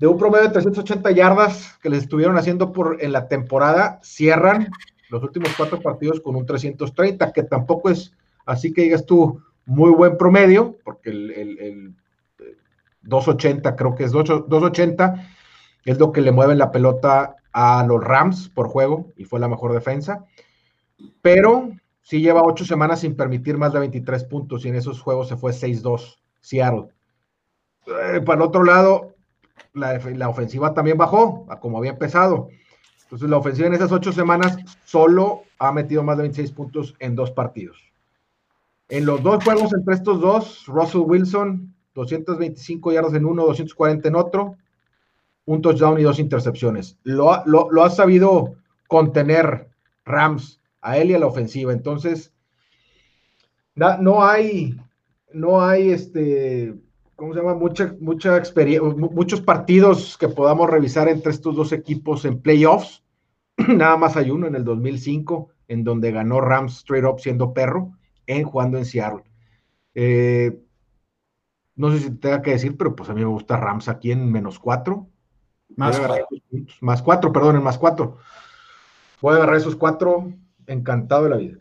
[0.00, 4.70] de un promedio de 380 yardas que les estuvieron haciendo por, en la temporada, cierran
[5.10, 8.14] los últimos cuatro partidos con un 330, que tampoco es
[8.46, 11.94] así que digas tú muy buen promedio, porque el,
[13.02, 15.28] 280 creo que es 280,
[15.84, 19.48] es lo que le mueve la pelota a los Rams por juego y fue la
[19.48, 20.24] mejor defensa,
[21.20, 21.70] pero
[22.00, 25.36] sí lleva ocho semanas sin permitir más de 23 puntos y en esos juegos se
[25.36, 26.88] fue 6-2 Seattle.
[27.86, 29.14] Eh, para el otro lado,
[29.74, 32.48] la, ofensiva también bajó como había empezado.
[33.02, 37.16] Entonces la ofensiva en esas ocho semanas solo ha metido más de 26 puntos en
[37.16, 37.82] dos partidos.
[38.88, 44.14] En los dos juegos entre estos dos, Russell Wilson, 225 yardas en uno, 240 en
[44.14, 44.56] otro,
[45.44, 46.98] un touchdown y dos intercepciones.
[47.02, 48.54] Lo, lo ha sabido
[48.88, 49.70] contener
[50.04, 51.72] Rams a él y a la ofensiva.
[51.72, 52.32] Entonces,
[53.74, 54.76] no hay,
[55.32, 56.74] no hay este,
[57.20, 57.54] ¿cómo se llama?
[57.54, 63.04] Mucha, mucha experiencia, muchos partidos que podamos revisar entre estos dos equipos en playoffs.
[63.68, 67.92] Nada más hay uno en el 2005, en donde ganó Rams straight up siendo perro,
[68.26, 69.24] en jugando en Seattle.
[69.94, 70.62] Eh,
[71.76, 74.12] no sé si te tenga que decir, pero pues a mí me gusta Rams aquí
[74.12, 75.06] en menos cuatro.
[75.76, 76.26] Más cuatro.
[76.80, 78.16] Más cuatro, perdón, en más cuatro.
[79.20, 80.32] Voy a agarrar esos cuatro,
[80.66, 81.58] encantado de la vida.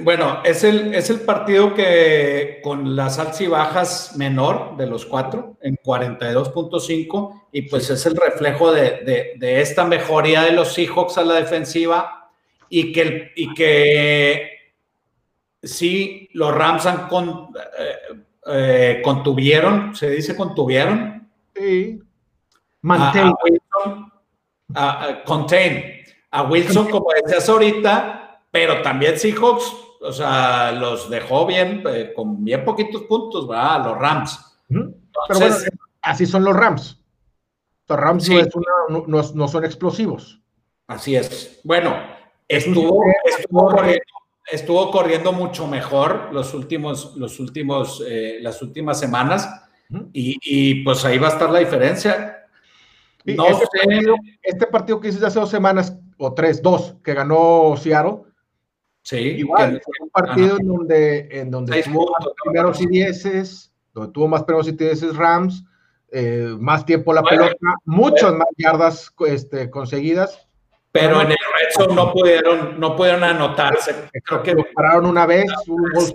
[0.00, 5.06] Bueno, es el, es el partido que con las altas y bajas menor de los
[5.06, 11.24] cuatro, en 42.5, y pues es el reflejo de, esta mejoría de los Seahawks a
[11.24, 12.30] la defensiva
[12.68, 14.50] y que, y que
[15.62, 17.08] sí, los Rams han
[17.78, 21.26] eh, eh, contuvieron, se dice contuvieron.
[21.56, 22.00] Sí.
[22.82, 23.32] Maintain.
[25.24, 26.04] contain.
[26.30, 28.23] A Wilson, como decías ahorita,
[28.54, 29.64] pero también Seahawks,
[30.00, 33.84] o sea, los dejó bien, eh, con bien poquitos puntos, ¿verdad?
[33.84, 34.58] Los Rams.
[34.68, 35.56] pero bueno,
[36.00, 37.02] así son los Rams.
[37.88, 38.30] Los Rams
[39.34, 40.40] no, son explosivos.
[40.86, 41.58] Así es.
[41.64, 41.96] Bueno,
[42.46, 43.02] estuvo,
[44.48, 49.48] estuvo, corriendo, mucho mejor los últimos, los últimos, eh, las últimas semanas.
[50.12, 52.46] y, pues ahí va a estar la diferencia.
[53.24, 57.74] No este, Partido, este partido que hiciste hace dos semanas, o tres, dos, que ganó
[57.76, 58.32] Seattle,
[59.04, 59.16] Sí.
[59.16, 64.42] Igual, un partido en donde, en donde tuvo más primeros y dieces, donde tuvo más
[64.44, 65.64] primeros y dieces Rams,
[66.10, 70.48] eh, más tiempo la pelota, muchas más yardas este, conseguidas.
[70.90, 73.94] Pero en el resto no pudieron, no pudieron anotarse.
[74.24, 76.14] Creo que pararon una vez, un gol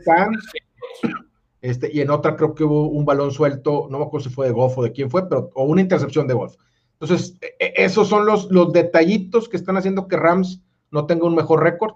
[1.61, 4.47] este, y en otra creo que hubo un balón suelto, no me acuerdo si fue
[4.47, 6.55] de Goff o de quién fue, pero o una intercepción de Goff.
[6.99, 11.27] Entonces, e, e, esos son los, los detallitos que están haciendo que Rams no tenga
[11.27, 11.95] un mejor récord.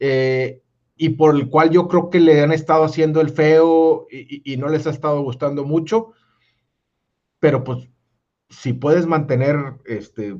[0.00, 0.62] Eh,
[0.96, 4.68] y por el cual yo creo que le han estado haciendo el feo y, no
[4.68, 6.12] les ha estado gustando mucho.
[7.38, 7.88] Pero pues
[8.50, 10.36] si puedes mantener este,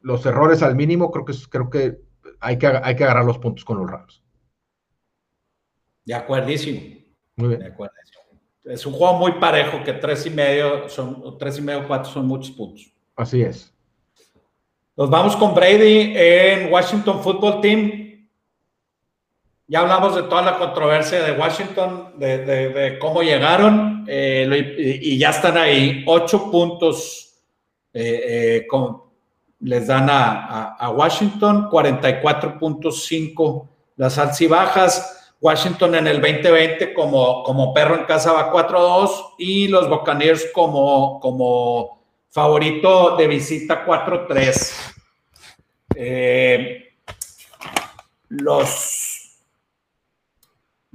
[0.00, 1.98] los errores al mínimo, creo que, creo que,
[2.40, 4.22] hay, que hay que agarrar los puntos con los Rams.
[6.04, 6.80] De acuerdísimo.
[7.36, 7.60] Muy bien.
[7.60, 8.24] De acuerdísimo.
[8.64, 12.26] Es un juego muy parejo que tres y medio son, tres y medio, cuatro son
[12.26, 12.92] muchos puntos.
[13.16, 13.72] Así es.
[14.96, 18.03] Nos vamos con Brady en Washington Football Team.
[19.66, 25.56] Ya hablamos de toda la controversia de Washington, de, cómo llegaron eh, y, ya están
[25.56, 26.04] ahí.
[26.06, 27.32] Ocho puntos
[27.94, 28.68] eh, eh,
[29.60, 35.32] les dan a, Washington, 44.5 las altas y bajas.
[35.40, 41.20] Washington en el 2020 como, como perro en casa va 4-2 y los Buccaneers como,
[41.20, 44.72] como favorito de visita 4-3.
[48.28, 49.03] los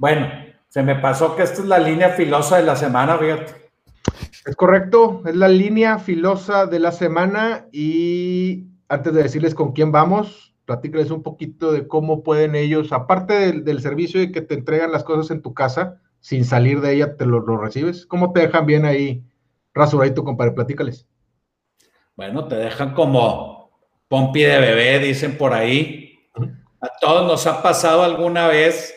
[0.00, 0.28] bueno,
[0.68, 3.52] se me pasó que esta es la línea filosa de la semana, fíjate.
[4.46, 9.92] Es correcto, es la línea filosa de la semana y antes de decirles con quién
[9.92, 14.90] vamos, platícales un poquito de cómo pueden ellos, aparte del, servicio de que te entregan
[14.90, 18.06] las cosas en tu casa, sin salir de ella, te lo, recibes.
[18.06, 19.22] ¿Cómo te dejan bien ahí
[19.74, 20.52] rasuradito, compadre?
[20.52, 21.06] Platícales.
[22.16, 23.70] Bueno, te dejan como
[24.08, 26.20] pompi de bebé, dicen por ahí.
[26.80, 28.94] A todos nos ha pasado alguna vez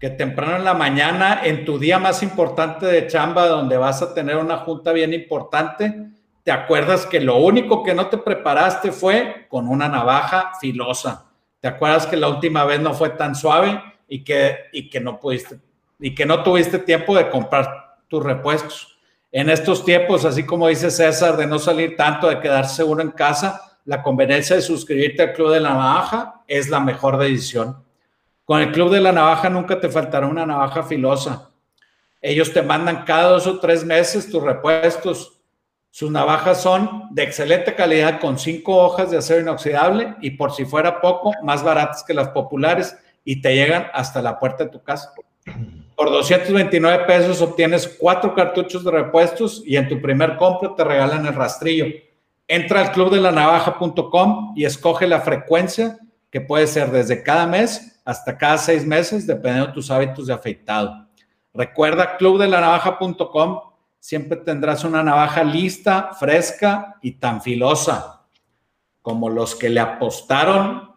[0.00, 4.14] que temprano en la mañana, en tu día más importante de chamba, donde vas a
[4.14, 6.10] tener una junta bien importante,
[6.42, 11.26] te acuerdas que lo único que no te preparaste fue con una navaja filosa.
[11.60, 15.18] Te acuerdas que la última vez no fue tan suave y que, y que no
[15.18, 15.58] pudiste
[15.98, 18.98] y que no tuviste tiempo de comprar tus repuestos.
[19.32, 23.10] En estos tiempos, así como dice César, de no salir tanto, de quedarse uno en
[23.10, 27.84] casa, la conveniencia de suscribirte al Club de la Navaja es la mejor decisión.
[28.46, 31.50] Con el Club de la Navaja nunca te faltará una navaja filosa.
[32.22, 35.40] Ellos te mandan cada dos o tres meses tus repuestos.
[35.90, 40.64] Sus navajas son de excelente calidad con cinco hojas de acero inoxidable y por si
[40.64, 44.80] fuera poco, más baratas que las populares y te llegan hasta la puerta de tu
[44.80, 45.12] casa.
[45.96, 51.26] Por 229 pesos obtienes cuatro cartuchos de repuestos y en tu primer compra te regalan
[51.26, 51.86] el rastrillo.
[52.46, 55.98] Entra al clubdelanavaja.com y escoge la frecuencia
[56.30, 60.32] que puede ser desde cada mes hasta cada seis meses, dependiendo de tus hábitos de
[60.32, 61.08] afeitado.
[61.52, 63.60] Recuerda clubdelanavaja.com,
[63.98, 68.22] siempre tendrás una navaja lista, fresca y tan filosa
[69.02, 70.94] como los que le apostaron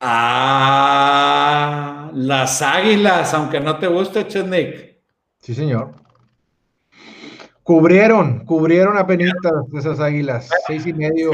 [0.00, 4.98] a las águilas, aunque no te guste, Chesnick.
[5.40, 5.94] Sí, señor.
[7.68, 11.32] Cubrieron, cubrieron a penitas esas águilas, seis y medio.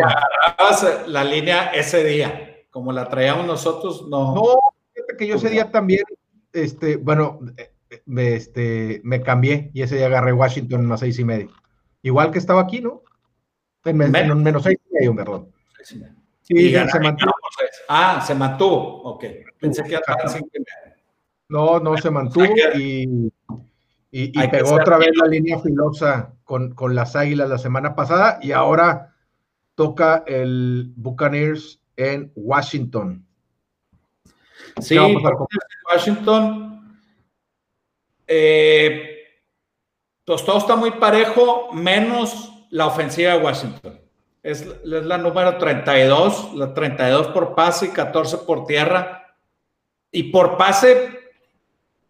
[1.07, 4.35] la línea ese día, como la traíamos nosotros, no.
[4.35, 4.43] No,
[4.93, 6.03] fíjate que yo ese día también,
[6.53, 7.39] este, bueno,
[8.07, 11.51] me, este, me cambié y ese día agarré Washington en las seis y medio.
[12.03, 13.05] Igual que estaba aquí, ¿no?
[13.85, 15.53] En, menos seis y medio, perdón.
[15.85, 17.33] Sí, se mantuvo.
[17.89, 19.25] Ah, se mantuvo, ok.
[19.61, 20.97] Pensé que era cinco y medio.
[21.49, 23.31] No, no se mantuvo y
[24.17, 28.53] y, pegó otra vez la línea filosa con, con, las Águilas la semana pasada y
[28.53, 29.13] ahora
[29.75, 33.27] toca el Buccaneers en Washington.
[34.81, 34.97] Sí,
[35.91, 36.97] Washington,
[38.29, 39.19] eh,
[40.25, 44.01] pues todo está muy parejo, menos la ofensiva de Washington.
[44.45, 49.37] Es, es, la número 32, la 32 por pase y 14 por tierra.
[50.13, 51.33] Y por pase,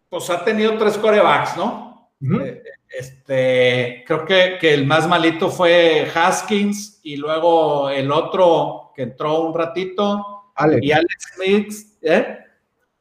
[0.07, 1.94] pues ha tenido tres corebacks, ¿no?
[2.21, 9.03] Eh, este, creo que, que, el más malito fue Haskins y luego el otro que
[9.03, 10.53] entró un ratito.
[10.81, 12.39] Y Alex Smith, ¿eh?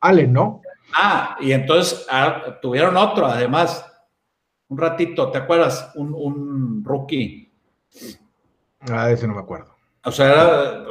[0.00, 0.60] Allen, ¿no?
[0.92, 3.84] Ah, y entonces ah, tuvieron otro, además,
[4.68, 5.90] un ratito, ¿te acuerdas?
[5.94, 7.52] Un, un rookie.
[8.90, 9.74] Ah, ese no me acuerdo.
[10.04, 10.84] O sea,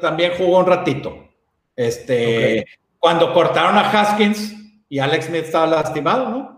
[0.00, 1.28] también jugó un ratito.
[1.74, 2.66] Este,
[2.98, 4.54] cuando cortaron a Haskins
[4.88, 6.57] y Alex Smith estaba lastimado, ¿no?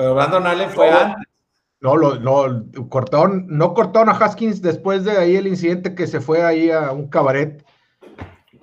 [0.00, 1.26] Pero Brandon Allen fue antes.
[1.82, 6.22] No, lo, no, cortaron, no cortaron a Haskins después de ahí el incidente que se
[6.22, 7.62] fue ahí a un cabaret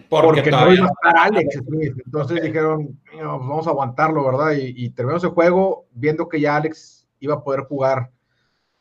[0.10, 1.60] porque, no iba a estar Alex
[2.06, 4.54] Entonces dijeron, vamos a aguantarlo, ¿verdad?
[4.54, 8.10] Y, y terminó ese juego viendo que ya Alex iba a poder jugar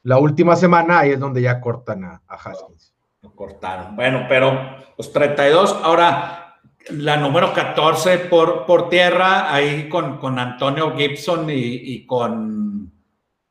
[0.03, 2.95] la última semana, ahí es donde ya cortan a, Haskins.
[3.21, 3.97] Lo cortaron.
[3.97, 6.46] Bueno, pero los 32, ahora
[6.91, 12.93] la número 14 por, por tierra, ahí con, con Antonio Gibson y, con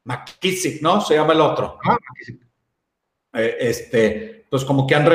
[0.04, 1.02] McKissick, ¿no?
[1.02, 1.80] Se llama el otro.
[1.84, 1.98] Ah,
[3.34, 5.06] eh, este, pues como que han,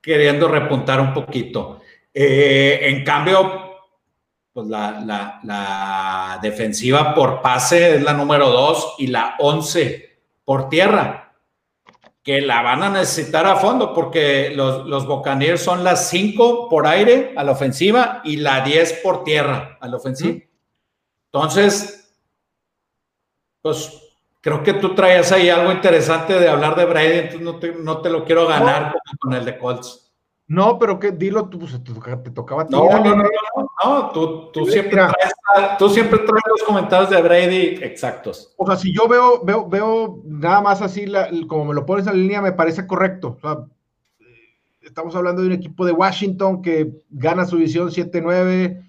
[0.00, 1.80] queriendo repuntar un poquito.
[2.12, 3.74] Eh, en cambio,
[4.52, 11.23] pues la, defensiva por pase es la número 2 y la 11 por tierra,
[12.24, 16.86] que la van a necesitar a fondo porque los, los Buccaneers son las 5 por
[16.86, 20.42] aire a la ofensiva y la 10 por tierra a la ofensiva.
[21.30, 22.10] Entonces,
[23.60, 24.00] pues
[24.40, 28.24] creo que tú traías ahí algo interesante de hablar de Brady, entonces no te, lo
[28.24, 30.03] quiero ganar con el de Colts.
[30.46, 32.66] No, pero que dilo tú, pues, te, tocaba.
[32.68, 33.24] No, no, no,
[33.84, 35.34] no, tú, siempre traes,
[35.78, 38.52] tú siempre traes los comentarios de Brady exactos.
[38.58, 41.06] O sea, si yo veo, veo, veo nada más así,
[41.48, 43.38] como me lo pones en la línea, me parece correcto.
[43.38, 43.64] O sea,
[44.82, 48.82] estamos hablando de un equipo de Washington que gana su división 7-9,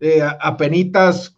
[0.00, 1.36] eh, apenitas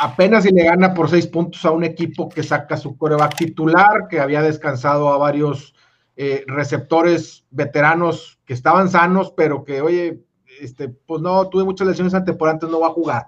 [0.00, 4.08] apenas si le gana por seis puntos a un equipo que saca su coreback titular,
[4.08, 5.74] que había descansado a varios
[6.16, 10.22] eh, receptores veteranos que estaban sanos, pero que, oye,
[10.60, 12.36] este, pues no, tuve muchas lesiones antes
[12.68, 13.26] no va a jugar.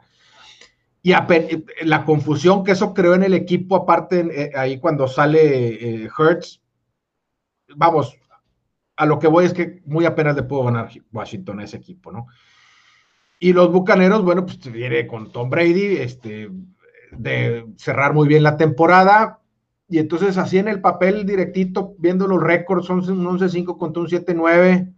[1.03, 1.13] Y
[1.83, 6.63] la confusión que eso creó en el equipo, aparte, eh, ahí cuando sale eh, Hertz,
[7.77, 8.17] vamos,
[8.97, 12.11] a lo que voy es que muy apenas le puedo ganar Washington a ese equipo,
[12.11, 12.27] ¿no?
[13.39, 16.51] Y los Bucaneros, bueno, pues viene con Tom Brady, este,
[17.11, 19.41] de cerrar muy bien la temporada.
[19.95, 24.09] Y entonces así en el papel directito, viendo los récords, son un 11-5 contra un
[24.09, 24.93] 7-9.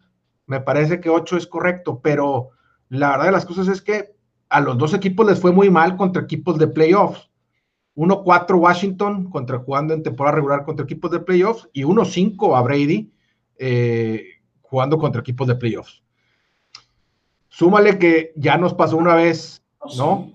[0.47, 2.49] Me parece que 8 es correcto, pero
[2.89, 4.15] la verdad de las cosas es que
[4.49, 7.31] a los dos equipos les fue muy mal contra equipos de playoffs.
[7.95, 13.13] 1-4 Washington contra jugando en temporada regular contra equipos de playoffs y 1-5 a Brady
[13.59, 14.25] eh,
[14.63, 16.03] jugando contra equipos de playoffs.
[17.51, 19.63] Súmale que ya nos pasó una vez,
[19.99, 20.33] ¿no?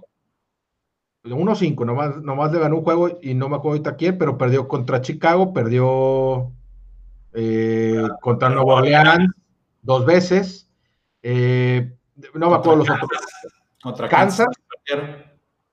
[1.24, 4.68] 1-5, nomás, nomás le ganó un juego y no me acuerdo ahorita quién, pero perdió
[4.68, 6.52] contra Chicago, perdió
[7.34, 9.32] eh, contra Nueva Orleans
[9.82, 10.70] dos veces.
[11.22, 11.96] Eh,
[12.34, 13.10] no me acuerdo los otros.
[13.82, 14.48] Contra Kansas.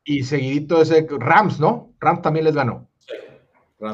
[0.05, 1.93] y seguidito ese Rams, ¿no?
[2.01, 2.89] Rams también les ganó.
[2.99, 3.15] Sí.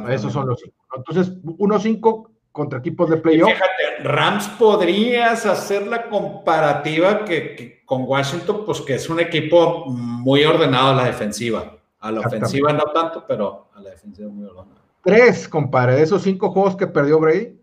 [0.08, 0.76] Esos son los cinco.
[0.96, 3.50] Entonces, 1-5 contra equipos de playoff.
[3.50, 10.44] Fíjate, Rams podrías hacer la comparativa que, con Washington, pues que es un equipo muy
[10.44, 11.78] ordenado a la defensiva.
[11.98, 14.80] A la ofensiva no tanto, pero a la defensiva muy ordenado.
[15.02, 17.60] Tres, compadre, de esos cinco juegos que perdió Brady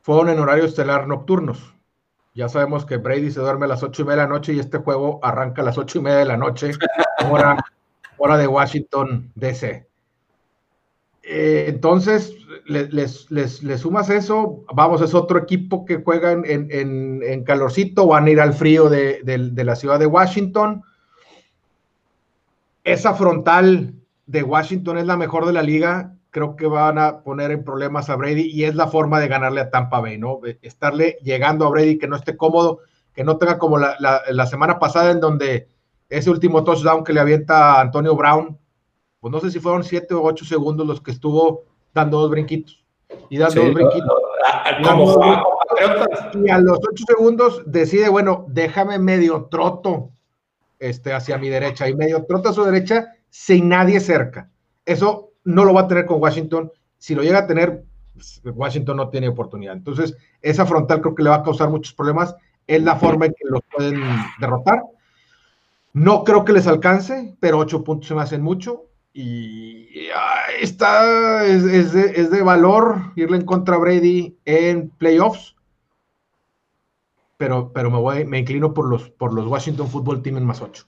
[0.00, 1.74] fueron en horario estelar nocturnos.
[2.32, 4.58] Ya sabemos que Brady se duerme a las ocho y media de la noche y
[4.58, 6.70] este juego arranca a las ocho y media de la noche,
[7.30, 7.62] hora,
[8.16, 9.86] hora de Washington, D.C.
[11.28, 18.06] Eh, entonces, les, les, sumas eso, vamos, es otro equipo que juega en, en, calorcito,
[18.06, 19.22] van a ir al frío de,
[19.56, 20.84] la ciudad de Washington.
[22.84, 23.94] Esa frontal
[24.26, 28.08] de Washington es la mejor de la liga, creo que van a poner en problemas
[28.08, 30.38] a Brady y es la forma de ganarle a Tampa Bay, ¿no?
[30.62, 32.80] Estarle llegando a Brady que no esté cómodo,
[33.14, 35.66] que no tenga como la, la semana pasada en donde
[36.08, 38.56] ese último touchdown que le avienta Antonio Brown,
[39.26, 42.84] pues no sé si fueron siete o ocho segundos los que estuvo dando dos brinquitos.
[43.28, 44.22] Y dando dos brinquitos.
[46.44, 50.10] y a los ocho segundos decide, bueno, déjame medio troto
[50.78, 54.48] este, hacia mi derecha y medio troto a su derecha sin nadie cerca.
[54.84, 56.70] Eso no lo va a tener con Washington.
[56.96, 57.82] Si lo llega a tener,
[58.14, 59.74] pues, Washington no tiene oportunidad.
[59.74, 62.36] Entonces, esa frontal creo que le va a causar muchos problemas.
[62.68, 64.00] es la forma en que los pueden
[64.38, 64.84] derrotar.
[65.94, 68.84] No creo que les alcance, pero ocho puntos se me hacen mucho.
[69.18, 69.88] Y
[70.60, 71.62] está, es,
[71.92, 75.56] de, valor irle en contra Brady en playoffs.
[77.38, 80.60] Pero, pero me, voy, me inclino por los, por los Washington Football Team en más
[80.60, 80.84] ocho.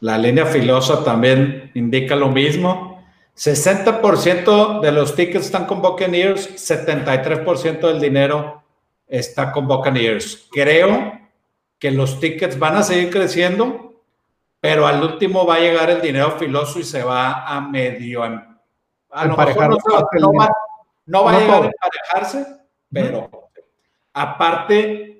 [0.00, 3.04] La línea filosa también indica lo mismo.
[3.36, 8.62] 60% de los tickets están con Buccaneers, 73% del dinero
[9.06, 10.48] está con Buccaneers.
[10.50, 11.20] Creo
[11.78, 13.89] que los tickets van a seguir creciendo,
[14.60, 18.24] pero al último va a llegar el dinero filoso y se va a medio.
[18.24, 18.40] Em,
[19.10, 19.68] a lo mejor
[21.06, 22.46] no, va, a llegar a emparejarse,
[22.92, 23.28] pero
[24.12, 25.10] aparte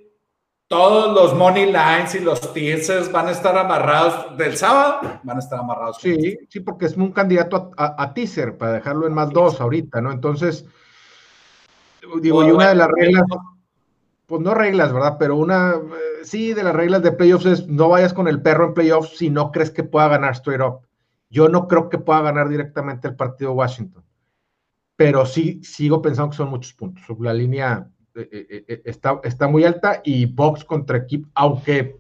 [0.69, 5.41] todos los money lines y los teasers van a estar amarrados del sábado, van a
[5.41, 5.97] estar amarrados.
[6.01, 10.13] Sí, sí, porque es un candidato a, teaser para dejarlo en más dos ahorita, ¿no?
[10.13, 10.65] Entonces,
[12.23, 13.25] digo, y una de las reglas,
[14.31, 15.17] pues no reglas, ¿verdad?
[15.19, 18.67] Pero una, eh, sí, de las reglas de playoffs es no vayas con el perro
[18.67, 20.87] en playoffs si no crees que pueda ganar straight up.
[21.31, 24.05] Yo no creo que pueda ganar directamente el partido Washington,
[24.95, 27.03] pero sí sigo pensando que son muchos puntos.
[27.19, 31.99] La línea eh, eh, está, está muy alta y Box contra equipo, aunque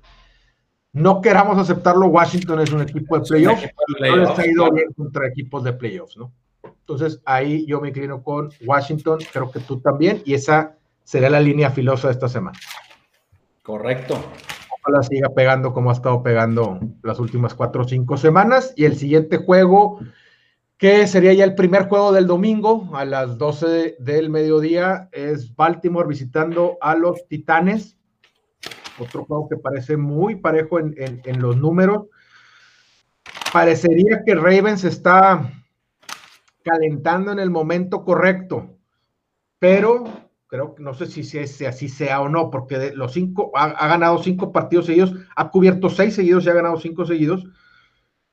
[0.92, 4.92] no queramos aceptarlo, Washington es un equipo de playoffs y no les ha ido bien
[4.92, 6.32] contra equipos de playoffs, ¿no?
[6.62, 10.76] Entonces ahí yo me inclino con Washington, creo que tú también, y esa
[11.10, 12.56] sería la línea filosa de esta semana.
[13.64, 14.14] Correcto.
[14.80, 18.72] Ojalá siga pegando como ha estado pegando las últimas cuatro o cinco semanas.
[18.76, 19.98] Y el siguiente juego
[20.78, 26.06] que sería ya el primer juego del domingo a las 12 del mediodía, es Baltimore
[26.06, 27.98] visitando a los Titanes.
[29.00, 32.06] Otro juego que parece muy parejo en, los números.
[33.52, 35.52] Parecería que Ravens está
[36.62, 38.78] calentando en el momento correcto,
[39.58, 43.52] pero creo que no sé si, si, así sea o no, porque de los cinco
[43.54, 47.46] ha, ha, ganado cinco partidos seguidos, ha cubierto seis seguidos y ha ganado cinco seguidos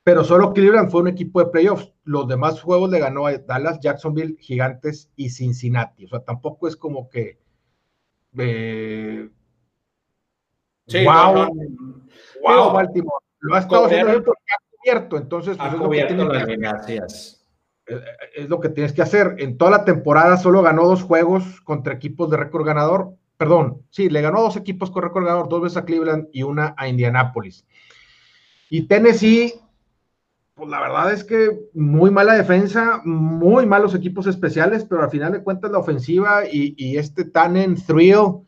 [0.07, 1.91] pero solo Cleveland fue un equipo de playoffs.
[2.05, 6.05] Los demás juegos le ganó a Dallas, Jacksonville, Gigantes y Cincinnati.
[6.05, 7.41] O sea, tampoco es como que.
[8.37, 9.29] Eh,
[11.03, 11.53] wow,
[12.41, 13.25] wow, Baltimore.
[13.39, 15.17] Lo ha estado haciendo porque ha cubierto.
[15.17, 17.01] Entonces, pues, que tienes que
[18.35, 19.35] es lo que tienes que hacer.
[19.39, 23.13] En toda la temporada solo ganó dos juegos contra equipos de récord ganador.
[23.37, 26.73] Perdón, sí, le ganó dos equipos con récord ganador, dos veces a Cleveland y una
[26.77, 27.65] a Indianapolis.
[28.69, 29.53] Y Tennessee
[30.57, 35.31] pues la verdad es que muy mala defensa, muy malos equipos especiales, pero al final
[35.31, 38.39] de cuentas la ofensiva y, este tan en thrill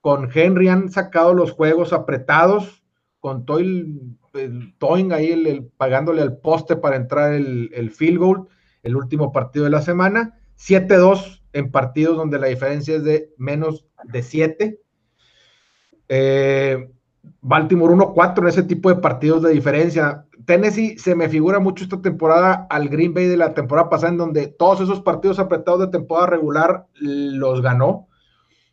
[0.00, 2.82] con Henry han sacado los juegos apretados,
[3.20, 4.00] con Toy,
[4.32, 8.48] el, Toing ahí el, pagándole al poste para entrar el, field goal,
[8.82, 13.86] el último partido de la semana, 7-2 en partidos donde la diferencia es de menos
[14.04, 14.80] de 7.
[16.08, 16.88] Eh,
[17.40, 20.26] Baltimore 1-4 en ese tipo de partidos de diferencia.
[20.44, 24.18] Tennessee se me figura mucho esta temporada al Green Bay de la temporada pasada, en
[24.18, 28.08] donde todos esos partidos apretados de temporada regular los ganó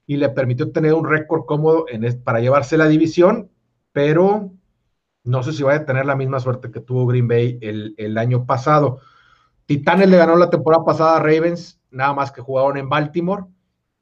[0.07, 3.51] y le permitió tener un récord cómodo en para llevarse la división,
[3.91, 4.51] pero
[5.23, 8.17] no sé si vaya a tener la misma suerte que tuvo Green Bay el, el
[8.17, 9.01] año pasado.
[9.69, 13.43] Titanes le ganó la temporada pasada a Ravens, nada más que jugaron en Baltimore,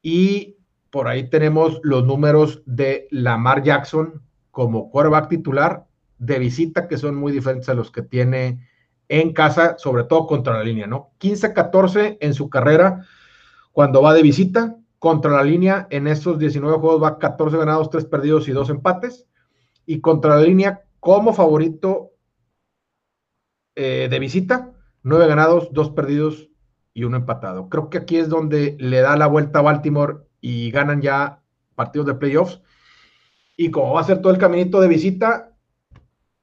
[0.01, 0.55] y
[0.89, 5.85] por ahí tenemos los números de Lamar Jackson como quarterback titular
[6.19, 8.65] de visita que son muy diferentes a los que tiene
[9.09, 11.11] en casa, sobre todo contra la línea, ¿no?
[11.19, 13.05] 15-14 en su carrera
[13.73, 15.85] cuando va de visita, contra la línea.
[15.89, 19.27] En esos 19 juegos va 14 ganados, 3 perdidos y 2 empates,
[19.85, 22.11] y contra la línea como favorito
[23.75, 24.71] eh, de visita,
[25.07, 26.49] 9 ganados, 2 perdidos
[26.93, 27.69] y 1 empatado.
[27.69, 31.39] Creo que aquí es donde le da la vuelta a Baltimore y ganan ya
[31.75, 32.61] partidos de playoffs.
[33.55, 35.53] Y como va a ser todo el caminito de visita,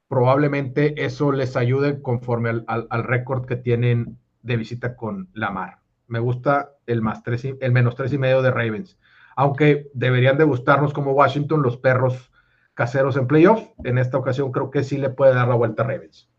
[0.08, 5.80] probablemente eso les ayude conforme al, récord que tienen de visita con Lamar.
[6.06, 8.98] Me gusta el, más tres el menos tres y medio de Ravens.
[9.36, 12.32] Aunque deberían de gustarnos como Washington los perros
[12.72, 13.68] caseros en playoffs.
[13.84, 16.30] En esta ocasión creo que sí le puede dar la vuelta a Ravens.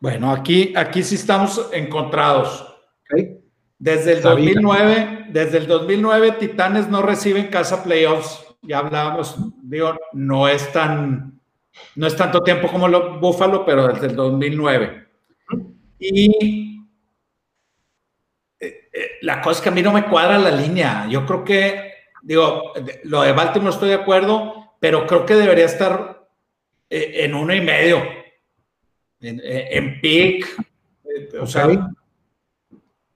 [0.00, 2.64] Bueno, aquí, aquí sí estamos encontrados.
[3.78, 8.44] Desde el 2009, desde el 2009 Titanes no reciben casa playoffs.
[8.62, 11.38] Ya hablábamos, digo, no es tan
[11.94, 15.06] no es tanto tiempo como los Buffalo, pero desde el 2009.
[15.98, 16.80] Y
[18.60, 21.06] eh, eh, la cosa es que a mí no me cuadra la línea.
[21.08, 21.92] Yo creo que,
[22.22, 22.72] digo,
[23.04, 26.28] lo de Baltimore estoy de acuerdo, pero creo que debería estar
[26.90, 28.02] eh, en uno y medio,
[29.20, 30.46] en, en pick.
[31.40, 31.68] O sea,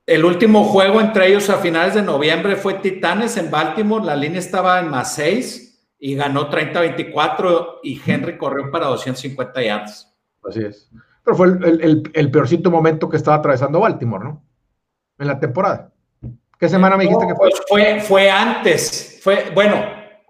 [0.07, 4.41] el último juego entre ellos a finales de noviembre fue Titanes en Baltimore, la línea
[4.41, 10.13] estaba en más seis y ganó 30-24 y Henry corrió para 250 yardas.
[10.43, 10.91] Así es.
[11.25, 14.45] Pero fue el, peorcito momento que estaba atravesando Baltimore, ¿no?
[15.19, 15.93] En la temporada.
[16.59, 17.51] ¿Qué semana me dijiste que fue?
[17.51, 19.21] Pues fue, fue antes.
[19.23, 19.81] Fue, bueno,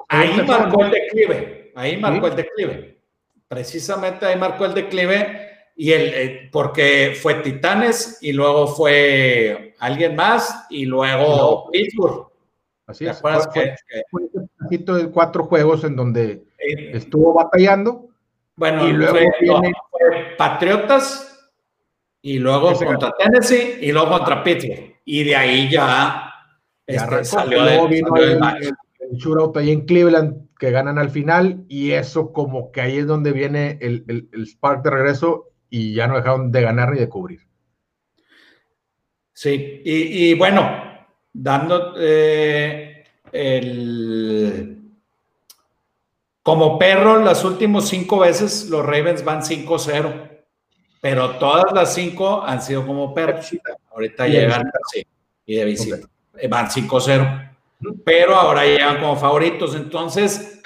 [0.08, 1.72] ahí marcó el declive.
[1.74, 3.00] Ahí marcó el declive.
[3.48, 5.51] Precisamente ahí marcó el declive.
[5.74, 12.28] Y el, eh, porque fue Titanes y luego fue alguien más y luego Pittsburgh.
[12.86, 13.20] Así es.
[13.20, 13.36] Fue,
[14.12, 18.08] un poquito de cuatro juegos en donde estuvo batallando.
[18.54, 21.50] Bueno, y luego fue, Patriotas
[22.20, 24.96] y luego contra Tennessee y luego contra Pittsburgh.
[25.04, 26.32] Y de ahí ya,
[26.86, 32.70] este, salió, de, el, shootout ahí en Cleveland que ganan al final y eso como
[32.70, 36.60] que ahí es donde viene el, el, spark de regreso y ya no dejaron de
[36.60, 37.40] ganar ni de cubrir.
[39.32, 40.70] Sí, y, y bueno,
[41.32, 44.78] dando eh, el...
[46.42, 50.42] Como perro, las últimas cinco veces los Ravens van 5-0,
[51.00, 53.46] pero todas las cinco han sido como perros.
[53.92, 55.06] Ahorita llegan, sí,
[55.46, 56.06] y de visita.
[56.50, 57.50] Van 5-0,
[58.04, 59.74] pero ahora llegan como favoritos.
[59.76, 60.60] Entonces,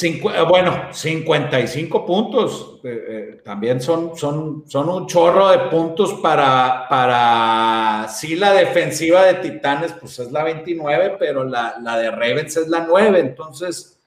[0.00, 2.80] eh, bueno, 55 puntos.
[2.82, 9.24] Eh, eh, también son, son, son un chorro de puntos para, para, sí, la defensiva
[9.24, 13.20] de Titanes, pues es la 29, pero la, de Ravens es la 9.
[13.20, 14.00] Entonces.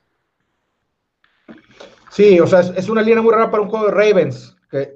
[2.09, 4.95] Sí, o sea, es, una línea muy rara para un juego de Ravens, que,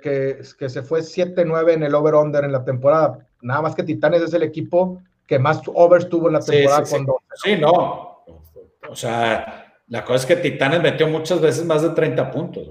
[0.57, 3.27] que, se fue 7-9 en el over-under en la temporada.
[3.41, 6.85] Nada más que Titanes es el equipo que más overs tuvo en la temporada.
[6.85, 7.21] Sí, cuando...
[7.35, 8.23] sí no.
[8.89, 9.59] O sea,
[9.89, 12.67] la cosa es que Titanes metió muchas veces más de 30 puntos.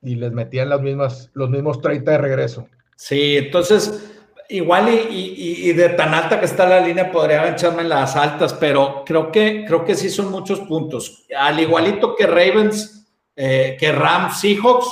[0.00, 2.68] Y les metían las mismas, los mismos 30 de regreso.
[2.96, 4.12] Sí, entonces,
[4.48, 9.02] igual y, de tan alta que está la línea, podría echarme en las altas, pero
[9.04, 11.26] creo que, creo que sí son muchos puntos.
[11.36, 14.86] Al igualito que Ravens, eh, que Rams Seahawks,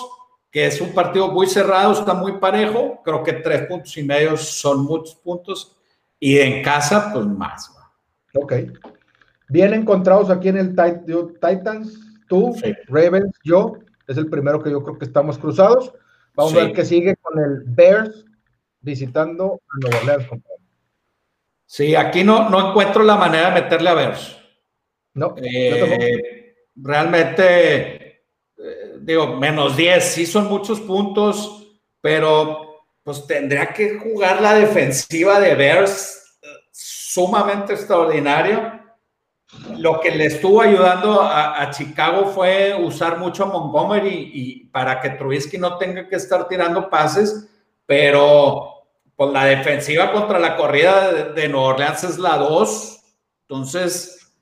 [0.51, 3.01] que es un partido muy cerrado, está muy parejo.
[3.05, 5.77] Creo que tres puntos y medio son muchos puntos.
[6.19, 7.71] Y en casa, pues más.
[8.35, 8.53] Ok.
[9.49, 12.55] Bien encontrados aquí en el Titans, tú,
[12.89, 13.75] Ravens, yo,
[14.09, 15.93] es el primero que yo creo que estamos cruzados.
[16.35, 18.25] Vamos a ver qué sigue con el Bears
[18.81, 20.45] visitando a Nueva Orleans.
[21.65, 24.37] Sí, aquí no, no encuentro la manera de meterle a Bears.
[25.15, 25.35] No.
[25.39, 28.23] Eh, realmente,
[28.59, 35.41] eh, digo, menos 10, sí son muchos puntos, pero pues tendría que jugar la defensiva
[35.41, 38.86] de Bears eh, sumamente extraordinaria
[39.79, 45.11] lo que le estuvo ayudando a, Chicago fue usar mucho a Montgomery y para que
[45.11, 47.49] Trubisky no tenga que estar tirando pases,
[47.87, 48.73] pero
[49.15, 53.01] pues la defensiva contra la corrida de, de Nueva Orleans es la 2,
[53.43, 54.33] entonces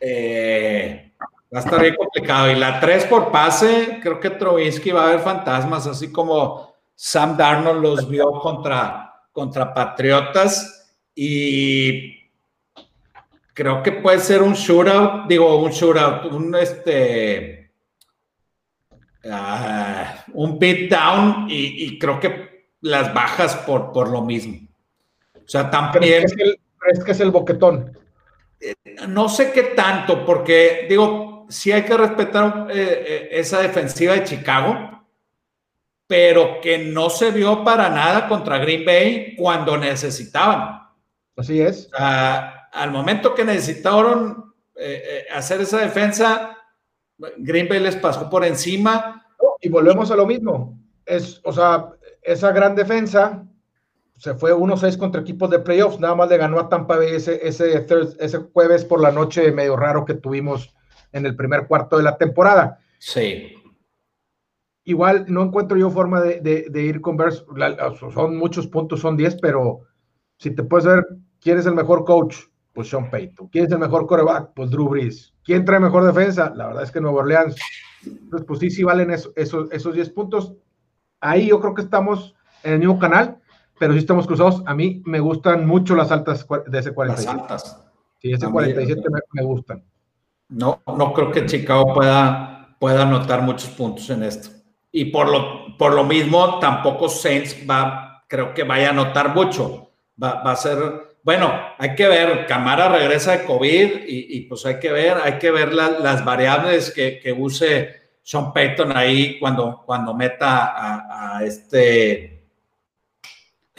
[0.00, 1.12] eh,
[1.52, 2.50] va a estar bien complicado.
[2.50, 7.36] Y la 3 por pase, creo que Trubisky va a ver fantasmas, así como Sam
[7.36, 12.15] Darnold los vio contra, contra Patriotas y
[13.56, 17.72] creo que puede ser un shootout, digo, un shootout, un este,
[19.24, 24.68] uh, un beat down y, creo que las bajas por, por lo mismo.
[25.34, 26.26] O sea, también...
[26.26, 27.98] ¿Crees que es el, que es el boquetón?
[28.60, 28.74] Eh,
[29.08, 34.24] no sé qué tanto, porque digo, sí hay que respetar eh, eh, esa defensiva de
[34.24, 35.02] Chicago,
[36.06, 40.82] pero que no se vio para nada contra Green Bay cuando necesitaban.
[41.34, 41.88] Así es.
[41.88, 46.56] Sea, al momento que necesitaron eh, eh, hacer esa defensa,
[47.38, 49.24] Green Bay les pasó por encima.
[49.60, 50.78] Y volvemos a lo mismo.
[51.04, 51.90] Es, o sea,
[52.22, 53.44] esa gran defensa
[54.16, 56.00] se fue 1-6 contra equipos de playoffs.
[56.00, 57.86] Nada más le ganó a Tampa Bay ese, ese,
[58.18, 60.74] ese jueves por la noche medio raro que tuvimos
[61.12, 62.78] en el primer cuarto de la temporada.
[62.98, 63.54] Sí.
[64.84, 67.44] Igual no encuentro yo forma de, ir con Bears.
[68.12, 69.80] Son muchos puntos, son 10, pero
[70.38, 71.06] si te puedes ver
[71.40, 72.36] quién es el mejor coach,
[72.76, 73.48] pues Sean Payton.
[73.48, 74.52] ¿Quién es el mejor coreback?
[74.54, 75.32] Pues Drew Brees.
[75.42, 76.52] ¿Quién trae mejor defensa?
[76.54, 77.56] La verdad es que Nueva Orleans.
[78.04, 80.52] Entonces, pues sí, sí valen esos, esos 10 puntos.
[81.18, 83.38] Ahí yo creo que estamos en el mismo canal,
[83.78, 84.62] pero sí estamos cruzados.
[84.66, 87.32] A mí me gustan mucho las altas de ese 47.
[87.32, 87.82] Las altas.
[88.20, 89.82] Sí, ese 47 me, gustan.
[90.50, 94.50] No, no creo que Chicago pueda, pueda anotar muchos puntos en esto.
[94.92, 99.92] Y por lo, por lo mismo, tampoco Saints va, creo que vaya a anotar mucho.
[100.22, 104.78] Va, va a ser bueno, hay que ver, Camara regresa de COVID y, pues hay
[104.78, 111.34] que ver, hay que ver las variables que, use Sean Payton ahí cuando, cuando meta
[111.36, 112.44] a, este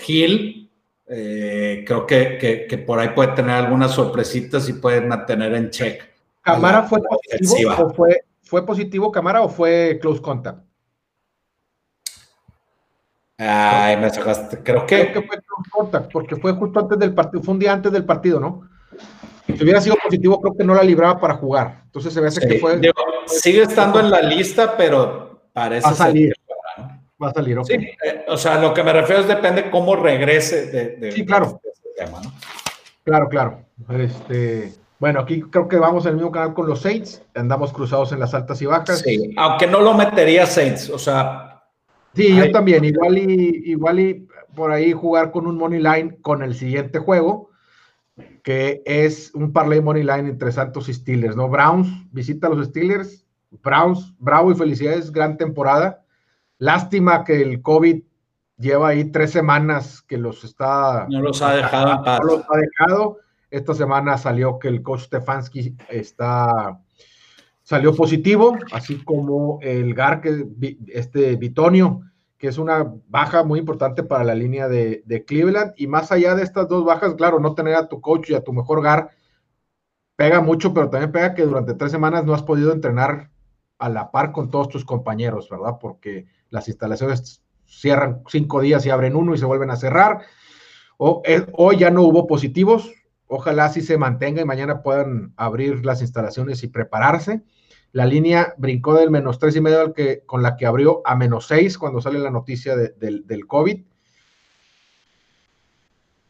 [0.06, 0.70] Hill.
[1.08, 6.04] Eh, creo que, por ahí puede tener algunas sorpresitas y puede mantener en check.
[6.42, 10.67] ¿Camara fue positivo o fue, fue positivo Camara o fue close contact?
[13.38, 14.60] Ay, me sacaste.
[14.64, 15.12] Creo que...
[15.12, 15.38] Creo que fue
[15.70, 18.68] contact, porque fue justo antes del partido, fue un día antes del partido, ¿no?
[19.46, 21.82] Si hubiera sido positivo, creo que no la libraba para jugar.
[21.86, 22.82] Entonces se ve hace que fue.
[23.28, 25.86] sigue estando en la lista, pero parece.
[25.86, 26.34] Va a salir.
[27.22, 30.68] Va a salir, Sí, eh, o sea, lo que me refiero es depende cómo regrese
[30.68, 31.60] de, sí, claro.
[31.64, 32.32] este tema, ¿no?
[33.04, 33.60] Claro, claro.
[33.90, 37.24] Este, bueno, aquí creo que vamos en el mismo canal con los Saints.
[37.34, 39.00] Andamos cruzados en las altas y bajas.
[39.00, 41.57] Sí, aunque no lo metería Saints, o sea.
[42.18, 42.84] Sí, yo también.
[42.84, 47.52] Igual y, igual y por ahí jugar con un money line con el siguiente juego
[48.44, 51.50] que es un parlay money line entre Santos y Steelers, ¿no?
[51.50, 53.26] Browns visita a los Steelers,
[53.62, 56.04] Browns, bravo y felicidades, gran temporada.
[56.58, 58.02] Lástima que el COVID
[58.58, 61.06] lleva ahí tres semanas que los está...
[61.10, 62.20] No los ha dejado en paz.
[62.22, 63.18] No los ha dejado.
[63.52, 66.80] Esta semana salió que el coach Stefanski está
[67.68, 70.48] salió positivo, así como el GAR, que
[70.88, 72.00] este Bitonio,
[72.38, 75.74] que es una baja muy importante para la línea de, Cleveland.
[75.76, 78.42] Y más allá de estas dos bajas, claro, no tener a tu coach y a
[78.42, 79.10] tu mejor gar
[80.16, 83.32] pega mucho, pero también pega que durante tres semanas no has podido entrenar
[83.80, 85.74] a la par con todos tus compañeros, ¿verdad?
[85.78, 90.22] Porque las instalaciones cierran cinco días y abren uno y se vuelven a cerrar.
[90.96, 92.94] O, eh, hoy ya no hubo positivos.
[93.28, 97.44] Ojalá así se mantenga y mañana puedan abrir las instalaciones y prepararse.
[97.94, 101.48] La línea brincó del menos tres y medio que, con la que abrió a menos
[101.48, 103.82] seis cuando sale la noticia del COVID.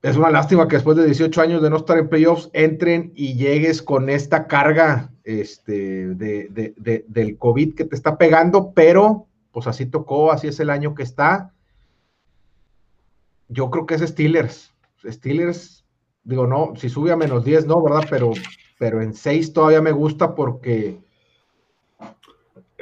[0.04, 3.36] Es una lástima que después de 18 años de no estar en playoffs entren y
[3.36, 10.32] llegues con esta carga este, del COVID que te está pegando, pero pues así tocó,
[10.32, 11.52] así es el año que está.
[13.50, 14.74] Yo creo que es Steelers.
[15.04, 15.84] Steelers,
[16.24, 18.06] digo, no, si sube a menos 10, no, ¿verdad?
[18.10, 18.32] Pero,
[18.78, 21.00] pero en 6 todavía me gusta porque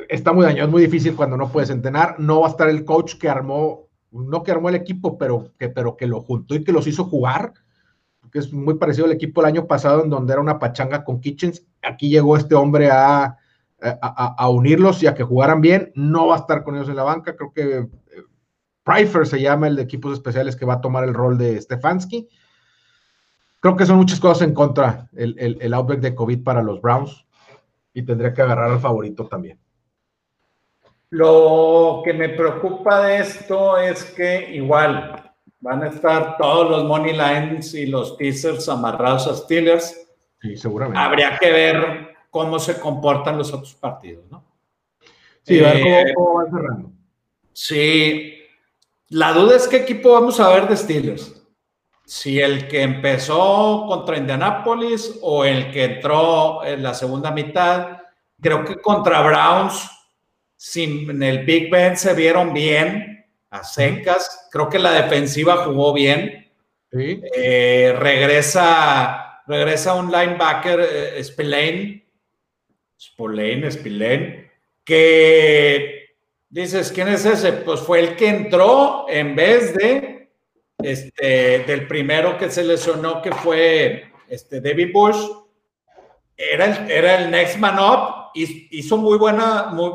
[0.10, 2.20] está muy dañado, es muy difícil cuando no puedes entrenar.
[2.20, 5.70] No va a estar el coach que armó, no que armó el equipo, pero que,
[5.70, 7.54] pero que lo juntó y que los hizo jugar,
[8.32, 11.22] que es muy parecido al equipo el año pasado, en donde era una pachanga con
[11.22, 11.66] Kitchens.
[11.82, 13.38] Aquí llegó este hombre a,
[13.80, 15.92] a, unirlos y a que jugaran bien.
[15.96, 17.36] No va a estar con ellos en la banca.
[17.36, 17.88] Creo que eh,
[18.84, 22.28] Pryfer se llama el de equipos especiales que va a tomar el rol de Stefanski.
[23.60, 26.82] Creo que son muchas cosas en contra el, el, el outbreak de COVID para los
[26.82, 27.26] Browns
[27.94, 29.60] y tendría que agarrar al favorito también.
[31.16, 37.14] Lo que me preocupa de esto es que igual van a estar todos los money
[37.14, 39.96] lines y los teasers amarrados a Steelers.
[40.42, 41.00] Sí, seguramente.
[41.00, 44.44] Habría que ver cómo se comportan los otros partidos, ¿no?
[45.44, 46.92] Sí, a ver cómo, eh, cómo van cerrando.
[47.54, 48.34] Sí.
[49.08, 51.42] La duda es qué equipo vamos a ver de Steelers.
[52.04, 58.00] Si el que empezó contra Indianapolis o el que entró en la segunda mitad.
[58.42, 59.95] Creo que contra Browns
[60.74, 64.48] en el Big Ben se vieron bien, a secas.
[64.52, 66.52] Creo que la defensiva jugó bien.
[66.92, 72.08] Eh, regresa, regresa un linebacker, eh, Spillane,
[72.98, 74.52] Spillane, Spillane,
[74.84, 76.16] que
[76.50, 77.52] dices, ¿quién es ese?
[77.52, 80.30] Pues fue el que entró en vez de
[80.82, 85.18] este, del primero que se lesionó, que fue este, David Bush.
[86.38, 89.92] Era el, era el next man up, y hizo muy buena, muy,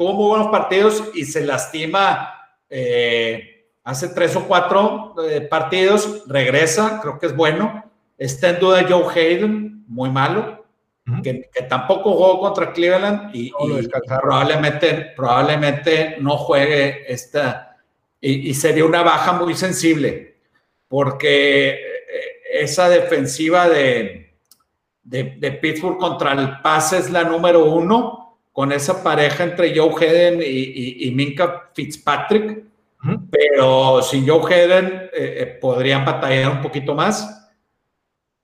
[0.00, 2.32] tuvo muy buenos partidos y se lastima
[2.70, 7.84] eh, hace tres o cuatro eh, partidos, regresa, creo que es bueno.
[8.16, 10.64] Está en duda Joe Hayden, muy malo,
[11.22, 13.52] que, tampoco jugó contra Cleveland y,
[14.22, 17.76] probablemente, probablemente no juegue esta,
[18.22, 20.38] y, sería una baja muy sensible,
[20.88, 21.82] porque eh,
[22.54, 24.32] esa defensiva de,
[25.02, 28.19] de, de Pittsburgh contra el pase es la número uno
[28.52, 32.64] con esa pareja entre Joe Hedden y, Minka Fitzpatrick,
[33.30, 37.48] pero sin Joe Hedden eh, eh, podrían batallar un poquito más.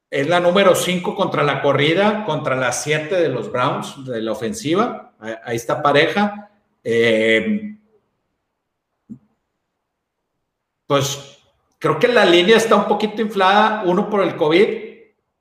[0.09, 4.33] Es la número 5 contra la corrida, contra la 7 de los Browns de la
[4.33, 5.13] ofensiva.
[5.45, 6.51] Ahí está pareja.
[6.83, 7.77] Eh,
[10.87, 11.39] pues
[11.79, 14.69] creo que la línea está un poquito inflada, uno por el COVID,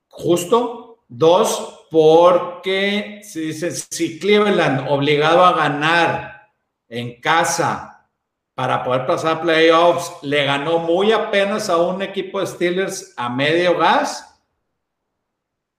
[0.08, 6.50] justo, dos porque si, si Cleveland obligado a ganar
[6.88, 8.08] en casa
[8.54, 13.28] para poder pasar a playoffs, le ganó muy apenas a un equipo de Steelers a
[13.28, 14.40] medio gas.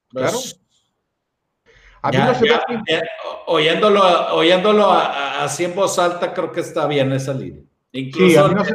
[0.10, 0.60] Pues,
[2.02, 2.34] claro.
[3.48, 7.64] oyéndolo, oyéndolo así en voz alta, creo que está bien esa línea.
[7.92, 8.74] Incluso a mí no se,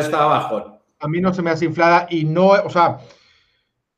[0.00, 0.80] estaba bajo.
[0.98, 2.98] A mí no se me hace inflada y no, o sea,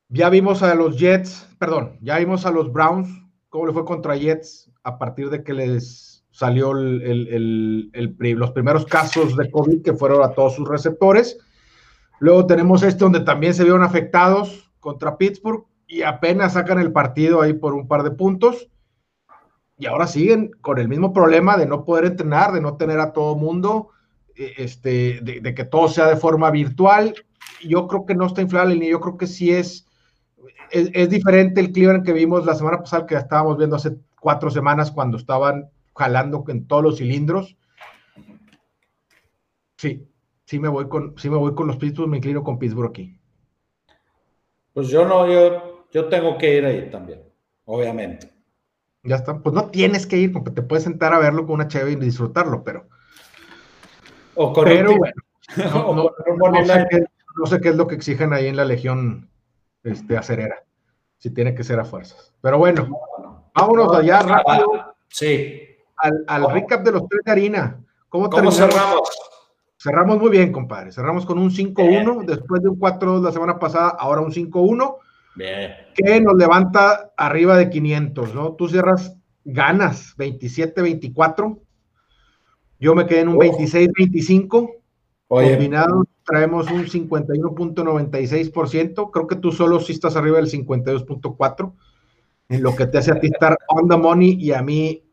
[0.09, 3.09] ya vimos a los Jets, perdón, ya vimos a los Browns
[3.49, 9.49] cómo le fue contra Jets a partir de que les salió los primeros casos de
[9.49, 11.37] COVID que fueron a todos sus receptores.
[12.19, 17.41] Luego tenemos este donde también se vieron afectados contra Pittsburgh y apenas sacan el partido
[17.41, 18.69] ahí por un par de puntos.
[19.79, 23.13] Y ahora siguen con el mismo problema de no poder entrenar, de no tener a
[23.13, 23.89] todo mundo,
[24.35, 27.15] e, este, de, que todo sea de forma virtual.
[27.63, 29.86] Yo creo que no está inflable ni yo creo que sí es,
[30.71, 34.91] es, diferente el Cleveland que vimos la semana pasada, que estábamos viendo hace cuatro semanas
[34.91, 37.57] cuando estaban jalando en todos los cilindros.
[39.77, 40.07] Sí,
[40.45, 43.19] sí me voy con, sí me voy con los Pittsburgh, me inclino con Pittsburgh aquí.
[44.73, 47.23] Pues yo no, yo, yo tengo que ir ahí también,
[47.65, 48.31] obviamente.
[49.03, 51.67] Ya está, pues no tienes que ir, porque te puedes sentar a verlo con una
[51.67, 52.87] chévere y disfrutarlo, pero.
[54.35, 55.13] O con pero bueno,
[55.55, 59.29] no, sé qué, es lo que exigen ahí en la Legión
[59.91, 60.63] este, Acerera,
[61.17, 62.33] si tiene que ser a fuerzas.
[62.41, 62.87] Pero bueno,
[63.53, 64.95] vámonos allá rápido.
[65.07, 65.61] Sí.
[65.97, 67.79] Al, al recap de los tres de harina.
[68.09, 69.09] ¿Cómo, ¿Cómo cerramos?
[69.79, 70.91] Cerramos muy bien, compadre.
[70.91, 74.97] Cerramos con un 5-1, después de un 4-2 la semana pasada, ahora un 5-1.
[75.93, 78.53] Que nos levanta arriba de 500, ¿no?
[78.53, 79.15] Tú cierras
[79.45, 81.59] ganas 27-24.
[82.79, 84.76] Yo me quedé en un 26-25.
[85.27, 89.11] Combinado traemos un 51.96%.
[89.11, 91.73] Creo que tú solo sí estás arriba del 52.4%.
[92.49, 95.03] En lo que te hace a ti estar on the money y a mí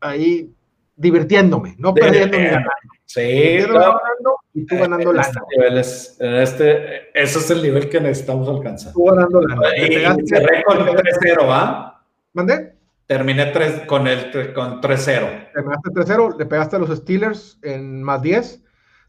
[0.00, 0.50] ahí
[0.96, 2.70] divirtiéndome, no perdiendo ni ganando.
[3.04, 5.80] Sí, ganando y tú ganando en este lana.
[5.80, 8.94] Este, este, ese es el nivel que necesitamos alcanzar.
[8.94, 9.76] Tú ganando lana.
[9.76, 12.02] Y cerré con 3-0, ¿ah?
[12.32, 12.74] ¿Mandé?
[13.06, 15.52] Terminé tres, con el con 3-0.
[15.52, 18.64] Terminaste 3-0, le pegaste a los Steelers en más 10,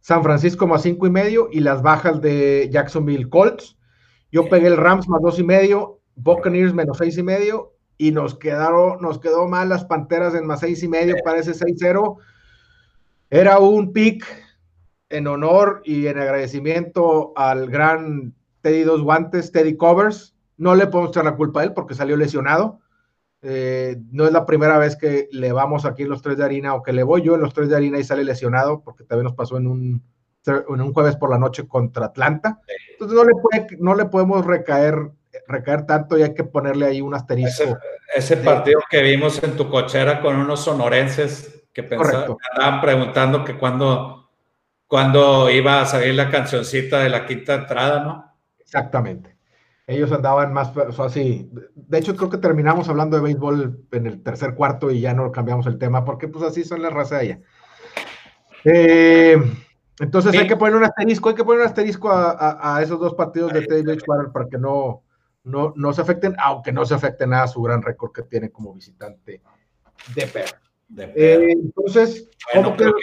[0.07, 3.77] San Francisco más 5 y medio y las bajas de Jacksonville Colts.
[4.31, 8.33] Yo pegué el Rams más 2 y medio, Buccaneers menos 6 y medio y nos
[8.35, 12.19] quedaron, nos quedó mal las Panteras en más 6 y medio, parece 6-0
[13.29, 14.25] era un pick
[15.09, 20.37] en honor y en agradecimiento al gran Teddy Dos Guantes, Teddy Covers.
[20.55, 22.79] No le podemos echar la culpa a él porque salió lesionado.
[23.41, 26.73] Eh, no es la primera vez que le vamos aquí en los tres de harina
[26.73, 29.25] o que le voy yo en los tres de harina y sale lesionado porque también
[29.25, 30.03] nos pasó en un,
[30.45, 32.59] en un jueves por la noche contra Atlanta.
[32.91, 35.11] Entonces no le, puede, no le podemos recaer,
[35.47, 37.77] recaer tanto y hay que ponerle ahí un asterisco.
[38.15, 43.55] Ese, partido que vimos en tu cochera con unos sonorenses que pensaban, estaban preguntando que
[43.55, 44.31] cuando,
[44.87, 48.33] cuando iba a salir la cancioncita de la quinta entrada, ¿no?
[48.57, 49.36] Exactamente.
[49.87, 51.49] Ellos andaban más así.
[51.73, 55.31] De hecho, creo que terminamos hablando de béisbol en el tercer cuarto y ya no
[55.31, 57.39] cambiamos el tema, porque pues así son las razas de allá.
[58.65, 59.37] Eh,
[59.99, 63.53] entonces hay que poner un asterisco, hay que poner un asterisco a, esos dos partidos
[63.53, 65.03] de Teddy Bridgewater para que no,
[65.45, 68.73] no, no se afecten, aunque no se afecte nada su gran récord que tiene como
[68.73, 69.41] visitante
[70.13, 70.57] de perro.
[70.97, 72.93] Eh, entonces, ¿cómo quedó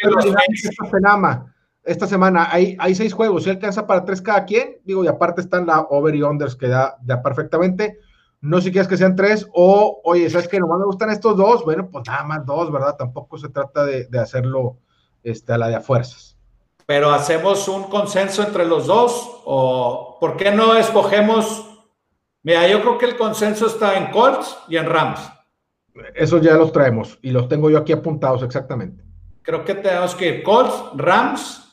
[0.53, 1.54] esta semana?
[1.85, 5.43] Esta semana hay, hay seis juegos, si alcanza para tres cada quien, digo, y aparte
[5.43, 7.99] están la over y unders que da, perfectamente.
[8.41, 11.37] No sé si quieres que sean tres, o oye, ¿sabes que Nomás me gustan estos
[11.37, 11.65] dos.
[11.65, 12.97] Bueno, pues nada más dos, ¿verdad?
[12.97, 14.79] Tampoco se trata de, hacerlo
[15.23, 16.39] este, a la de a fuerzas.
[16.87, 21.67] Pero hacemos un consenso entre los dos, o ¿por qué no escogemos?
[22.43, 25.21] Mira, yo creo que el consenso está en Colts y en Rams.
[26.15, 29.03] Esos ya los traemos y los tengo yo aquí apuntados exactamente.
[29.43, 31.64] Creo que tenemos que ir Colts, Rams.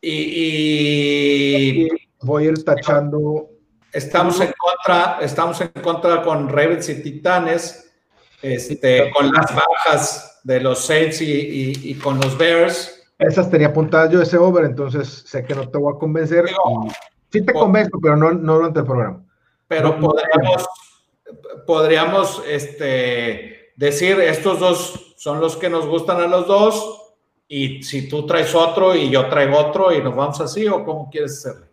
[0.00, 1.88] Y,
[2.20, 3.50] voy a ir tachando.
[3.92, 7.92] Estamos en contra, estamos en contra con Ravens y Titanes,
[8.42, 12.92] este, con las bajas de los Saints y, con los Bears.
[13.18, 16.44] Esas tenía apuntadas yo ese over, entonces sé que no te voy a convencer.
[17.32, 19.24] sí te convenzco, pero no, no durante el programa.
[19.68, 20.68] Pero podríamos,
[21.66, 27.05] podríamos este, decir, estos dos son los que nos gustan a los dos,
[27.48, 31.08] y si tú traes otro y yo traigo otro y nos vamos así, o cómo
[31.10, 31.66] quieres hacerlo?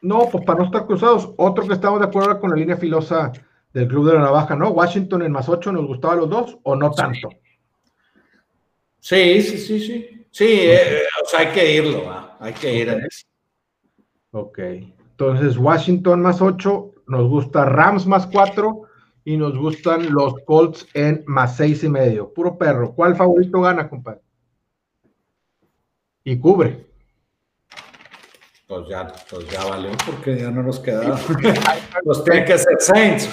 [0.00, 3.32] No, pues para no estar cruzados, otro que estamos de acuerdo con la línea filosa
[3.72, 4.70] del Club de la Navaja, ¿no?
[4.70, 7.28] Washington en más ocho, ¿nos gustaba los dos o no tanto?
[9.00, 10.26] Sí, sí, sí, sí.
[10.30, 12.02] Sí, eh, o sea, hay que irlo,
[12.38, 13.26] hay que ir en eso.
[14.30, 18.82] Ok, entonces Washington más ocho, nos gusta Rams más cuatro
[19.24, 22.32] y nos gustan los Colts en más seis y medio.
[22.32, 22.94] Puro perro.
[22.94, 24.20] ¿Cuál favorito gana, compadre?
[26.28, 26.86] Y cubre.
[28.66, 31.18] Pues ya, pues ya valió porque ya no nos queda.
[32.04, 33.30] los tienen que ser Saints.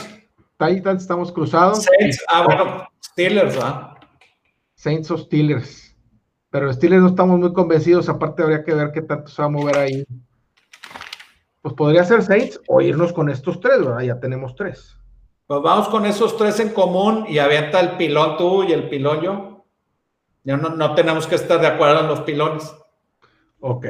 [0.58, 1.84] Titans estamos cruzados.
[1.84, 4.00] Saints, ah, bueno, Steelers, ¿ah?
[4.76, 5.94] Saints o Steelers.
[6.50, 9.52] Pero Steelers no estamos muy convencidos, aparte habría que ver qué tanto se va a
[9.52, 10.06] mover ahí
[11.62, 14.04] pues podría ser Saints o irnos con estos tres, ¿verdad?
[14.04, 14.96] Ya tenemos tres.
[15.48, 19.22] Pues vamos con esos tres en común y avienta el pilón tú y el pilón
[19.22, 19.66] yo.
[20.46, 22.72] Ya no, no tenemos que estar de acuerdo en los pilones.
[23.68, 23.88] Ok.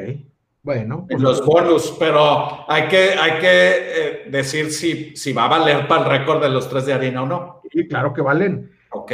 [0.64, 1.06] Bueno.
[1.10, 5.86] Pues los bonus, pero hay que, hay que eh, decir si, si va a valer
[5.86, 7.62] para el récord de los tres de harina o no.
[7.72, 8.72] Sí, claro que valen.
[8.92, 9.12] Ok.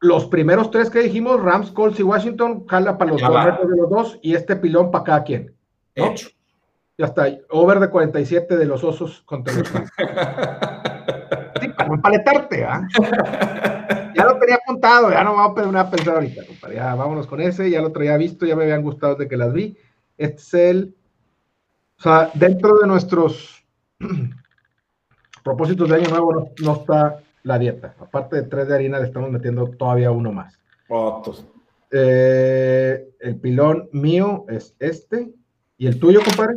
[0.00, 3.70] Los primeros tres que dijimos, Rams, Colts y Washington, jala para los Ya dos récords
[3.70, 5.54] de los dos y este pilón para cada quien.
[5.94, 6.06] ¿no?
[6.06, 6.30] Hecho.
[6.98, 7.28] Ya está.
[7.50, 9.90] Over de 47 de los osos contra los Rams.
[11.60, 12.88] Sí, para no empaletarte, ¿ah?
[14.14, 16.76] Ya lo tenía apuntado, ya no vamos a pensar ahorita, compadre.
[16.76, 19.52] Ya vámonos con ese, ya lo traía visto, ya me habían gustado desde que las
[19.52, 19.76] vi.
[20.16, 20.94] Este es el.
[21.98, 23.64] O sea, dentro de nuestros
[25.44, 27.94] propósitos de año nuevo no, no está la dieta.
[28.00, 30.58] Aparte de tres de harina, le estamos metiendo todavía uno más.
[30.88, 31.44] Otros.
[31.90, 35.32] Eh, el pilón mío es este.
[35.76, 36.56] ¿Y el tuyo, compadre?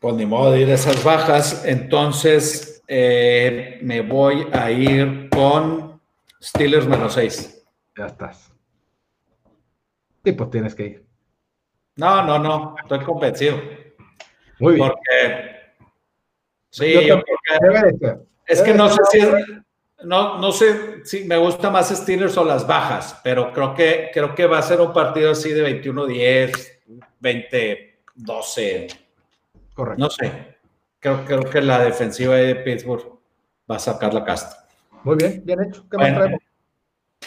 [0.00, 1.64] Pues ni modo de ir a esas bajas.
[1.64, 6.00] Entonces eh, me voy a ir con
[6.42, 7.64] Steelers menos 6.
[7.96, 8.52] Ya estás.
[10.26, 11.06] Sí, pues tienes que ir.
[11.94, 12.74] No, no, no.
[12.82, 13.60] Estoy convencido.
[14.58, 14.88] Muy bien.
[14.88, 15.56] Porque.
[16.68, 17.36] Sí, Yo yo también.
[17.44, 18.18] creo que- Debe de ser.
[18.48, 19.34] Es que no sé si es-
[20.02, 24.34] no, no sé si me gusta más Steelers o las bajas, pero creo que, creo
[24.34, 26.80] que va a ser un partido así de 21-10,
[27.20, 28.88] 20-12,
[29.74, 30.00] Correcto.
[30.02, 30.56] no sé.
[30.98, 33.16] Creo, creo que la defensiva de Pittsburgh
[33.70, 34.66] va a sacar la casta.
[35.04, 35.86] Muy bien, bien hecho.
[35.88, 36.40] ¿Qué más Bueno, traemos?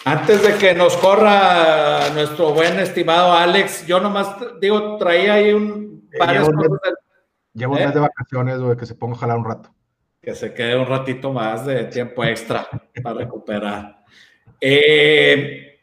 [0.06, 6.08] Antes de que nos corra nuestro buen estimado Alex, yo nomás digo, traía ahí un
[6.12, 6.94] Eh, varias llevo un cosas del-
[7.54, 7.86] Llevo un ¿Eh?
[7.86, 9.74] mes de vacaciones, güey, que se ponga a jalar un rato.
[10.22, 12.68] que se quede un ratito más de tiempo extra
[13.02, 14.04] para recuperar.
[14.60, 15.80] Eh,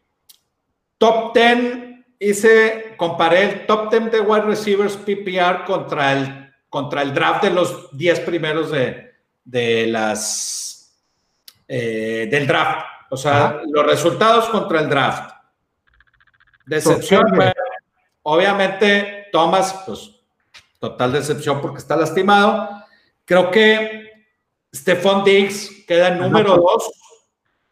[0.98, 7.14] top 10, hice, comparé el top 10 de wide receivers PPR contra el, contra el
[7.14, 9.10] draft de los 10 primeros de,
[9.44, 10.94] de las,
[11.66, 12.84] eh, del draft.
[13.10, 13.60] O sea, Ajá.
[13.70, 15.32] los resultados contra el draft.
[16.66, 17.52] Decepción, fue,
[18.22, 20.10] obviamente, Thomas, pues,
[20.80, 22.68] total decepción porque está lastimado.
[23.24, 24.10] Creo que
[24.74, 26.56] Stephon Diggs queda en número.
[26.56, 26.90] 2,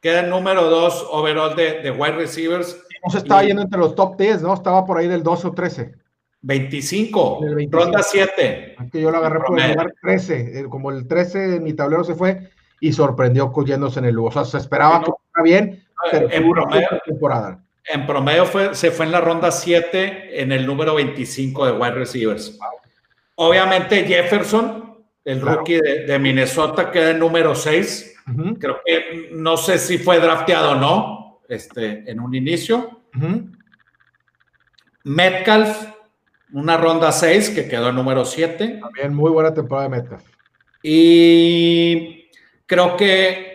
[0.00, 2.80] queda en número 2 overall de, de wide receivers.
[3.04, 4.54] No se estaba Y- yendo entre los top 10, ¿no?
[4.54, 5.94] Estaba por ahí del 12 o 13.
[6.42, 7.84] 25, Del 25.
[7.84, 8.76] ronda 7.
[8.84, 10.60] Es que yo lo agarré por el lugar 13.
[10.60, 12.50] eh, Como el 13 en mi tablero se fue
[12.80, 14.18] y sorprendió cogiéndose en el.
[14.18, 15.10] O sea, se esperaba que
[15.42, 17.60] bien, pero En promedio, temporada.
[17.92, 21.92] en promedio fue, se fue en la ronda 7 en el número 25 de wide
[21.92, 22.58] receivers.
[23.36, 25.58] Obviamente Jefferson, el Claro.
[25.58, 28.16] rookie de, de Minnesota, queda en número 6.
[28.32, 33.02] Ujú, Creo que no sé si fue drafteado o no este, en un inicio.
[35.04, 35.88] Metcalf,
[36.52, 38.78] una ronda 6 que quedó en número 7.
[38.80, 40.22] También muy buena temporada de Metcalf.
[40.82, 42.30] Y
[42.66, 43.53] creo que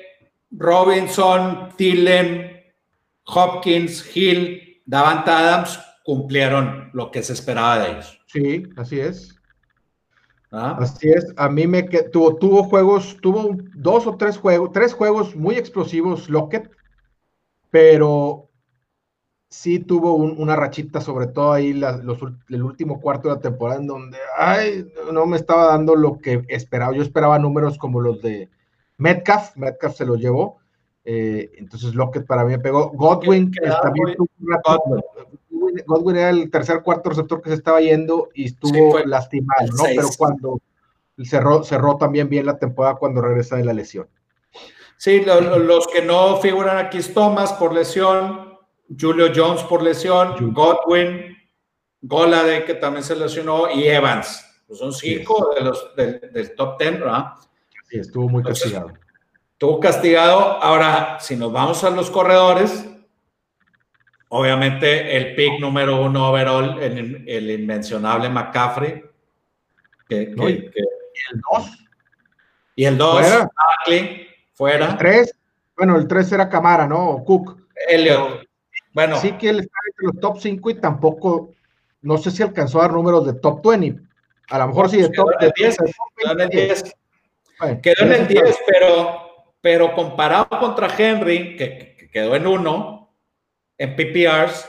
[0.52, 2.62] Robinson, Thielen,
[3.26, 8.20] Hopkins, Hill, Davante Adams cumplieron lo que se esperaba de ellos.
[8.28, 9.36] Sí, así es.
[10.52, 10.78] ¿ah?
[10.80, 11.32] Así es.
[11.38, 15.56] A mí me que- tuvo, tuvo juegos, tuvo dos o tres juegos, tres juegos muy
[15.56, 16.72] explosivos, Lockett,
[17.70, 18.50] pero
[19.52, 22.20] sí tuvo un- una rachita, sobre todo ahí la- los
[22.50, 26.44] el último cuarto de la temporada, en donde ay, no me estaba dando lo que
[26.48, 26.96] esperaba.
[26.96, 28.50] Yo esperaba números como los de
[29.00, 30.60] Metcalf, Metcalf se los llevó.
[31.06, 32.92] eh, entonces Lockett para mí me pegó.
[32.92, 33.52] Godwin,
[33.82, 34.16] también
[34.64, 39.68] Godwin, Godwin era el tercer cuarto receptor que se estaba yendo y estuvo Sí, lastimado,
[39.72, 39.84] ¿no?
[39.86, 39.96] seis.
[39.96, 40.60] Pero cuando
[41.24, 44.08] cerró, cerró también bien la temporada cuando regresa de la lesión.
[44.98, 48.58] Sí, lo- lo- los que no figuran aquí es Thomas por lesión,
[49.00, 50.54] Julio Jones por lesión, Julio.
[50.54, 51.38] Godwin,
[52.02, 54.46] Golade que también se lesionó y Evans.
[54.68, 57.26] Pues son cinco de los, del, del top 10, ¿verdad?
[57.90, 58.94] Sí, estuvo muy Entonces, castigado.
[59.54, 60.40] Estuvo castigado.
[60.64, 62.88] Ahora, si nos vamos a los corredores,
[64.30, 69.04] obviamente el pick número uno overall, el, el inmencionable McCaffrey.
[70.08, 70.80] que- No, que- y- que-
[71.34, 71.88] El 2,
[72.76, 73.50] y el dos, Fuera.
[73.78, 74.98] Barkley, fuera.
[74.98, 75.34] 3,
[75.76, 77.10] bueno, el 3 era Camara, ¿no?
[77.10, 77.58] O Cook.
[77.90, 78.44] Elliot.
[78.94, 81.52] Bueno, Sí que él está entre los top 5 y tampoco,
[82.02, 84.02] no sé si alcanzó a dar números de top 20.
[84.50, 85.46] A lo mejor sí de top en
[86.42, 86.96] el 10,
[87.68, 88.34] de top quedó en el 20.
[88.34, 88.44] 10.
[88.44, 89.22] Bueno, Quedó en el eso 10, pero,
[89.62, 93.16] pero comparado contra Henry, que, que quedó en 1,
[93.78, 94.68] en PPRs,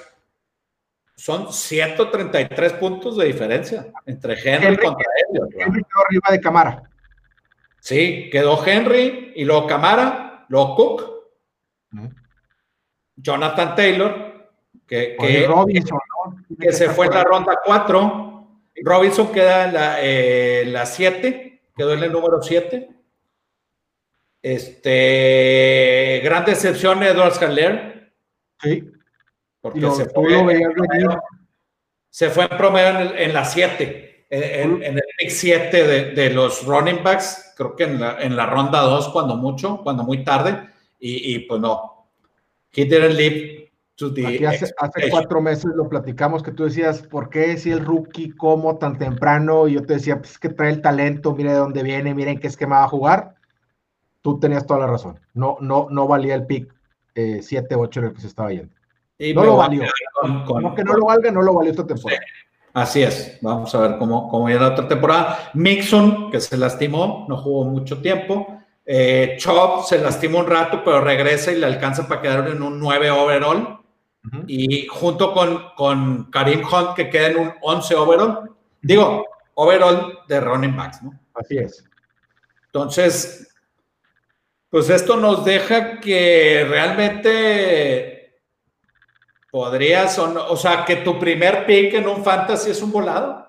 [1.17, 5.07] son 133 puntos de diferencia entre Henry, Henry- contra.
[5.33, 5.49] ¿verdad?
[5.59, 6.83] Henry quedó arriba de Camara.
[7.81, 11.11] Sí, quedó Henry y luego Camara, luego Cook,
[13.17, 14.51] Jonathan Taylor,
[14.87, 16.37] que, que, Robinson, ¿no?
[16.49, 18.49] Tiene que se fue en la ronda 4.
[18.83, 21.50] Robinson queda en la, eh, la 7,
[21.81, 22.91] quedó en el número 7.
[24.43, 28.13] Este, gran decepción Edward Scaler.
[28.61, 28.85] Sí.
[29.63, 30.61] Porque se, fue,
[32.11, 37.55] se, fue, en promedio en, la 7, en, el pick 7 de, los running backs,
[37.57, 41.39] creo que en la, en la ronda 2, cuando mucho, cuando muy tarde, y, y
[41.41, 42.09] pues no.
[42.73, 43.70] He didn't live
[44.07, 48.31] Aquí hace, hace, cuatro meses lo platicamos que tú decías, ¿por qué si el rookie
[48.31, 49.69] como tan temprano?
[49.69, 52.39] Y yo te decía, pues es que trae el talento, mire de dónde viene, miren
[52.39, 53.35] qué esquema va a jugar.
[54.23, 55.21] Tú tenías toda la razón.
[55.35, 56.73] No, no, no valía el pick
[57.15, 58.75] 7, eh, 8 en el que se estaba yendo.
[59.35, 59.85] no lo valió.
[60.47, 62.21] como que no lo valga, no lo valió esta temporada.
[62.73, 63.39] Así es.
[63.43, 65.51] Vamos a ver cómo, cómo viene la otra temporada.
[65.55, 68.47] Mixon, que se lastimó, no jugó mucho tiempo.
[68.87, 72.79] Eh, Chop se lastimó un rato, pero regresa y le alcanza para quedar en un
[72.79, 73.80] 9 overall.
[74.47, 78.51] Y junto con, con Karim Hunt, que queda en un 11 overall,
[78.83, 79.25] digo,
[79.55, 81.19] overall de running backs, ¿no?
[81.35, 81.85] Así es.
[82.67, 83.57] Entonces,
[84.69, 88.41] pues esto nos deja que realmente
[89.51, 93.49] podrías, o, o sea, que tu primer pick en un fantasy es un volado,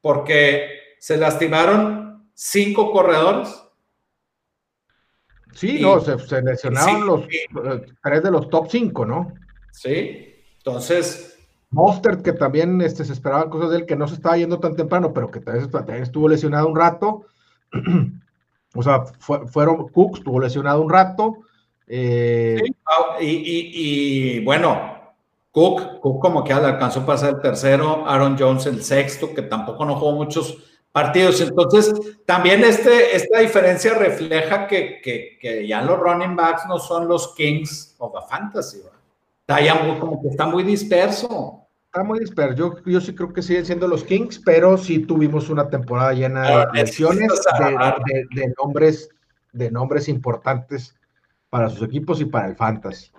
[0.00, 3.58] porque se lastimaron cinco corredores.
[5.54, 9.34] Sí, no, se, se lesionaron los eh, tres de los top cinco, ¿no?
[9.72, 11.38] Sí, entonces.
[11.70, 14.76] Mostert, que también este, se esperaban cosas de él, que no se estaba yendo tan
[14.76, 17.24] temprano, pero que también, estuvo lesionado un rato.
[18.74, 21.38] o sea, fueron Cook, estuvo lesionado un rato.
[21.86, 25.14] Eh, ah, y, bueno,
[25.50, 29.84] Cook, Cook como que alcanzó a pasar el tercero, Aaron Jones el sexto, que tampoco
[29.86, 30.58] no jugó muchos
[30.92, 31.40] partidos.
[31.40, 31.92] Entonces,
[32.26, 37.94] también este, esta diferencia refleja que, que, ya los running backs no son los kings
[37.98, 38.82] of the fantasy.
[39.46, 41.68] Está ya como que está muy disperso.
[41.86, 42.80] Está muy disperso.
[42.86, 46.80] Yo, sí creo que siguen siendo los Kings, pero sí tuvimos una temporada llena de
[46.80, 47.28] lesiones,
[48.30, 49.08] de, nombres,
[49.52, 50.96] de nombres importantes
[51.50, 53.10] para sus equipos y para el Fantasy.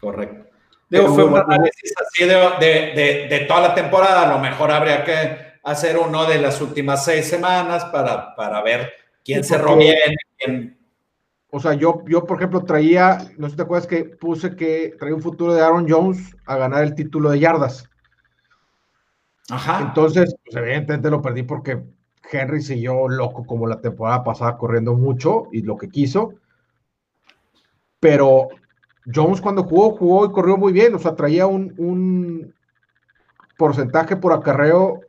[0.00, 0.50] Correcto.
[0.88, 4.30] Digo, fue un análisis así de, toda la temporada.
[4.30, 8.92] A lo mejor habría que hacer uno de las últimas seis semanas para, para ver
[9.24, 10.81] quién cerró bien, quién
[11.54, 14.94] o sea, yo, yo, por ejemplo, traía, no sé si te acuerdas que puse que
[14.98, 17.90] traía un futuro de Aaron Jones a ganar el título de yardas.
[19.50, 19.82] Ajá.
[19.82, 21.82] Entonces, pues, evidentemente lo perdí porque
[22.30, 26.32] Henry siguió loco como la temporada pasada, corriendo mucho y lo que quiso.
[28.00, 28.48] Pero
[29.14, 30.94] Jones cuando jugó, jugó y corrió muy bien.
[30.94, 32.54] O sea, traía un, un
[33.58, 35.02] porcentaje por acarreo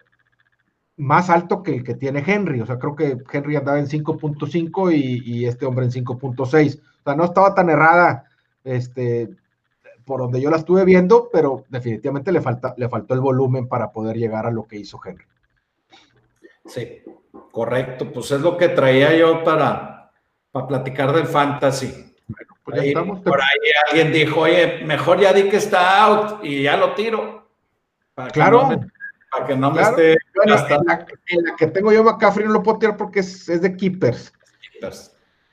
[1.03, 2.61] más alto que el que tiene Henry.
[2.61, 6.79] O sea, creo que Henry andaba en 5.5 y, este hombre en 5.6.
[6.79, 8.25] O sea, no estaba tan errada
[8.63, 9.29] este,
[10.05, 13.91] por donde yo la estuve viendo, pero definitivamente le, falta, le faltó el volumen para
[13.91, 15.25] poder llegar a lo que hizo Henry.
[16.65, 17.03] Sí,
[17.51, 18.11] correcto.
[18.11, 20.11] Pues es lo que traía yo para,
[20.51, 22.15] para platicar del fantasy.
[22.63, 22.93] Pues
[23.25, 23.59] por ahí
[23.89, 27.49] alguien dijo, oye, mejor ya di que está out y ya lo tiro.
[28.31, 28.69] claro
[29.33, 30.17] para que no me esté.
[30.43, 31.05] En, la,
[31.57, 34.33] que tengo yo McCaffrey no lo puedo tirar porque es, de keepers.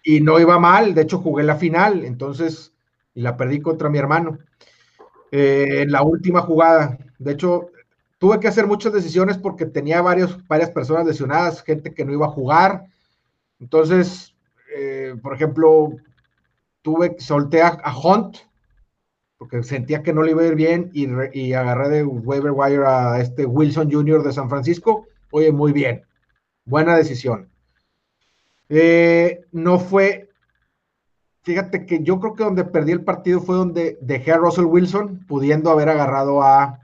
[0.02, 2.72] Y no iba mal, de hecho jugué la final, entonces,
[3.14, 4.38] y la perdí contra mi hermano.
[5.30, 7.70] Eh, en la última jugada, de hecho,
[8.18, 12.26] tuve que hacer muchas decisiones porque tenía varios, varias personas lesionadas, gente que no iba
[12.26, 12.86] a jugar.
[13.60, 14.34] Entonces,
[14.76, 15.90] eh, por ejemplo,
[16.82, 18.38] tuve, solté a Hunt,
[19.40, 23.20] porque sentía que no le iba a ir bien y, agarré de waiver wire a
[23.20, 24.22] este Wilson Jr.
[24.22, 25.06] de San Francisco.
[25.30, 26.02] Oye, muy bien.
[26.66, 27.48] Buena decisión.
[28.68, 30.28] Eh, no fue,
[31.40, 35.24] fíjate que yo creo que donde perdí el partido fue donde dejé a Russell Wilson,
[35.26, 36.78] pudiendo haber agarrado a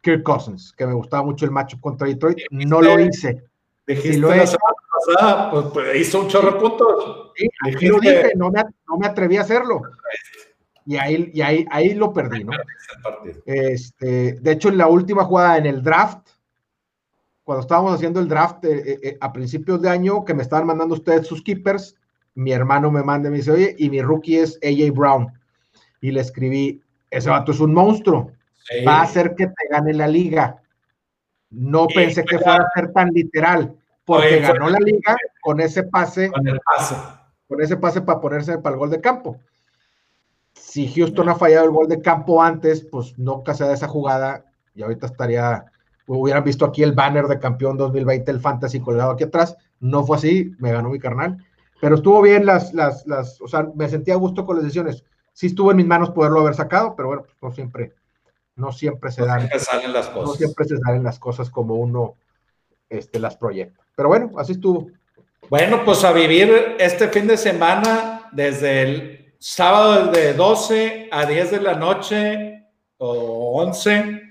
[0.00, 2.38] Kirk Cousins, que me gustaba mucho el macho contra Detroit.
[2.50, 3.44] No lo hice.
[3.86, 7.32] si lo la pasada, pues, pues, hizo un chorro de puntos.
[7.36, 7.46] Sí,
[8.00, 9.82] dije, no me, no me atreví a hacerlo
[10.84, 12.52] y ahí, y ahí, ahí lo perdí, ¿no?
[13.44, 16.28] Este, de hecho, en la última jugada en el draft,
[17.44, 20.66] cuando estábamos haciendo el draft eh, eh, eh, a principios de año, que me estaban
[20.66, 21.96] mandando ustedes sus keepers,
[22.34, 25.32] mi hermano me manda y me dice, oye, y mi rookie es AJ Brown.
[26.00, 28.32] Y le escribí, ese vato es un monstruo,
[28.86, 30.56] va a hacer que te gane la liga.
[31.50, 36.30] No pensé que fuera a ser tan literal, porque ganó la liga con ese pase,
[36.30, 36.96] con el pase,
[37.46, 39.38] con ese pase para ponerse para el gol de campo
[40.52, 44.44] si Houston ha fallado el gol de campo antes, pues nunca se da esa jugada
[44.74, 45.64] y ahorita estaría,
[46.06, 49.56] hubieran visto aquí el banner de campeón 2020, el fantasy colgado aquí atrás.
[49.80, 51.44] No fue así, me ganó mi carnal.
[51.80, 55.04] Pero estuvo bien las, las, las, o sea, me sentía a gusto con las decisiones.
[55.32, 57.94] Sí estuvo en mis manos poderlo haber sacado, pero bueno, pues no siempre,
[58.54, 59.48] no siempre se dan.
[59.58, 60.28] salen las cosas.
[60.28, 62.14] No siempre se salen las cosas como uno
[62.88, 63.84] este, las proyecta.
[63.96, 64.88] Pero bueno, así estuvo.
[65.50, 71.50] Bueno, pues a vivir este fin de semana desde el sábado de 12 a 10
[71.50, 72.64] de la noche
[72.96, 74.22] o 11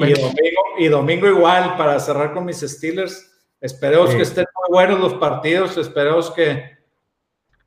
[0.00, 3.30] y domingo, y domingo igual para cerrar con mis Steelers.
[3.62, 6.78] Esperemos que estén muy buenos los partidos, esperemos que,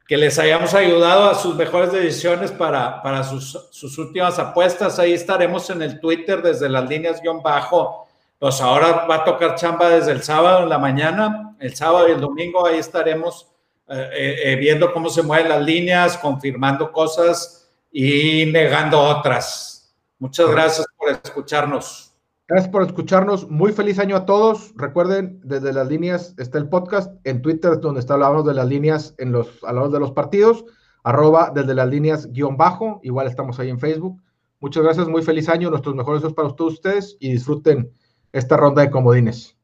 [0.07, 4.99] que les hayamos ayudado a sus mejores decisiones para, para sus, sus últimas apuestas.
[4.99, 8.07] Ahí estaremos en el Twitter desde las líneas guion bajo.
[8.38, 12.12] Pues ahora va a tocar chamba desde el sábado en la mañana, el sábado y
[12.12, 13.55] el domingo, ahí estaremos
[13.88, 19.95] eh, eh, eh, viendo cómo se mueven las líneas, confirmando cosas y negando otras.
[20.18, 22.14] Muchas gracias por escucharnos.
[22.48, 23.49] Gracias por escucharnos.
[23.49, 24.74] Muy feliz año a todos.
[24.76, 27.12] Recuerden, desde las líneas está el podcast.
[27.26, 30.66] En Twitter, donde está hablando de las líneas en los, a de los partidos.
[31.03, 32.99] Arroba desde las líneas guion bajo.
[33.03, 34.22] Igual estamos ahí en Facebook.
[34.60, 35.07] Muchas gracias.
[35.07, 35.70] Muy feliz año.
[35.70, 37.91] Nuestros mejores deseos para todos ustedes y disfruten
[38.32, 39.56] esta ronda de comodines.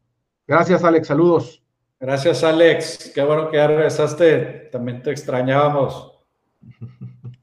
[0.48, 1.08] Gracias, Alex.
[1.08, 1.61] Saludos.
[2.02, 3.12] Gracias, Alex.
[3.14, 4.70] Qué bueno que ya regresaste.
[4.72, 6.18] También te extrañábamos.